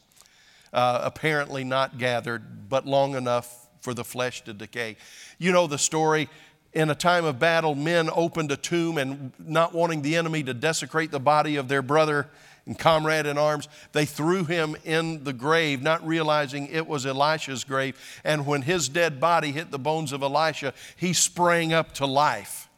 uh, 0.73 1.01
apparently 1.03 1.65
not 1.65 1.99
gathered, 1.99 2.69
but 2.69 2.87
long 2.87 3.15
enough 3.15 3.69
for 3.81 3.95
the 3.95 4.05
flesh 4.05 4.43
to 4.45 4.53
decay. 4.53 4.97
You 5.39 5.53
know 5.53 5.67
the 5.67 5.79
story. 5.79 6.29
In 6.73 6.89
a 6.89 6.95
time 6.95 7.25
of 7.25 7.39
battle, 7.39 7.75
men 7.75 8.09
opened 8.15 8.53
a 8.53 8.57
tomb 8.57 8.97
and 8.97 9.33
not 9.39 9.75
wanting 9.75 10.03
the 10.03 10.17
enemy 10.17 10.45
to 10.45 10.55
desecrate 10.55 11.11
the 11.11 11.19
body 11.19 11.57
of 11.57 11.67
their 11.67 11.83
brother 11.83 12.29
and 12.67 12.79
comrade 12.79 13.27
in 13.27 13.37
arms, 13.37 13.69
they 13.93 14.05
threw 14.05 14.45
him 14.45 14.77
in 14.85 15.25
the 15.25 15.33
grave, 15.33 15.83
not 15.83 16.07
realizing 16.07 16.69
it 16.69 16.87
was 16.87 17.05
Elisha's 17.07 17.65
grave. 17.65 17.99
And 18.23 18.47
when 18.47 18.63
his 18.63 18.89
dead 18.89 19.19
body 19.19 19.51
hit 19.51 19.73
the 19.73 19.79
bones 19.79 20.13
of 20.13 20.23
Elisha, 20.23 20.75
he 20.95 21.13
sprang 21.13 21.73
up 21.73 21.95
to 21.95 22.07
life. 22.07 22.69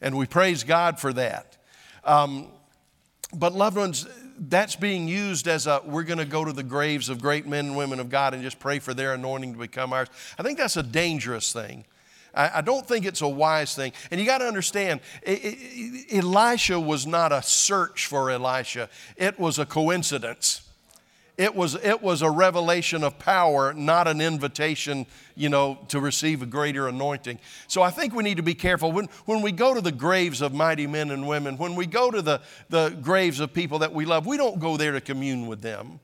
And 0.00 0.16
we 0.16 0.26
praise 0.26 0.64
God 0.64 0.98
for 0.98 1.12
that. 1.12 1.58
Um, 2.04 2.48
but, 3.34 3.52
loved 3.52 3.76
ones, 3.76 4.06
that's 4.38 4.76
being 4.76 5.08
used 5.08 5.48
as 5.48 5.66
a 5.66 5.80
we're 5.84 6.02
going 6.02 6.18
to 6.18 6.24
go 6.24 6.44
to 6.44 6.52
the 6.52 6.62
graves 6.62 7.08
of 7.08 7.20
great 7.20 7.46
men 7.46 7.66
and 7.66 7.76
women 7.76 8.00
of 8.00 8.10
God 8.10 8.34
and 8.34 8.42
just 8.42 8.58
pray 8.58 8.78
for 8.78 8.94
their 8.94 9.14
anointing 9.14 9.54
to 9.54 9.58
become 9.58 9.92
ours. 9.92 10.08
I 10.38 10.42
think 10.42 10.58
that's 10.58 10.76
a 10.76 10.82
dangerous 10.82 11.52
thing. 11.52 11.84
I, 12.34 12.58
I 12.58 12.60
don't 12.60 12.86
think 12.86 13.06
it's 13.06 13.22
a 13.22 13.28
wise 13.28 13.74
thing. 13.74 13.92
And 14.10 14.20
you 14.20 14.26
got 14.26 14.38
to 14.38 14.46
understand, 14.46 15.00
it, 15.22 15.40
it, 15.42 16.24
Elisha 16.24 16.78
was 16.78 17.06
not 17.06 17.32
a 17.32 17.42
search 17.42 18.06
for 18.06 18.30
Elisha, 18.30 18.88
it 19.16 19.38
was 19.38 19.58
a 19.58 19.66
coincidence. 19.66 20.65
It 21.36 21.54
was, 21.54 21.74
it 21.74 22.02
was 22.02 22.22
a 22.22 22.30
revelation 22.30 23.04
of 23.04 23.18
power, 23.18 23.74
not 23.74 24.08
an 24.08 24.22
invitation, 24.22 25.06
you 25.34 25.50
know, 25.50 25.78
to 25.88 26.00
receive 26.00 26.40
a 26.40 26.46
greater 26.46 26.88
anointing. 26.88 27.38
So 27.68 27.82
I 27.82 27.90
think 27.90 28.14
we 28.14 28.22
need 28.22 28.38
to 28.38 28.42
be 28.42 28.54
careful. 28.54 28.90
When, 28.90 29.08
when 29.26 29.42
we 29.42 29.52
go 29.52 29.74
to 29.74 29.82
the 29.82 29.92
graves 29.92 30.40
of 30.40 30.54
mighty 30.54 30.86
men 30.86 31.10
and 31.10 31.28
women, 31.28 31.58
when 31.58 31.74
we 31.74 31.84
go 31.84 32.10
to 32.10 32.22
the, 32.22 32.40
the 32.70 32.88
graves 33.02 33.40
of 33.40 33.52
people 33.52 33.80
that 33.80 33.92
we 33.92 34.06
love, 34.06 34.26
we 34.26 34.38
don't 34.38 34.58
go 34.58 34.78
there 34.78 34.92
to 34.92 35.00
commune 35.00 35.46
with 35.46 35.60
them. 35.60 36.00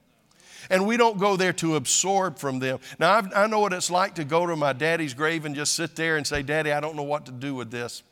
And 0.68 0.86
we 0.86 0.96
don't 0.96 1.18
go 1.18 1.36
there 1.36 1.52
to 1.54 1.76
absorb 1.76 2.38
from 2.38 2.58
them. 2.58 2.78
Now, 2.98 3.14
I've, 3.14 3.34
i 3.34 3.46
know 3.46 3.60
what 3.60 3.72
it's 3.72 3.90
like 3.90 4.14
to 4.16 4.24
go 4.24 4.46
to 4.46 4.54
my 4.54 4.72
daddy's 4.72 5.14
grave 5.14 5.44
and 5.44 5.54
just 5.54 5.74
sit 5.74 5.96
there 5.96 6.16
and 6.16 6.26
say, 6.26 6.42
Daddy, 6.42 6.72
I 6.72 6.80
don't 6.80 6.94
know 6.94 7.02
what 7.02 7.26
to 7.26 7.32
do 7.32 7.54
with 7.54 7.70
this 7.70 8.02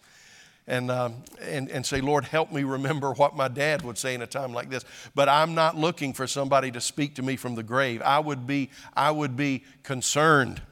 and, 0.71 0.89
um, 0.89 1.17
and, 1.41 1.69
and 1.69 1.85
say, 1.85 2.01
Lord, 2.01 2.25
help 2.25 2.53
me 2.53 2.63
remember 2.63 3.13
what 3.13 3.35
my 3.35 3.49
dad 3.49 3.83
would 3.83 3.99
say 3.99 4.15
in 4.15 4.23
a 4.23 4.27
time 4.27 4.55
like 4.55 4.71
this. 4.71 4.85
But 5.17 5.29
I'm 5.29 5.57
not 5.57 5.77
looking 5.77 6.13
for 6.13 6.29
somebody 6.29 6.71
to 6.71 6.81
speak 6.81 7.17
to 7.17 7.23
me 7.23 7.35
from 7.35 7.57
the 7.57 7.65
grave. 7.65 8.01
I 8.03 8.21
would 8.21 8.47
be, 8.47 8.71
I 8.95 9.11
would 9.11 9.37
be 9.37 9.65
concerned 9.83 10.63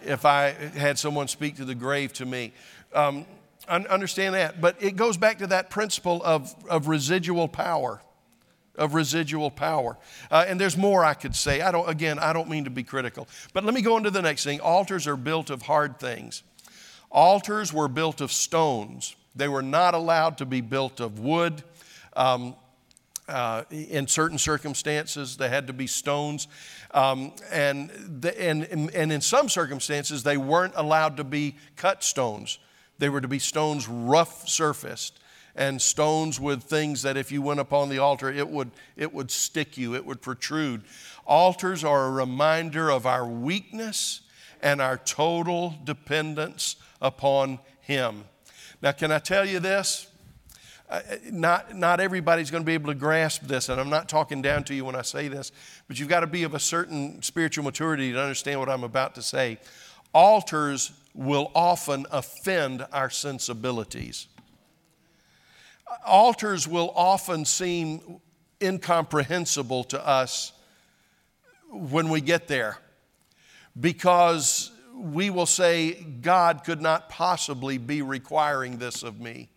if 0.00 0.24
I 0.24 0.52
had 0.74 0.98
someone 0.98 1.28
speak 1.28 1.56
to 1.56 1.66
the 1.66 1.74
grave 1.74 2.14
to 2.14 2.24
me. 2.24 2.54
Um, 2.94 3.26
understand 3.68 4.34
that. 4.34 4.62
But 4.62 4.82
it 4.82 4.96
goes 4.96 5.18
back 5.18 5.38
to 5.38 5.46
that 5.48 5.68
principle 5.68 6.22
of, 6.24 6.54
of 6.66 6.88
residual 6.88 7.48
power. 7.48 8.00
Of 8.76 8.94
residual 8.94 9.50
power. 9.50 9.98
Uh, 10.30 10.46
and 10.48 10.58
there's 10.58 10.76
more 10.76 11.04
I 11.04 11.12
could 11.12 11.36
say. 11.36 11.60
I 11.60 11.70
don't, 11.70 11.86
again, 11.86 12.18
I 12.18 12.32
don't 12.32 12.48
mean 12.48 12.64
to 12.64 12.70
be 12.70 12.82
critical. 12.82 13.28
But 13.52 13.64
let 13.64 13.74
me 13.74 13.82
go 13.82 13.98
into 13.98 14.10
the 14.10 14.22
next 14.22 14.44
thing. 14.44 14.60
Altars 14.60 15.06
are 15.06 15.16
built 15.16 15.50
of 15.50 15.62
hard 15.62 15.98
things. 15.98 16.42
Altars 17.16 17.72
were 17.72 17.88
built 17.88 18.20
of 18.20 18.30
stones, 18.30 19.16
they 19.34 19.48
were 19.48 19.62
not 19.62 19.94
allowed 19.94 20.36
to 20.38 20.46
be 20.46 20.60
built 20.60 21.00
of 21.00 21.18
wood. 21.18 21.64
Um, 22.14 22.54
uh, 23.26 23.64
in 23.70 24.06
certain 24.06 24.38
circumstances, 24.38 25.36
they 25.36 25.48
had 25.48 25.66
to 25.66 25.72
be 25.72 25.88
stones. 25.88 26.46
Um, 26.92 27.32
and, 27.50 27.90
the, 28.20 28.40
and, 28.40 28.64
and 28.94 29.10
in 29.10 29.20
some 29.20 29.48
circumstances, 29.48 30.22
they 30.22 30.36
weren't 30.36 30.74
allowed 30.76 31.16
to 31.16 31.24
be 31.24 31.56
cut 31.74 32.04
stones. 32.04 32.60
They 32.98 33.08
were 33.08 33.20
to 33.20 33.28
be 33.28 33.40
stones 33.40 33.88
rough 33.88 34.48
surfaced 34.48 35.18
and 35.56 35.82
stones 35.82 36.38
with 36.38 36.62
things 36.62 37.02
that 37.02 37.16
if 37.16 37.32
you 37.32 37.42
went 37.42 37.58
upon 37.58 37.88
the 37.88 37.98
altar, 37.98 38.30
it 38.30 38.48
would, 38.48 38.70
it 38.96 39.12
would 39.12 39.30
stick 39.30 39.76
you, 39.76 39.94
it 39.94 40.06
would 40.06 40.20
protrude. 40.20 40.82
Altars 41.26 41.82
are 41.82 42.06
a 42.06 42.10
reminder 42.10 42.90
of 42.90 43.06
our 43.06 43.26
weakness 43.26 44.20
and 44.62 44.80
our 44.80 44.98
total 44.98 45.74
dependence 45.82 46.76
upon 47.00 47.58
Him. 47.80 48.24
Now, 48.82 48.92
can 48.92 49.10
I 49.10 49.18
tell 49.18 49.44
you 49.44 49.60
this? 49.60 50.08
Not, 51.32 51.74
not 51.74 51.98
everybody's 51.98 52.50
going 52.50 52.62
to 52.62 52.66
be 52.66 52.74
able 52.74 52.92
to 52.92 52.98
grasp 52.98 53.42
this, 53.42 53.68
and 53.68 53.80
I'm 53.80 53.90
not 53.90 54.08
talking 54.08 54.40
down 54.40 54.62
to 54.64 54.74
you 54.74 54.84
when 54.84 54.94
I 54.94 55.02
say 55.02 55.26
this, 55.26 55.50
but 55.88 55.98
you've 55.98 56.08
got 56.08 56.20
to 56.20 56.28
be 56.28 56.44
of 56.44 56.54
a 56.54 56.60
certain 56.60 57.22
spiritual 57.22 57.64
maturity 57.64 58.12
to 58.12 58.20
understand 58.20 58.60
what 58.60 58.68
I'm 58.68 58.84
about 58.84 59.16
to 59.16 59.22
say. 59.22 59.58
Altars 60.14 60.92
will 61.12 61.50
often 61.54 62.06
offend 62.12 62.86
our 62.92 63.10
sensibilities. 63.10 64.28
Altars 66.06 66.68
will 66.68 66.92
often 66.94 67.44
seem 67.44 68.20
incomprehensible 68.62 69.84
to 69.84 70.06
us 70.06 70.52
when 71.70 72.08
we 72.08 72.20
get 72.20 72.46
there 72.46 72.78
because 73.78 74.70
we 74.96 75.30
will 75.30 75.46
say, 75.46 75.92
God 75.92 76.64
could 76.64 76.80
not 76.80 77.08
possibly 77.08 77.78
be 77.78 78.02
requiring 78.02 78.78
this 78.78 79.02
of 79.02 79.20
me. 79.20 79.48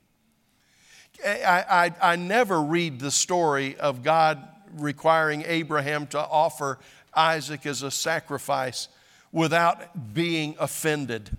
I, 1.26 1.92
I, 2.02 2.14
I 2.14 2.16
never 2.16 2.62
read 2.62 3.00
the 3.00 3.12
story 3.12 3.78
of 3.78 4.04
God 4.04 4.46
requiring 4.74 5.44
Abraham 5.46 6.08
to 6.08 6.20
offer 6.20 6.80
Isaac 7.14 7.66
as 7.66 7.84
a 7.84 7.92
sacrifice 7.92 8.88
without 9.32 10.14
being 10.14 10.56
offended. 10.60 11.30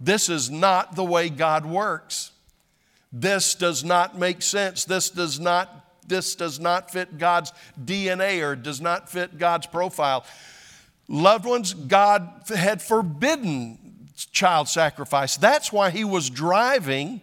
This 0.00 0.28
is 0.28 0.50
not 0.50 0.94
the 0.94 1.04
way 1.04 1.28
God 1.28 1.66
works. 1.66 2.32
This 3.12 3.54
does 3.54 3.84
not 3.84 4.18
make 4.18 4.42
sense. 4.42 4.84
This 4.84 5.10
does 5.10 5.40
not, 5.40 5.86
this 6.06 6.34
does 6.34 6.60
not 6.60 6.90
fit 6.90 7.18
God's 7.18 7.52
DNA 7.82 8.42
or 8.42 8.56
does 8.56 8.80
not 8.80 9.08
fit 9.08 9.38
God's 9.38 9.66
profile. 9.66 10.24
Loved 11.08 11.44
ones, 11.44 11.74
God 11.74 12.42
had 12.48 12.82
forbidden 12.82 13.78
child 14.32 14.68
sacrifice. 14.68 15.36
That's 15.36 15.72
why 15.72 15.90
he 15.90 16.04
was 16.04 16.30
driving 16.30 17.20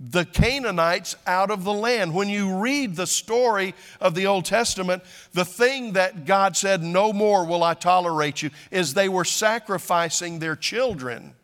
the 0.00 0.24
Canaanites 0.24 1.16
out 1.26 1.50
of 1.50 1.64
the 1.64 1.72
land. 1.72 2.14
When 2.14 2.28
you 2.28 2.58
read 2.58 2.94
the 2.94 3.06
story 3.06 3.74
of 4.00 4.14
the 4.14 4.26
Old 4.26 4.44
Testament, 4.44 5.02
the 5.32 5.44
thing 5.44 5.94
that 5.94 6.24
God 6.24 6.56
said, 6.56 6.82
No 6.82 7.12
more 7.12 7.44
will 7.44 7.64
I 7.64 7.74
tolerate 7.74 8.42
you, 8.42 8.50
is 8.70 8.94
they 8.94 9.08
were 9.08 9.24
sacrificing 9.24 10.38
their 10.38 10.54
children. 10.54 11.34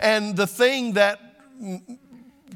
And 0.00 0.36
the 0.36 0.46
thing 0.46 0.94
that 0.94 1.20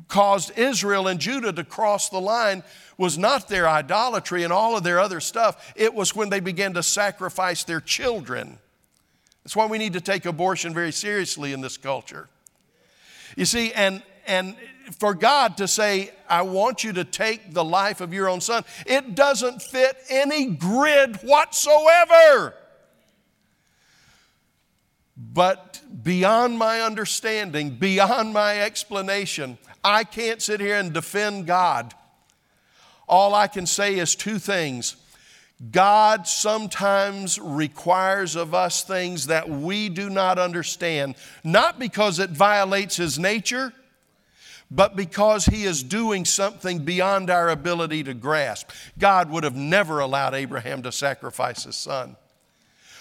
caused 0.08 0.58
Israel 0.58 1.08
and 1.08 1.20
Judah 1.20 1.52
to 1.52 1.64
cross 1.64 2.08
the 2.08 2.20
line 2.20 2.62
was 2.98 3.16
not 3.16 3.48
their 3.48 3.66
idolatry 3.68 4.42
and 4.42 4.52
all 4.52 4.76
of 4.76 4.82
their 4.82 4.98
other 5.00 5.20
stuff, 5.20 5.72
it 5.76 5.94
was 5.94 6.14
when 6.14 6.28
they 6.28 6.40
began 6.40 6.74
to 6.74 6.82
sacrifice 6.82 7.62
their 7.64 7.80
children. 7.80 8.58
That's 9.44 9.56
why 9.56 9.66
we 9.66 9.78
need 9.78 9.94
to 9.94 10.00
take 10.00 10.26
abortion 10.26 10.74
very 10.74 10.92
seriously 10.92 11.52
in 11.52 11.60
this 11.60 11.76
culture. 11.76 12.28
You 13.36 13.44
see, 13.44 13.72
and, 13.72 14.02
and 14.26 14.56
for 14.98 15.14
God 15.14 15.56
to 15.58 15.68
say, 15.68 16.10
I 16.28 16.42
want 16.42 16.82
you 16.82 16.92
to 16.94 17.04
take 17.04 17.54
the 17.54 17.64
life 17.64 18.00
of 18.00 18.12
your 18.12 18.28
own 18.28 18.40
son, 18.40 18.64
it 18.84 19.14
doesn't 19.14 19.62
fit 19.62 19.96
any 20.10 20.46
grid 20.46 21.16
whatsoever. 21.22 22.54
But 25.16 25.80
beyond 26.02 26.58
my 26.58 26.80
understanding, 26.80 27.70
beyond 27.70 28.32
my 28.32 28.60
explanation, 28.60 29.58
I 29.84 30.04
can't 30.04 30.42
sit 30.42 30.60
here 30.60 30.76
and 30.76 30.92
defend 30.92 31.46
God 31.46 31.94
all 33.08 33.34
I 33.34 33.46
can 33.46 33.66
say 33.66 33.98
is 33.98 34.14
two 34.14 34.38
things. 34.38 34.96
God 35.72 36.28
sometimes 36.28 37.38
requires 37.38 38.36
of 38.36 38.54
us 38.54 38.84
things 38.84 39.26
that 39.26 39.48
we 39.48 39.88
do 39.88 40.08
not 40.08 40.38
understand, 40.38 41.16
not 41.42 41.80
because 41.80 42.20
it 42.20 42.30
violates 42.30 42.96
His 42.96 43.18
nature, 43.18 43.72
but 44.70 44.94
because 44.94 45.46
He 45.46 45.64
is 45.64 45.82
doing 45.82 46.24
something 46.24 46.84
beyond 46.84 47.28
our 47.28 47.48
ability 47.48 48.04
to 48.04 48.14
grasp. 48.14 48.70
God 48.98 49.30
would 49.30 49.42
have 49.42 49.56
never 49.56 49.98
allowed 49.98 50.34
Abraham 50.34 50.82
to 50.84 50.92
sacrifice 50.92 51.64
his 51.64 51.76
son. 51.76 52.16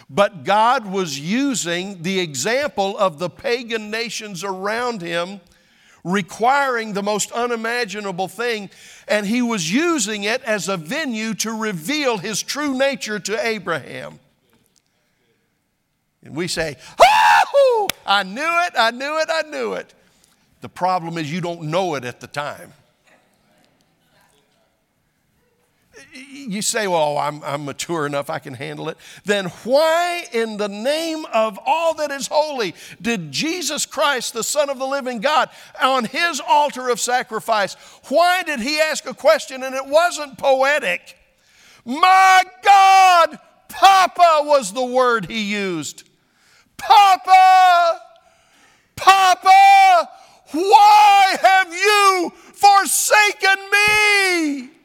But 0.09 0.43
God 0.43 0.85
was 0.85 1.19
using 1.19 2.01
the 2.01 2.19
example 2.19 2.97
of 2.97 3.19
the 3.19 3.29
pagan 3.29 3.91
nations 3.91 4.43
around 4.43 5.01
him 5.01 5.41
requiring 6.03 6.93
the 6.93 7.03
most 7.03 7.31
unimaginable 7.31 8.27
thing, 8.27 8.69
and 9.07 9.25
he 9.25 9.41
was 9.41 9.71
using 9.71 10.23
it 10.23 10.41
as 10.43 10.69
a 10.69 10.77
venue 10.77 11.33
to 11.35 11.51
reveal 11.51 12.17
his 12.17 12.41
true 12.43 12.77
nature 12.77 13.19
to 13.19 13.45
Abraham. 13.45 14.19
And 16.23 16.35
we 16.35 16.47
say, 16.47 16.77
Oh, 16.99 17.87
I 18.05 18.23
knew 18.23 18.41
it, 18.41 18.73
I 18.77 18.91
knew 18.91 19.19
it, 19.19 19.29
I 19.31 19.41
knew 19.49 19.73
it. 19.73 19.93
The 20.61 20.69
problem 20.69 21.17
is 21.17 21.31
you 21.31 21.41
don't 21.41 21.63
know 21.63 21.95
it 21.95 22.05
at 22.05 22.19
the 22.19 22.27
time. 22.27 22.73
You 26.13 26.61
say, 26.61 26.87
well, 26.87 27.17
I'm, 27.17 27.43
I'm 27.43 27.65
mature 27.65 28.05
enough, 28.05 28.29
I 28.29 28.39
can 28.39 28.53
handle 28.53 28.89
it. 28.89 28.97
Then 29.25 29.45
why, 29.63 30.25
in 30.31 30.57
the 30.57 30.69
name 30.69 31.25
of 31.33 31.59
all 31.65 31.93
that 31.95 32.11
is 32.11 32.27
holy, 32.27 32.75
did 33.01 33.31
Jesus 33.31 33.85
Christ, 33.85 34.33
the 34.33 34.43
Son 34.43 34.69
of 34.69 34.79
the 34.79 34.87
living 34.87 35.19
God, 35.19 35.49
on 35.81 36.05
his 36.05 36.41
altar 36.45 36.89
of 36.89 36.99
sacrifice, 36.99 37.75
why 38.09 38.43
did 38.43 38.59
he 38.59 38.79
ask 38.79 39.05
a 39.05 39.13
question 39.13 39.63
and 39.63 39.75
it 39.75 39.85
wasn't 39.85 40.37
poetic? 40.37 41.17
My 41.85 42.43
God, 42.63 43.39
Papa 43.69 44.41
was 44.43 44.73
the 44.73 44.85
word 44.85 45.25
he 45.25 45.43
used. 45.43 46.03
Papa, 46.77 48.01
Papa, 48.95 50.09
why 50.51 51.35
have 51.41 51.73
you 51.73 52.31
forsaken 52.53 53.57
me? 53.71 54.76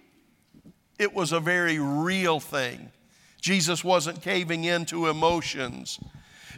It 1.03 1.13
was 1.13 1.33
a 1.33 1.41
very 1.41 1.81
real 1.81 2.39
thing. 2.39 2.93
Jesus 3.41 3.83
wasn't 3.83 4.23
caving 4.23 4.63
into 4.63 5.09
emotions. 5.09 5.99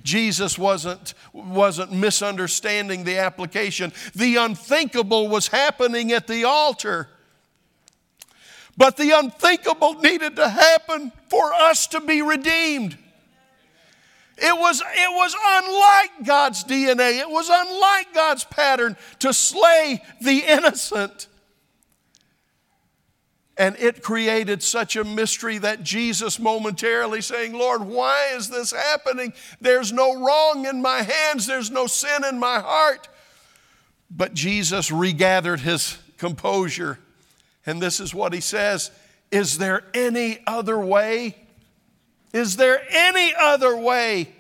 Jesus 0.03 0.59
wasn't, 0.59 1.15
wasn't 1.33 1.93
misunderstanding 1.93 3.05
the 3.05 3.17
application. 3.17 3.91
The 4.15 4.37
unthinkable 4.37 5.29
was 5.29 5.49
happening 5.49 6.13
at 6.13 6.27
the 6.27 6.45
altar. 6.45 7.09
But 8.77 8.99
the 8.99 9.13
unthinkable 9.13 9.95
needed 9.95 10.37
to 10.37 10.47
happen 10.47 11.11
for 11.31 11.55
us 11.55 11.87
to 11.87 12.01
be 12.01 12.21
redeemed. 12.21 12.99
It 14.37 14.59
was, 14.59 14.83
it 14.83 15.11
was 15.11 15.35
unlike 15.43 16.27
God's 16.27 16.65
DNA, 16.65 17.19
it 17.21 17.31
was 17.31 17.49
unlike 17.51 18.13
God's 18.13 18.45
pattern 18.45 18.99
to 19.21 19.33
slay 19.33 20.03
the 20.21 20.45
innocent. 20.47 21.29
And 23.57 23.77
it 23.79 24.03
created 24.03 24.63
such 24.63 24.97
a 24.97 25.05
mystery 25.05 25.59
that 25.59 25.85
Jesus 25.85 26.41
momentarily 26.41 27.21
saying, 27.21 27.53
Lord, 27.53 27.83
why 27.83 28.33
is 28.35 28.51
this 28.51 28.73
happening? 28.73 29.33
There's 29.61 29.93
no 29.93 30.21
wrong 30.21 30.67
in 30.67 30.83
my 30.83 31.03
hands, 31.03 31.47
there's 31.47 31.71
no 31.71 31.87
sin 31.87 32.25
in 32.25 32.39
my 32.39 32.59
heart. 32.59 33.09
But 34.11 34.35
Jesus 34.35 34.91
regathered 34.91 35.61
his 35.61 35.99
composure. 36.19 36.99
And 37.65 37.81
this 37.81 38.01
is 38.01 38.13
what 38.13 38.33
he 38.33 38.41
says 38.41 38.91
Is 39.31 39.59
there 39.59 39.83
any 39.95 40.41
other 40.47 40.79
way? 40.79 41.37
Is 42.33 42.57
there 42.57 42.83
any 42.91 43.33
other 43.39 43.77
way? 43.77 44.33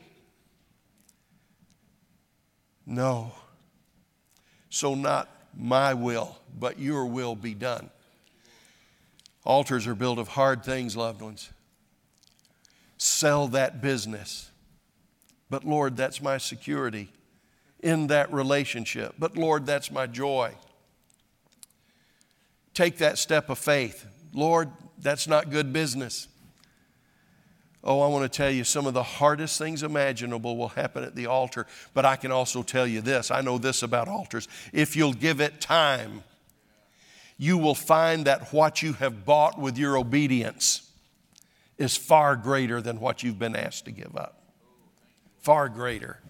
No. 2.85 3.33
So, 4.69 4.97
not 4.97 5.29
my 5.57 5.95
will, 5.95 6.37
but 6.59 6.81
your 6.81 7.07
will 7.07 7.37
be 7.37 7.55
done. 7.55 7.89
Altars 9.45 9.87
are 9.87 9.95
built 9.95 10.19
of 10.19 10.29
hard 10.29 10.65
things, 10.65 10.97
loved 10.97 11.21
ones. 11.21 11.51
Sell 12.97 13.49
that 13.49 13.83
business. 13.83 14.51
But 15.51 15.65
Lord, 15.65 15.97
that's 15.97 16.23
my 16.23 16.39
security 16.39 17.09
in 17.81 18.07
that 18.07 18.33
relationship. 18.33 19.15
But 19.19 19.37
Lord, 19.37 19.67
that's 19.67 19.91
my 19.91 20.07
joy. 20.07 20.55
Take 22.73 22.99
that 22.99 23.19
step 23.19 23.51
of 23.51 23.59
faith. 23.59 24.07
Lord, 24.33 24.71
that's 24.99 25.29
not 25.29 25.51
good 25.51 25.73
business. 25.73 26.27
Oh, 27.87 28.01
I 28.01 28.09
want 28.09 28.25
to 28.25 28.35
tell 28.35 28.51
you, 28.51 28.65
some 28.65 28.87
of 28.87 28.95
the 28.95 29.03
hardest 29.03 29.59
things 29.59 29.83
imaginable 29.83 30.57
will 30.57 30.69
happen 30.69 31.05
at 31.05 31.15
the 31.15 31.27
altar. 31.27 31.67
But 31.93 32.07
I 32.07 32.17
can 32.17 32.33
also 32.33 32.63
tell 32.63 32.87
you 32.87 33.03
this 33.03 33.31
I 33.31 33.43
know 33.43 33.59
this 33.59 33.83
about 33.83 34.09
altars. 34.09 34.49
If 34.73 34.97
you'll 34.97 35.13
give 35.13 35.41
it 35.41 35.61
time, 35.61 36.25
you 37.37 37.59
will 37.59 37.75
find 37.75 38.27
that 38.27 38.53
what 38.53 38.83
you 38.83 38.93
have 38.95 39.25
bought 39.25 39.59
with 39.59 39.77
your 39.77 39.97
obedience 39.97 40.91
is 41.79 41.97
far 41.97 42.37
greater 42.37 42.81
than 42.81 43.01
what 43.01 43.23
you've 43.23 43.39
been 43.39 43.57
asked 43.57 43.85
to 43.87 43.91
give 43.91 44.17
up. 44.17 44.41
Far 45.41 45.69
greater. 45.69 46.21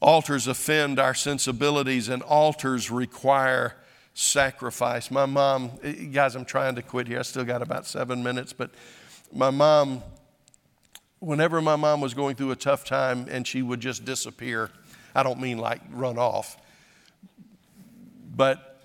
Altars 0.00 0.46
offend 0.46 0.98
our 0.98 1.14
sensibilities, 1.14 2.08
and 2.08 2.22
altars 2.22 2.90
require 2.90 3.76
sacrifice. 4.14 5.10
My 5.10 5.26
mom, 5.26 5.72
guys, 6.12 6.34
I'm 6.34 6.44
trying 6.44 6.74
to 6.76 6.82
quit 6.82 7.06
here. 7.06 7.18
I 7.18 7.22
still 7.22 7.44
got 7.44 7.62
about 7.62 7.86
seven 7.86 8.22
minutes, 8.22 8.52
but 8.52 8.70
my 9.32 9.50
mom, 9.50 10.02
whenever 11.18 11.60
my 11.60 11.76
mom 11.76 12.00
was 12.00 12.14
going 12.14 12.36
through 12.36 12.50
a 12.50 12.56
tough 12.56 12.84
time 12.84 13.26
and 13.30 13.46
she 13.46 13.62
would 13.62 13.80
just 13.80 14.04
disappear, 14.04 14.70
I 15.14 15.22
don't 15.22 15.40
mean 15.40 15.58
like 15.58 15.80
run 15.90 16.18
off, 16.18 16.56
but 18.34 18.75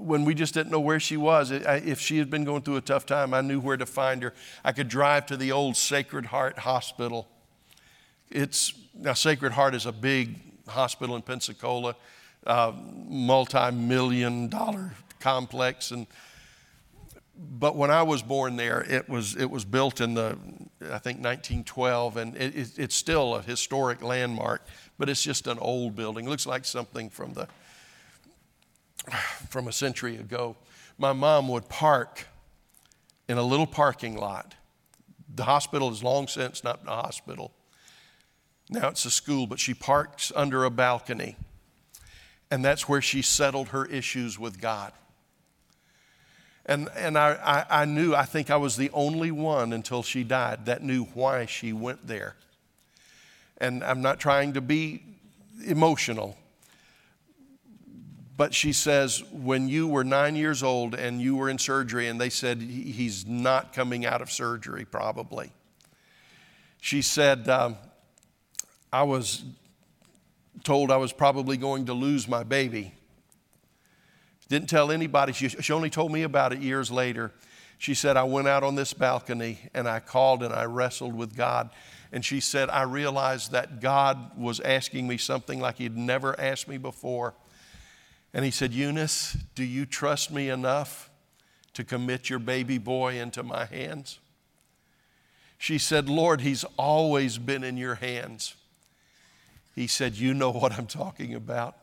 when 0.00 0.24
we 0.24 0.34
just 0.34 0.54
didn't 0.54 0.70
know 0.70 0.80
where 0.80 1.00
she 1.00 1.16
was. 1.16 1.50
If 1.50 2.00
she 2.00 2.18
had 2.18 2.30
been 2.30 2.44
going 2.44 2.62
through 2.62 2.76
a 2.76 2.80
tough 2.80 3.06
time, 3.06 3.34
I 3.34 3.40
knew 3.40 3.60
where 3.60 3.76
to 3.76 3.86
find 3.86 4.22
her. 4.22 4.34
I 4.64 4.72
could 4.72 4.88
drive 4.88 5.26
to 5.26 5.36
the 5.36 5.52
old 5.52 5.76
Sacred 5.76 6.26
Heart 6.26 6.60
Hospital. 6.60 7.28
It's 8.30 8.72
now 8.94 9.12
Sacred 9.12 9.52
Heart 9.52 9.74
is 9.74 9.86
a 9.86 9.92
big 9.92 10.38
hospital 10.68 11.16
in 11.16 11.22
Pensacola, 11.22 11.96
uh, 12.46 12.72
multi-million 13.08 14.48
dollar 14.48 14.92
complex, 15.18 15.90
and 15.90 16.06
but 17.42 17.74
when 17.74 17.90
I 17.90 18.02
was 18.02 18.22
born 18.22 18.56
there, 18.56 18.82
it 18.88 19.08
was 19.08 19.34
it 19.36 19.50
was 19.50 19.64
built 19.64 20.00
in 20.00 20.14
the 20.14 20.36
I 20.82 20.98
think 20.98 21.18
1912, 21.18 22.16
and 22.16 22.36
it, 22.36 22.54
it, 22.54 22.78
it's 22.78 22.94
still 22.94 23.34
a 23.34 23.42
historic 23.42 24.02
landmark, 24.02 24.62
but 24.98 25.08
it's 25.08 25.22
just 25.22 25.46
an 25.46 25.58
old 25.58 25.96
building. 25.96 26.26
It 26.26 26.28
looks 26.28 26.46
like 26.46 26.64
something 26.64 27.08
from 27.08 27.32
the 27.32 27.48
from 29.48 29.68
a 29.68 29.72
century 29.72 30.16
ago, 30.16 30.56
my 30.98 31.12
mom 31.12 31.48
would 31.48 31.68
park 31.68 32.26
in 33.28 33.38
a 33.38 33.42
little 33.42 33.66
parking 33.66 34.16
lot. 34.16 34.54
The 35.34 35.44
hospital 35.44 35.90
is 35.90 36.02
long 36.02 36.28
since 36.28 36.64
not 36.64 36.80
a 36.86 36.90
hospital. 36.90 37.52
Now 38.68 38.88
it's 38.88 39.04
a 39.04 39.10
school, 39.10 39.46
but 39.46 39.58
she 39.58 39.74
parks 39.74 40.32
under 40.34 40.64
a 40.64 40.70
balcony. 40.70 41.36
And 42.50 42.64
that's 42.64 42.88
where 42.88 43.00
she 43.00 43.22
settled 43.22 43.68
her 43.68 43.86
issues 43.86 44.38
with 44.38 44.60
God. 44.60 44.92
And, 46.66 46.88
and 46.96 47.16
I, 47.16 47.66
I, 47.70 47.82
I 47.82 47.84
knew, 47.84 48.14
I 48.14 48.24
think 48.24 48.50
I 48.50 48.56
was 48.56 48.76
the 48.76 48.90
only 48.90 49.30
one 49.30 49.72
until 49.72 50.02
she 50.02 50.22
died 50.22 50.66
that 50.66 50.82
knew 50.82 51.04
why 51.14 51.46
she 51.46 51.72
went 51.72 52.06
there. 52.06 52.36
And 53.58 53.82
I'm 53.82 54.02
not 54.02 54.20
trying 54.20 54.52
to 54.54 54.60
be 54.60 55.02
emotional, 55.66 56.36
but 58.40 58.54
she 58.54 58.72
says, 58.72 59.22
when 59.30 59.68
you 59.68 59.86
were 59.86 60.02
nine 60.02 60.34
years 60.34 60.62
old 60.62 60.94
and 60.94 61.20
you 61.20 61.36
were 61.36 61.50
in 61.50 61.58
surgery, 61.58 62.08
and 62.08 62.18
they 62.18 62.30
said 62.30 62.58
he's 62.62 63.26
not 63.26 63.74
coming 63.74 64.06
out 64.06 64.22
of 64.22 64.32
surgery, 64.32 64.86
probably. 64.86 65.52
She 66.80 67.02
said, 67.02 67.50
um, 67.50 67.76
I 68.90 69.02
was 69.02 69.44
told 70.64 70.90
I 70.90 70.96
was 70.96 71.12
probably 71.12 71.58
going 71.58 71.84
to 71.84 71.92
lose 71.92 72.26
my 72.26 72.42
baby. 72.42 72.94
Didn't 74.48 74.70
tell 74.70 74.90
anybody. 74.90 75.34
She, 75.34 75.50
she 75.50 75.74
only 75.74 75.90
told 75.90 76.10
me 76.10 76.22
about 76.22 76.54
it 76.54 76.60
years 76.60 76.90
later. 76.90 77.32
She 77.76 77.92
said, 77.92 78.16
I 78.16 78.22
went 78.22 78.48
out 78.48 78.62
on 78.62 78.74
this 78.74 78.94
balcony 78.94 79.58
and 79.74 79.86
I 79.86 80.00
called 80.00 80.42
and 80.42 80.54
I 80.54 80.64
wrestled 80.64 81.14
with 81.14 81.36
God. 81.36 81.68
And 82.10 82.24
she 82.24 82.40
said, 82.40 82.70
I 82.70 82.84
realized 82.84 83.52
that 83.52 83.82
God 83.82 84.34
was 84.34 84.60
asking 84.60 85.06
me 85.06 85.18
something 85.18 85.60
like 85.60 85.76
He'd 85.76 85.94
never 85.94 86.40
asked 86.40 86.68
me 86.68 86.78
before. 86.78 87.34
And 88.32 88.44
he 88.44 88.50
said, 88.50 88.72
Eunice, 88.72 89.36
do 89.54 89.64
you 89.64 89.86
trust 89.86 90.30
me 90.30 90.48
enough 90.48 91.10
to 91.74 91.84
commit 91.84 92.30
your 92.30 92.38
baby 92.38 92.78
boy 92.78 93.18
into 93.18 93.42
my 93.42 93.64
hands? 93.64 94.20
She 95.58 95.78
said, 95.78 96.08
Lord, 96.08 96.40
he's 96.40 96.64
always 96.76 97.38
been 97.38 97.64
in 97.64 97.76
your 97.76 97.96
hands. 97.96 98.54
He 99.74 99.86
said, 99.86 100.16
You 100.16 100.32
know 100.32 100.50
what 100.50 100.72
I'm 100.72 100.86
talking 100.86 101.34
about. 101.34 101.76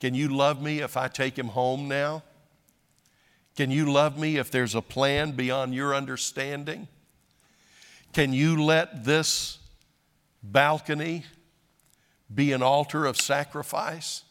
Can 0.00 0.14
you 0.14 0.28
love 0.28 0.62
me 0.62 0.80
if 0.80 0.96
I 0.96 1.08
take 1.08 1.38
him 1.38 1.48
home 1.48 1.86
now? 1.86 2.22
Can 3.56 3.70
you 3.70 3.92
love 3.92 4.18
me 4.18 4.38
if 4.38 4.50
there's 4.50 4.74
a 4.74 4.80
plan 4.80 5.32
beyond 5.32 5.74
your 5.74 5.94
understanding? 5.94 6.88
Can 8.12 8.32
you 8.32 8.62
let 8.62 9.04
this 9.04 9.58
balcony 10.42 11.24
be 12.34 12.52
an 12.52 12.62
altar 12.62 13.04
of 13.04 13.16
sacrifice? 13.20 14.24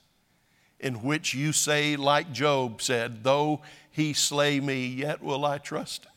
In 0.79 1.03
which 1.03 1.33
you 1.33 1.51
say, 1.51 1.95
like 1.95 2.31
Job 2.31 2.81
said, 2.81 3.23
Though 3.23 3.61
he 3.91 4.13
slay 4.13 4.59
me, 4.59 4.85
yet 4.85 5.21
will 5.21 5.45
I 5.45 5.57
trust 5.57 6.05
him. 6.05 6.11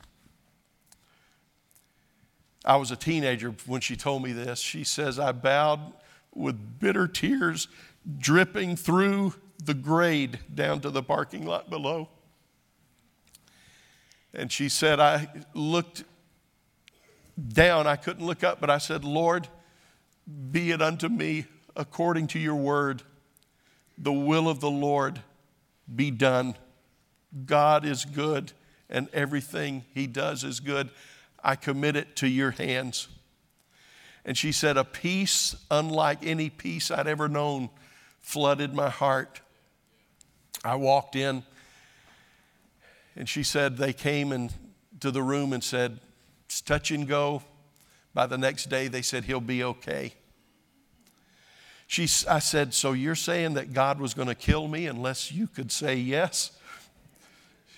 I 2.64 2.76
was 2.76 2.90
a 2.90 2.96
teenager 2.96 3.54
when 3.66 3.80
she 3.80 3.96
told 3.96 4.22
me 4.22 4.32
this. 4.32 4.60
She 4.60 4.84
says, 4.84 5.18
I 5.18 5.32
bowed 5.32 5.80
with 6.32 6.78
bitter 6.78 7.08
tears 7.08 7.66
dripping 8.18 8.76
through 8.76 9.34
the 9.64 9.74
grade 9.74 10.38
down 10.52 10.80
to 10.80 10.90
the 10.90 11.02
parking 11.02 11.44
lot 11.44 11.70
below. 11.70 12.08
And 14.32 14.50
she 14.50 14.68
said, 14.68 15.00
I 15.00 15.28
looked 15.54 16.04
down. 17.48 17.86
I 17.86 17.96
couldn't 17.96 18.24
look 18.24 18.44
up, 18.44 18.60
but 18.60 18.70
I 18.70 18.78
said, 18.78 19.04
Lord, 19.04 19.48
be 20.50 20.70
it 20.70 20.80
unto 20.80 21.08
me 21.08 21.46
according 21.74 22.28
to 22.28 22.38
your 22.38 22.54
word 22.54 23.02
the 23.98 24.12
will 24.12 24.48
of 24.48 24.60
the 24.60 24.70
Lord 24.70 25.20
be 25.94 26.10
done. 26.10 26.54
God 27.46 27.84
is 27.84 28.04
good, 28.04 28.52
and 28.88 29.08
everything 29.12 29.84
He 29.94 30.06
does 30.06 30.44
is 30.44 30.60
good. 30.60 30.90
I 31.42 31.56
commit 31.56 31.96
it 31.96 32.16
to 32.16 32.28
your 32.28 32.52
hands. 32.52 33.08
And 34.24 34.36
she 34.36 34.52
said, 34.52 34.76
A 34.76 34.84
peace 34.84 35.56
unlike 35.70 36.24
any 36.24 36.50
peace 36.50 36.90
I'd 36.90 37.06
ever 37.06 37.28
known 37.28 37.70
flooded 38.20 38.74
my 38.74 38.88
heart. 38.88 39.40
I 40.64 40.76
walked 40.76 41.16
in, 41.16 41.42
and 43.16 43.28
she 43.28 43.42
said, 43.42 43.76
They 43.76 43.92
came 43.92 44.32
into 44.32 45.10
the 45.10 45.22
room 45.22 45.52
and 45.52 45.62
said, 45.62 45.98
It's 46.46 46.60
touch 46.60 46.90
and 46.90 47.08
go. 47.08 47.42
By 48.14 48.26
the 48.26 48.38
next 48.38 48.68
day, 48.68 48.88
they 48.88 49.02
said, 49.02 49.24
He'll 49.24 49.40
be 49.40 49.64
okay. 49.64 50.14
She, 51.92 52.08
I 52.26 52.38
said, 52.38 52.72
So 52.72 52.92
you're 52.94 53.14
saying 53.14 53.52
that 53.52 53.74
God 53.74 54.00
was 54.00 54.14
going 54.14 54.28
to 54.28 54.34
kill 54.34 54.66
me 54.66 54.86
unless 54.86 55.30
you 55.30 55.46
could 55.46 55.70
say 55.70 55.94
yes? 55.94 56.52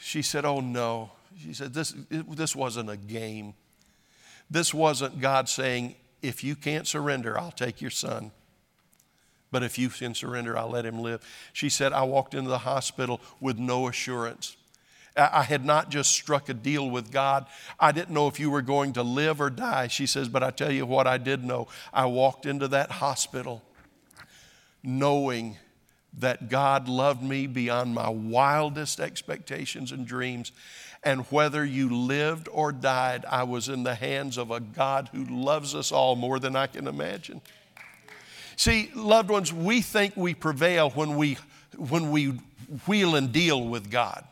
She 0.00 0.22
said, 0.22 0.44
Oh, 0.44 0.60
no. 0.60 1.10
She 1.42 1.52
said, 1.52 1.74
This, 1.74 1.96
it, 2.12 2.36
this 2.36 2.54
wasn't 2.54 2.90
a 2.90 2.96
game. 2.96 3.54
This 4.48 4.72
wasn't 4.72 5.20
God 5.20 5.48
saying, 5.48 5.96
If 6.22 6.44
you 6.44 6.54
can't 6.54 6.86
surrender, 6.86 7.36
I'll 7.36 7.50
take 7.50 7.80
your 7.80 7.90
son. 7.90 8.30
But 9.50 9.64
if 9.64 9.80
you 9.80 9.88
can 9.88 10.14
surrender, 10.14 10.56
I'll 10.56 10.70
let 10.70 10.86
him 10.86 11.00
live. 11.00 11.20
She 11.52 11.68
said, 11.68 11.92
I 11.92 12.04
walked 12.04 12.34
into 12.34 12.50
the 12.50 12.58
hospital 12.58 13.20
with 13.40 13.58
no 13.58 13.88
assurance. 13.88 14.56
I 15.16 15.42
had 15.42 15.64
not 15.64 15.90
just 15.90 16.12
struck 16.12 16.48
a 16.48 16.54
deal 16.54 16.88
with 16.88 17.10
God. 17.10 17.46
I 17.80 17.90
didn't 17.90 18.14
know 18.14 18.28
if 18.28 18.38
you 18.38 18.48
were 18.48 18.62
going 18.62 18.92
to 18.92 19.02
live 19.02 19.40
or 19.40 19.50
die. 19.50 19.88
She 19.88 20.06
says, 20.06 20.28
But 20.28 20.44
I 20.44 20.52
tell 20.52 20.70
you 20.70 20.86
what 20.86 21.08
I 21.08 21.18
did 21.18 21.42
know. 21.42 21.66
I 21.92 22.06
walked 22.06 22.46
into 22.46 22.68
that 22.68 22.92
hospital 22.92 23.60
knowing 24.84 25.56
that 26.18 26.48
God 26.48 26.88
loved 26.88 27.22
me 27.22 27.46
beyond 27.46 27.94
my 27.94 28.08
wildest 28.08 29.00
expectations 29.00 29.90
and 29.90 30.06
dreams. 30.06 30.52
And 31.02 31.22
whether 31.26 31.64
you 31.64 31.94
lived 31.94 32.48
or 32.50 32.72
died, 32.72 33.24
I 33.28 33.42
was 33.42 33.68
in 33.68 33.82
the 33.82 33.94
hands 33.94 34.38
of 34.38 34.50
a 34.50 34.60
God 34.60 35.10
who 35.12 35.24
loves 35.24 35.74
us 35.74 35.90
all 35.90 36.16
more 36.16 36.38
than 36.38 36.54
I 36.54 36.66
can 36.66 36.86
imagine. 36.86 37.40
See, 38.56 38.90
loved 38.94 39.30
ones, 39.30 39.52
we 39.52 39.80
think 39.80 40.16
we 40.16 40.34
prevail 40.34 40.90
when 40.90 41.16
we, 41.16 41.36
when 41.76 42.10
we 42.10 42.38
wheel 42.86 43.16
and 43.16 43.32
deal 43.32 43.66
with 43.66 43.90
God. 43.90 44.24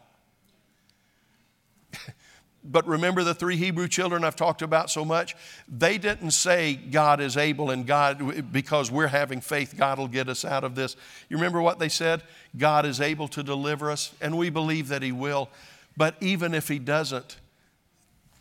But 2.65 2.87
remember 2.87 3.25
the 3.25 3.35
three 3.35 3.57
Hebrew 3.57 3.89
children 3.89 4.23
I've 4.23 4.37
talked 4.37 4.63
about 4.63 4.89
so 4.89 5.05
much? 5.05 5.35
They 5.69 5.99
didn't 5.99 6.31
say 6.31 6.75
God 6.75 7.21
is 7.21 7.37
able 7.37 7.71
and 7.71 7.87
God, 7.87 8.53
because 8.53 8.91
we're 8.91 9.09
having 9.09 9.41
faith, 9.41 9.75
God 9.77 9.99
will 9.99 10.09
get 10.09 10.29
us 10.29 10.45
out 10.45 10.63
of 10.63 10.77
this. 10.77 10.95
You 11.29 11.37
remember 11.37 11.61
what 11.61 11.81
they 11.81 11.89
said? 11.89 12.23
God 12.57 12.87
is 12.87 13.01
able 13.01 13.27
to 13.29 13.43
deliver 13.43 13.91
us, 13.91 14.13
and 14.21 14.39
we 14.39 14.49
believe 14.49 14.89
that 14.89 15.03
He 15.03 15.11
will. 15.11 15.49
But 15.97 16.15
even 16.21 16.55
if 16.55 16.69
He 16.69 16.79
doesn't, 16.79 17.37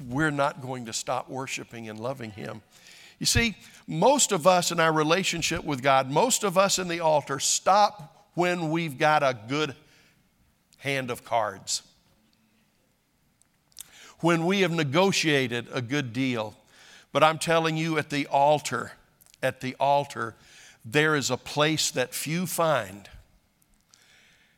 we're 0.07 0.31
not 0.31 0.61
going 0.61 0.85
to 0.85 0.93
stop 0.93 1.27
worshiping 1.27 1.89
and 1.89 1.99
loving 1.99 2.31
Him. 2.31 2.61
You 3.17 3.25
see, 3.25 3.55
most 3.87 4.31
of 4.31 4.45
us 4.45 4.71
in 4.71 4.79
our 4.79 4.93
relationship 4.93 5.63
with 5.63 5.81
God, 5.81 6.11
most 6.11 6.43
of 6.43 6.59
us 6.59 6.77
in 6.77 6.87
the 6.87 6.99
altar 6.99 7.39
stop 7.39 8.27
when 8.35 8.69
we've 8.69 8.99
got 8.99 9.23
a 9.23 9.35
good 9.47 9.75
hand 10.77 11.09
of 11.09 11.25
cards 11.25 11.81
when 14.21 14.45
we 14.45 14.61
have 14.61 14.71
negotiated 14.71 15.67
a 15.73 15.81
good 15.81 16.13
deal. 16.13 16.55
But 17.11 17.23
I'm 17.23 17.37
telling 17.37 17.77
you, 17.77 17.97
at 17.97 18.09
the 18.09 18.25
altar, 18.27 18.93
at 19.43 19.61
the 19.61 19.75
altar, 19.79 20.35
there 20.85 21.15
is 21.15 21.29
a 21.29 21.37
place 21.37 21.91
that 21.91 22.13
few 22.13 22.47
find. 22.47 23.09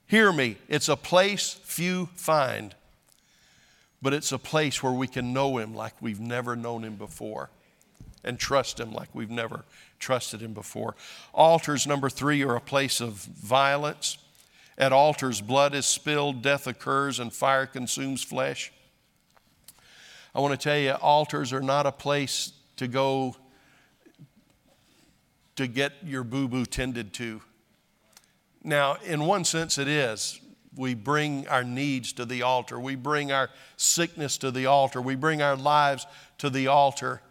Hear 0.05 0.32
me, 0.32 0.57
it's 0.70 0.89
a 0.89 0.95
place 0.95 1.53
few 1.64 2.07
find, 2.16 2.76
but 4.01 4.14
it's 4.14 4.32
a 4.32 4.38
place 4.38 4.84
where 4.84 4.93
we 4.93 5.07
can 5.07 5.34
know 5.34 5.57
Him 5.57 5.74
like 5.74 5.93
we've 6.01 6.20
never 6.20 6.55
known 6.55 6.84
Him 6.84 6.95
before 6.95 7.49
and 8.24 8.38
trust 8.38 8.80
Him 8.80 8.93
like 8.93 9.09
we've 9.14 9.32
never 9.32 9.64
trusted 9.99 10.41
Him 10.41 10.53
before. 10.53 10.95
Altars, 11.34 11.88
number 11.88 12.09
three, 12.09 12.43
are 12.43 12.55
a 12.55 12.61
place 12.61 13.01
of 13.01 13.14
violence. 13.14 14.18
At 14.78 14.91
altars, 14.93 15.41
blood 15.41 15.74
is 15.74 15.86
spilled, 15.86 16.41
death 16.41 16.68
occurs, 16.68 17.20
and 17.20 17.34
fire 17.34 17.66
consumes 17.66 18.24
flesh. 18.24 18.72
I 20.36 20.40
want 20.40 20.60
to 20.60 20.64
tell 20.64 20.78
you, 20.78 20.92
altars 20.92 21.54
are 21.54 21.62
not 21.62 21.86
a 21.86 21.92
place 21.92 22.54
to 22.78 22.88
go 22.88 23.36
to 25.56 25.68
get 25.68 25.94
your 26.04 26.24
boo 26.24 26.48
boo 26.48 26.66
tended 26.66 27.14
to. 27.14 27.42
Now, 28.64 28.96
in 29.06 29.26
one 29.26 29.46
sense, 29.46 29.78
it 29.78 29.88
is. 29.88 30.40
We 30.76 30.96
bring 30.96 31.48
our 31.50 31.64
needs 31.64 32.14
to 32.14 32.26
the 32.26 32.42
altar, 32.42 32.80
we 32.80 32.96
bring 32.96 33.32
our 33.32 33.52
sickness 33.78 34.40
to 34.40 34.50
the 34.50 34.66
altar, 34.66 35.02
we 35.02 35.14
bring 35.14 35.44
our 35.44 35.56
lives 35.56 36.08
to 36.40 36.50
the 36.50 36.66
altar. 36.66 37.22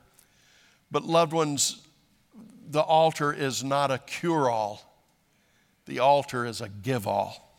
But, 0.93 1.03
loved 1.03 1.33
ones, 1.33 1.85
the 2.71 2.83
altar 2.83 3.33
is 3.33 3.65
not 3.65 3.91
a 3.91 3.99
cure 3.99 4.49
all, 4.49 5.03
the 5.87 5.99
altar 5.99 6.47
is 6.47 6.61
a 6.61 6.69
give 6.69 7.09
all 7.09 7.52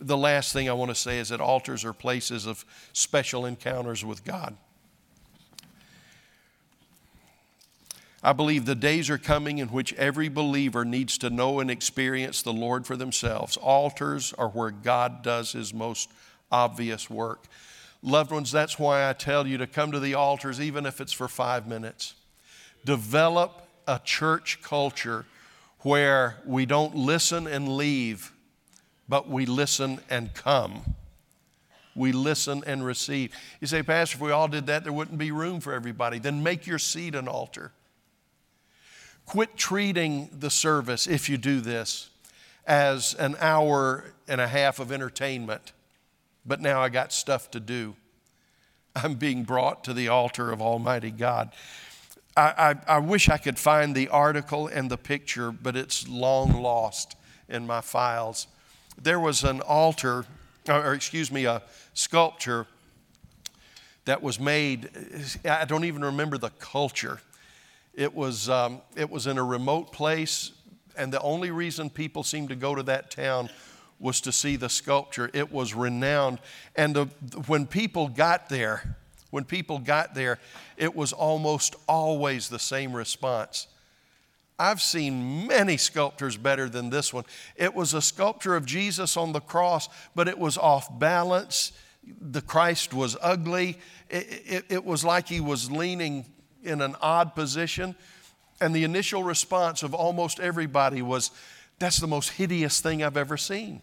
the 0.00 0.16
last 0.16 0.52
thing 0.52 0.68
I 0.68 0.72
want 0.72 0.90
to 0.90 0.94
say 0.94 1.18
is 1.18 1.28
that 1.28 1.40
altars 1.40 1.84
are 1.84 1.92
places 1.92 2.46
of 2.46 2.64
special 2.92 3.46
encounters 3.46 4.04
with 4.04 4.24
God. 4.24 4.56
I 8.22 8.32
believe 8.32 8.64
the 8.64 8.74
days 8.74 9.10
are 9.10 9.18
coming 9.18 9.58
in 9.58 9.68
which 9.68 9.92
every 9.94 10.30
believer 10.30 10.84
needs 10.84 11.18
to 11.18 11.28
know 11.28 11.60
and 11.60 11.70
experience 11.70 12.40
the 12.40 12.54
Lord 12.54 12.86
for 12.86 12.96
themselves. 12.96 13.58
Altars 13.58 14.32
are 14.38 14.48
where 14.48 14.70
God 14.70 15.22
does 15.22 15.52
his 15.52 15.74
most 15.74 16.10
obvious 16.50 17.10
work. 17.10 17.44
Loved 18.02 18.32
ones, 18.32 18.50
that's 18.50 18.78
why 18.78 19.08
I 19.08 19.12
tell 19.12 19.46
you 19.46 19.58
to 19.58 19.66
come 19.66 19.92
to 19.92 20.00
the 20.00 20.14
altars, 20.14 20.60
even 20.60 20.86
if 20.86 21.02
it's 21.02 21.12
for 21.12 21.28
five 21.28 21.66
minutes. 21.66 22.14
Develop 22.84 23.68
a 23.86 24.00
church 24.02 24.62
culture 24.62 25.26
where 25.80 26.36
we 26.46 26.64
don't 26.64 26.96
listen 26.96 27.46
and 27.46 27.76
leave 27.76 28.32
but 29.08 29.28
we 29.28 29.46
listen 29.46 30.00
and 30.10 30.32
come. 30.34 30.82
We 31.94 32.12
listen 32.12 32.62
and 32.66 32.84
receive. 32.84 33.32
You 33.60 33.66
say, 33.66 33.82
Pastor, 33.82 34.16
if 34.16 34.20
we 34.20 34.32
all 34.32 34.48
did 34.48 34.66
that, 34.66 34.84
there 34.84 34.92
wouldn't 34.92 35.18
be 35.18 35.30
room 35.30 35.60
for 35.60 35.72
everybody. 35.72 36.18
Then 36.18 36.42
make 36.42 36.66
your 36.66 36.78
seat 36.78 37.14
an 37.14 37.28
altar. 37.28 37.72
Quit 39.26 39.56
treating 39.56 40.28
the 40.38 40.50
service, 40.50 41.06
if 41.06 41.28
you 41.28 41.36
do 41.36 41.60
this, 41.60 42.10
as 42.66 43.14
an 43.14 43.36
hour 43.40 44.04
and 44.26 44.40
a 44.40 44.48
half 44.48 44.80
of 44.80 44.90
entertainment. 44.90 45.72
But 46.44 46.60
now 46.60 46.82
I 46.82 46.88
got 46.88 47.12
stuff 47.12 47.50
to 47.52 47.60
do. 47.60 47.94
I'm 48.96 49.14
being 49.14 49.44
brought 49.44 49.84
to 49.84 49.92
the 49.92 50.08
altar 50.08 50.52
of 50.52 50.60
Almighty 50.60 51.10
God. 51.10 51.52
I, 52.36 52.74
I, 52.88 52.96
I 52.96 52.98
wish 52.98 53.28
I 53.28 53.38
could 53.38 53.58
find 53.58 53.94
the 53.94 54.08
article 54.08 54.66
and 54.66 54.90
the 54.90 54.98
picture, 54.98 55.52
but 55.52 55.76
it's 55.76 56.08
long 56.08 56.60
lost 56.60 57.16
in 57.48 57.66
my 57.66 57.80
files 57.80 58.48
there 59.00 59.20
was 59.20 59.44
an 59.44 59.60
altar, 59.60 60.24
or 60.68 60.94
excuse 60.94 61.30
me, 61.30 61.44
a 61.44 61.62
sculpture 61.92 62.66
that 64.04 64.22
was 64.22 64.38
made. 64.38 64.90
I 65.44 65.64
don't 65.64 65.84
even 65.84 66.04
remember 66.04 66.38
the 66.38 66.50
culture. 66.50 67.20
It 67.94 68.14
was, 68.14 68.48
um, 68.48 68.80
it 68.96 69.10
was 69.10 69.26
in 69.26 69.38
a 69.38 69.44
remote 69.44 69.92
place, 69.92 70.52
and 70.96 71.12
the 71.12 71.20
only 71.20 71.50
reason 71.50 71.90
people 71.90 72.22
seemed 72.22 72.48
to 72.48 72.56
go 72.56 72.74
to 72.74 72.82
that 72.84 73.10
town 73.10 73.50
was 74.00 74.20
to 74.22 74.32
see 74.32 74.56
the 74.56 74.68
sculpture. 74.68 75.30
It 75.32 75.52
was 75.52 75.74
renowned. 75.74 76.40
And 76.76 76.94
the, 76.94 77.04
when 77.46 77.66
people 77.66 78.08
got 78.08 78.48
there, 78.48 78.96
when 79.30 79.44
people 79.44 79.78
got 79.78 80.14
there, 80.14 80.38
it 80.76 80.94
was 80.94 81.12
almost 81.12 81.76
always 81.88 82.48
the 82.48 82.58
same 82.58 82.94
response 82.94 83.68
I've 84.58 84.80
seen 84.80 85.46
many 85.46 85.76
sculptures 85.76 86.36
better 86.36 86.68
than 86.68 86.90
this 86.90 87.12
one. 87.12 87.24
It 87.56 87.74
was 87.74 87.92
a 87.92 88.02
sculpture 88.02 88.54
of 88.54 88.64
Jesus 88.64 89.16
on 89.16 89.32
the 89.32 89.40
cross, 89.40 89.88
but 90.14 90.28
it 90.28 90.38
was 90.38 90.56
off 90.56 90.96
balance. 90.98 91.72
The 92.20 92.40
Christ 92.40 92.94
was 92.94 93.16
ugly. 93.20 93.78
It, 94.10 94.42
it, 94.46 94.64
it, 94.68 94.84
was 94.84 95.04
like 95.04 95.28
he 95.28 95.40
was 95.40 95.70
leaning 95.70 96.26
in 96.62 96.80
an 96.80 96.94
odd 97.00 97.34
position. 97.34 97.96
And 98.60 98.74
the 98.74 98.84
initial 98.84 99.24
response 99.24 99.82
of 99.82 99.92
almost 99.92 100.38
everybody 100.38 101.02
was, 101.02 101.32
That's 101.80 101.98
the 101.98 102.06
most 102.06 102.30
hideous 102.30 102.80
thing 102.80 103.02
I've 103.02 103.16
ever 103.16 103.36
seen. 103.36 103.82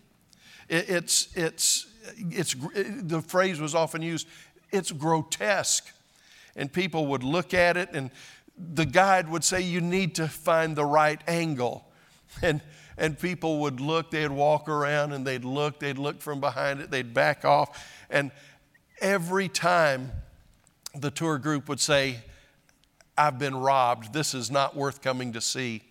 It, 0.69 0.89
it's, 0.89 1.27
it's, 1.35 1.87
it's, 2.17 2.55
the 2.55 3.21
phrase 3.21 3.59
was 3.59 3.75
often 3.75 4.01
used, 4.01 4.25
it's 4.71 4.91
grotesque. 4.91 5.91
And 6.55 6.71
people 6.71 7.07
would 7.07 7.23
look 7.23 7.53
at 7.53 7.77
it 7.77 7.89
and 7.93 8.11
the 8.73 8.85
guide 8.85 9.29
would 9.29 9.43
say, 9.43 9.61
You 9.61 9.81
need 9.81 10.15
to 10.15 10.27
find 10.27 10.75
the 10.75 10.85
right 10.85 11.21
angle. 11.27 11.85
And, 12.41 12.61
and 12.97 13.19
people 13.19 13.59
would 13.59 13.81
look, 13.81 14.11
they'd 14.11 14.31
walk 14.31 14.69
around 14.69 15.11
and 15.11 15.25
they'd 15.25 15.43
look, 15.43 15.79
they'd 15.79 15.97
look 15.97 16.21
from 16.21 16.39
behind 16.39 16.79
it, 16.79 16.91
they'd 16.91 17.13
back 17.13 17.43
off. 17.43 18.03
And 18.09 18.31
every 19.01 19.49
time 19.49 20.11
the 20.95 21.11
tour 21.11 21.37
group 21.37 21.67
would 21.67 21.79
say, 21.79 22.19
I've 23.17 23.37
been 23.37 23.55
robbed, 23.55 24.13
this 24.13 24.33
is 24.33 24.49
not 24.49 24.75
worth 24.75 25.01
coming 25.01 25.33
to 25.33 25.41
see. 25.41 25.83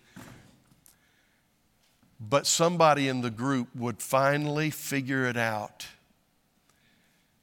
But 2.19 2.45
somebody 2.47 3.07
in 3.07 3.21
the 3.21 3.31
group 3.31 3.67
would 3.75 4.01
finally 4.01 4.69
figure 4.69 5.25
it 5.25 5.37
out. 5.37 5.87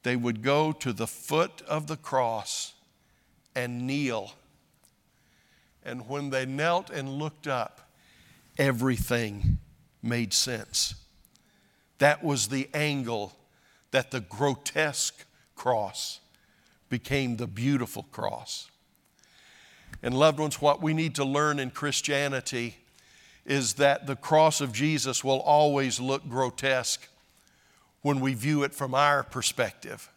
They 0.02 0.16
would 0.16 0.42
go 0.42 0.72
to 0.72 0.92
the 0.92 1.06
foot 1.06 1.62
of 1.62 1.86
the 1.86 1.96
cross 1.96 2.74
and 3.54 3.86
kneel 3.86 4.32
and 5.88 6.08
when 6.08 6.30
they 6.30 6.46
knelt 6.46 6.90
and 6.90 7.08
looked 7.08 7.48
up, 7.48 7.90
everything 8.58 9.58
made 10.02 10.32
sense. 10.32 10.94
That 11.98 12.22
was 12.22 12.48
the 12.48 12.68
angle 12.74 13.32
that 13.90 14.10
the 14.10 14.20
grotesque 14.20 15.24
cross 15.56 16.20
became 16.88 17.36
the 17.36 17.46
beautiful 17.46 18.04
cross. 18.12 18.70
And, 20.02 20.14
loved 20.14 20.38
ones, 20.38 20.60
what 20.60 20.80
we 20.80 20.94
need 20.94 21.14
to 21.16 21.24
learn 21.24 21.58
in 21.58 21.70
Christianity 21.70 22.76
is 23.44 23.74
that 23.74 24.06
the 24.06 24.14
cross 24.14 24.60
of 24.60 24.72
Jesus 24.72 25.24
will 25.24 25.40
always 25.40 25.98
look 25.98 26.28
grotesque 26.28 27.08
when 28.02 28.20
we 28.20 28.34
view 28.34 28.62
it 28.62 28.74
from 28.74 28.94
our 28.94 29.22
perspective. 29.22 30.10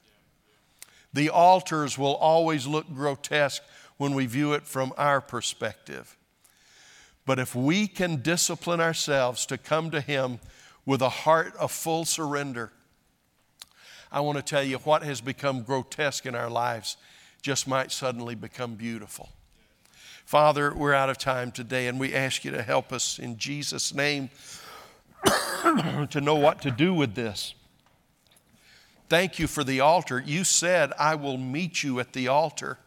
The 1.14 1.30
altars 1.30 1.98
will 1.98 2.16
always 2.16 2.68
look 2.68 2.94
grotesque 2.94 3.64
when 4.02 4.16
we 4.16 4.26
view 4.26 4.54
it 4.54 4.66
from 4.66 4.92
our 4.98 5.22
perspective. 5.22 6.18
But 7.24 7.38
if 7.38 7.54
we 7.54 7.86
can 7.86 8.24
discipline 8.24 8.82
ourselves 8.82 9.46
to 9.46 9.60
come 9.60 9.92
to 9.92 10.02
Him 10.02 10.40
with 10.88 11.04
a 11.04 11.10
heart 11.10 11.56
of 11.58 11.72
full 11.72 12.06
surrender, 12.06 12.72
I 14.12 14.22
want 14.22 14.40
to 14.40 14.44
tell 14.44 14.64
you 14.64 14.78
what 14.78 15.04
has 15.04 15.22
become 15.22 15.62
grotesque 15.62 16.26
in 16.26 16.34
our 16.34 16.50
lives 16.50 16.98
just 17.44 17.68
might 17.68 17.92
suddenly 17.92 18.34
become 18.34 18.74
beautiful. 18.74 19.30
Father, 20.26 20.74
we're 20.74 20.96
out 20.96 21.12
of 21.12 21.20
time 21.20 21.52
today, 21.52 21.88
and 21.88 22.00
we 22.00 22.16
ask 22.16 22.44
you 22.44 22.50
to 22.50 22.64
help 22.64 22.92
us 22.92 23.20
in 23.20 23.38
Jesus' 23.38 23.94
name. 23.94 24.32
to 26.10 26.20
know 26.20 26.38
what 26.38 26.60
to 26.64 26.72
do 26.72 26.92
with 26.92 27.14
this. 27.14 27.54
Thank 29.10 29.38
you 29.38 29.46
for 29.46 29.64
the 29.64 29.80
altar. 29.80 30.24
You 30.26 30.44
said, 30.44 30.92
I 30.98 31.14
will 31.14 31.38
meet 31.38 31.84
you 31.84 32.00
at 32.00 32.14
the 32.14 32.30
altar. 32.30 32.80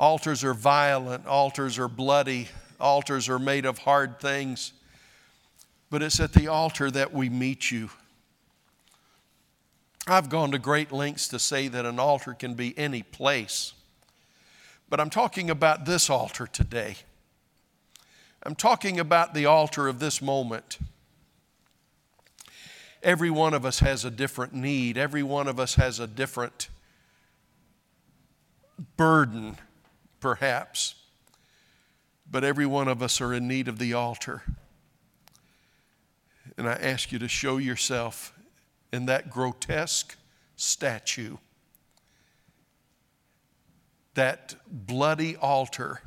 Altars 0.00 0.42
are 0.44 0.54
violent, 0.54 1.26
altars 1.26 1.78
are 1.78 1.86
bloody, 1.86 2.48
altars 2.80 3.28
are 3.28 3.38
made 3.38 3.66
of 3.66 3.76
hard 3.76 4.18
things. 4.18 4.72
But 5.90 6.00
it's 6.02 6.18
at 6.20 6.32
the 6.32 6.48
altar 6.48 6.90
that 6.90 7.12
we 7.12 7.28
meet 7.28 7.70
you. 7.70 7.90
I've 10.06 10.30
gone 10.30 10.52
to 10.52 10.58
great 10.58 10.90
lengths 10.90 11.28
to 11.28 11.38
say 11.38 11.68
that 11.68 11.84
an 11.84 11.98
altar 11.98 12.32
can 12.32 12.54
be 12.54 12.76
any 12.78 13.02
place. 13.02 13.74
But 14.88 15.00
I'm 15.00 15.10
talking 15.10 15.50
about 15.50 15.84
this 15.84 16.08
altar 16.08 16.46
today. 16.46 16.96
I'm 18.42 18.54
talking 18.54 18.98
about 18.98 19.34
the 19.34 19.44
altar 19.44 19.86
of 19.86 19.98
this 19.98 20.22
moment. 20.22 20.78
Every 23.02 23.30
one 23.30 23.52
of 23.52 23.66
us 23.66 23.80
has 23.80 24.06
a 24.06 24.10
different 24.10 24.54
need, 24.54 24.96
every 24.96 25.22
one 25.22 25.46
of 25.46 25.60
us 25.60 25.74
has 25.74 26.00
a 26.00 26.06
different 26.06 26.70
burden, 28.96 29.58
perhaps. 30.20 30.94
But 32.30 32.44
every 32.44 32.66
one 32.66 32.86
of 32.86 33.02
us 33.02 33.20
are 33.20 33.34
in 33.34 33.48
need 33.48 33.66
of 33.66 33.78
the 33.78 33.94
altar. 33.94 34.42
And 36.56 36.68
I 36.68 36.74
ask 36.74 37.10
you 37.10 37.18
to 37.18 37.28
show 37.28 37.56
yourself 37.56 38.32
in 38.92 39.06
that 39.06 39.30
grotesque 39.30 40.16
statue, 40.56 41.38
that 44.14 44.54
bloody 44.66 45.36
altar. 45.36 46.02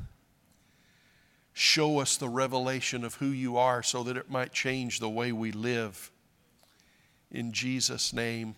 Show 1.52 2.00
us 2.00 2.16
the 2.16 2.28
revelation 2.28 3.04
of 3.04 3.14
who 3.16 3.26
you 3.26 3.56
are 3.56 3.82
so 3.82 4.02
that 4.04 4.16
it 4.16 4.30
might 4.30 4.52
change 4.52 4.98
the 4.98 5.08
way 5.08 5.32
we 5.32 5.52
live. 5.52 6.10
In 7.30 7.52
Jesus' 7.52 8.12
name. 8.12 8.56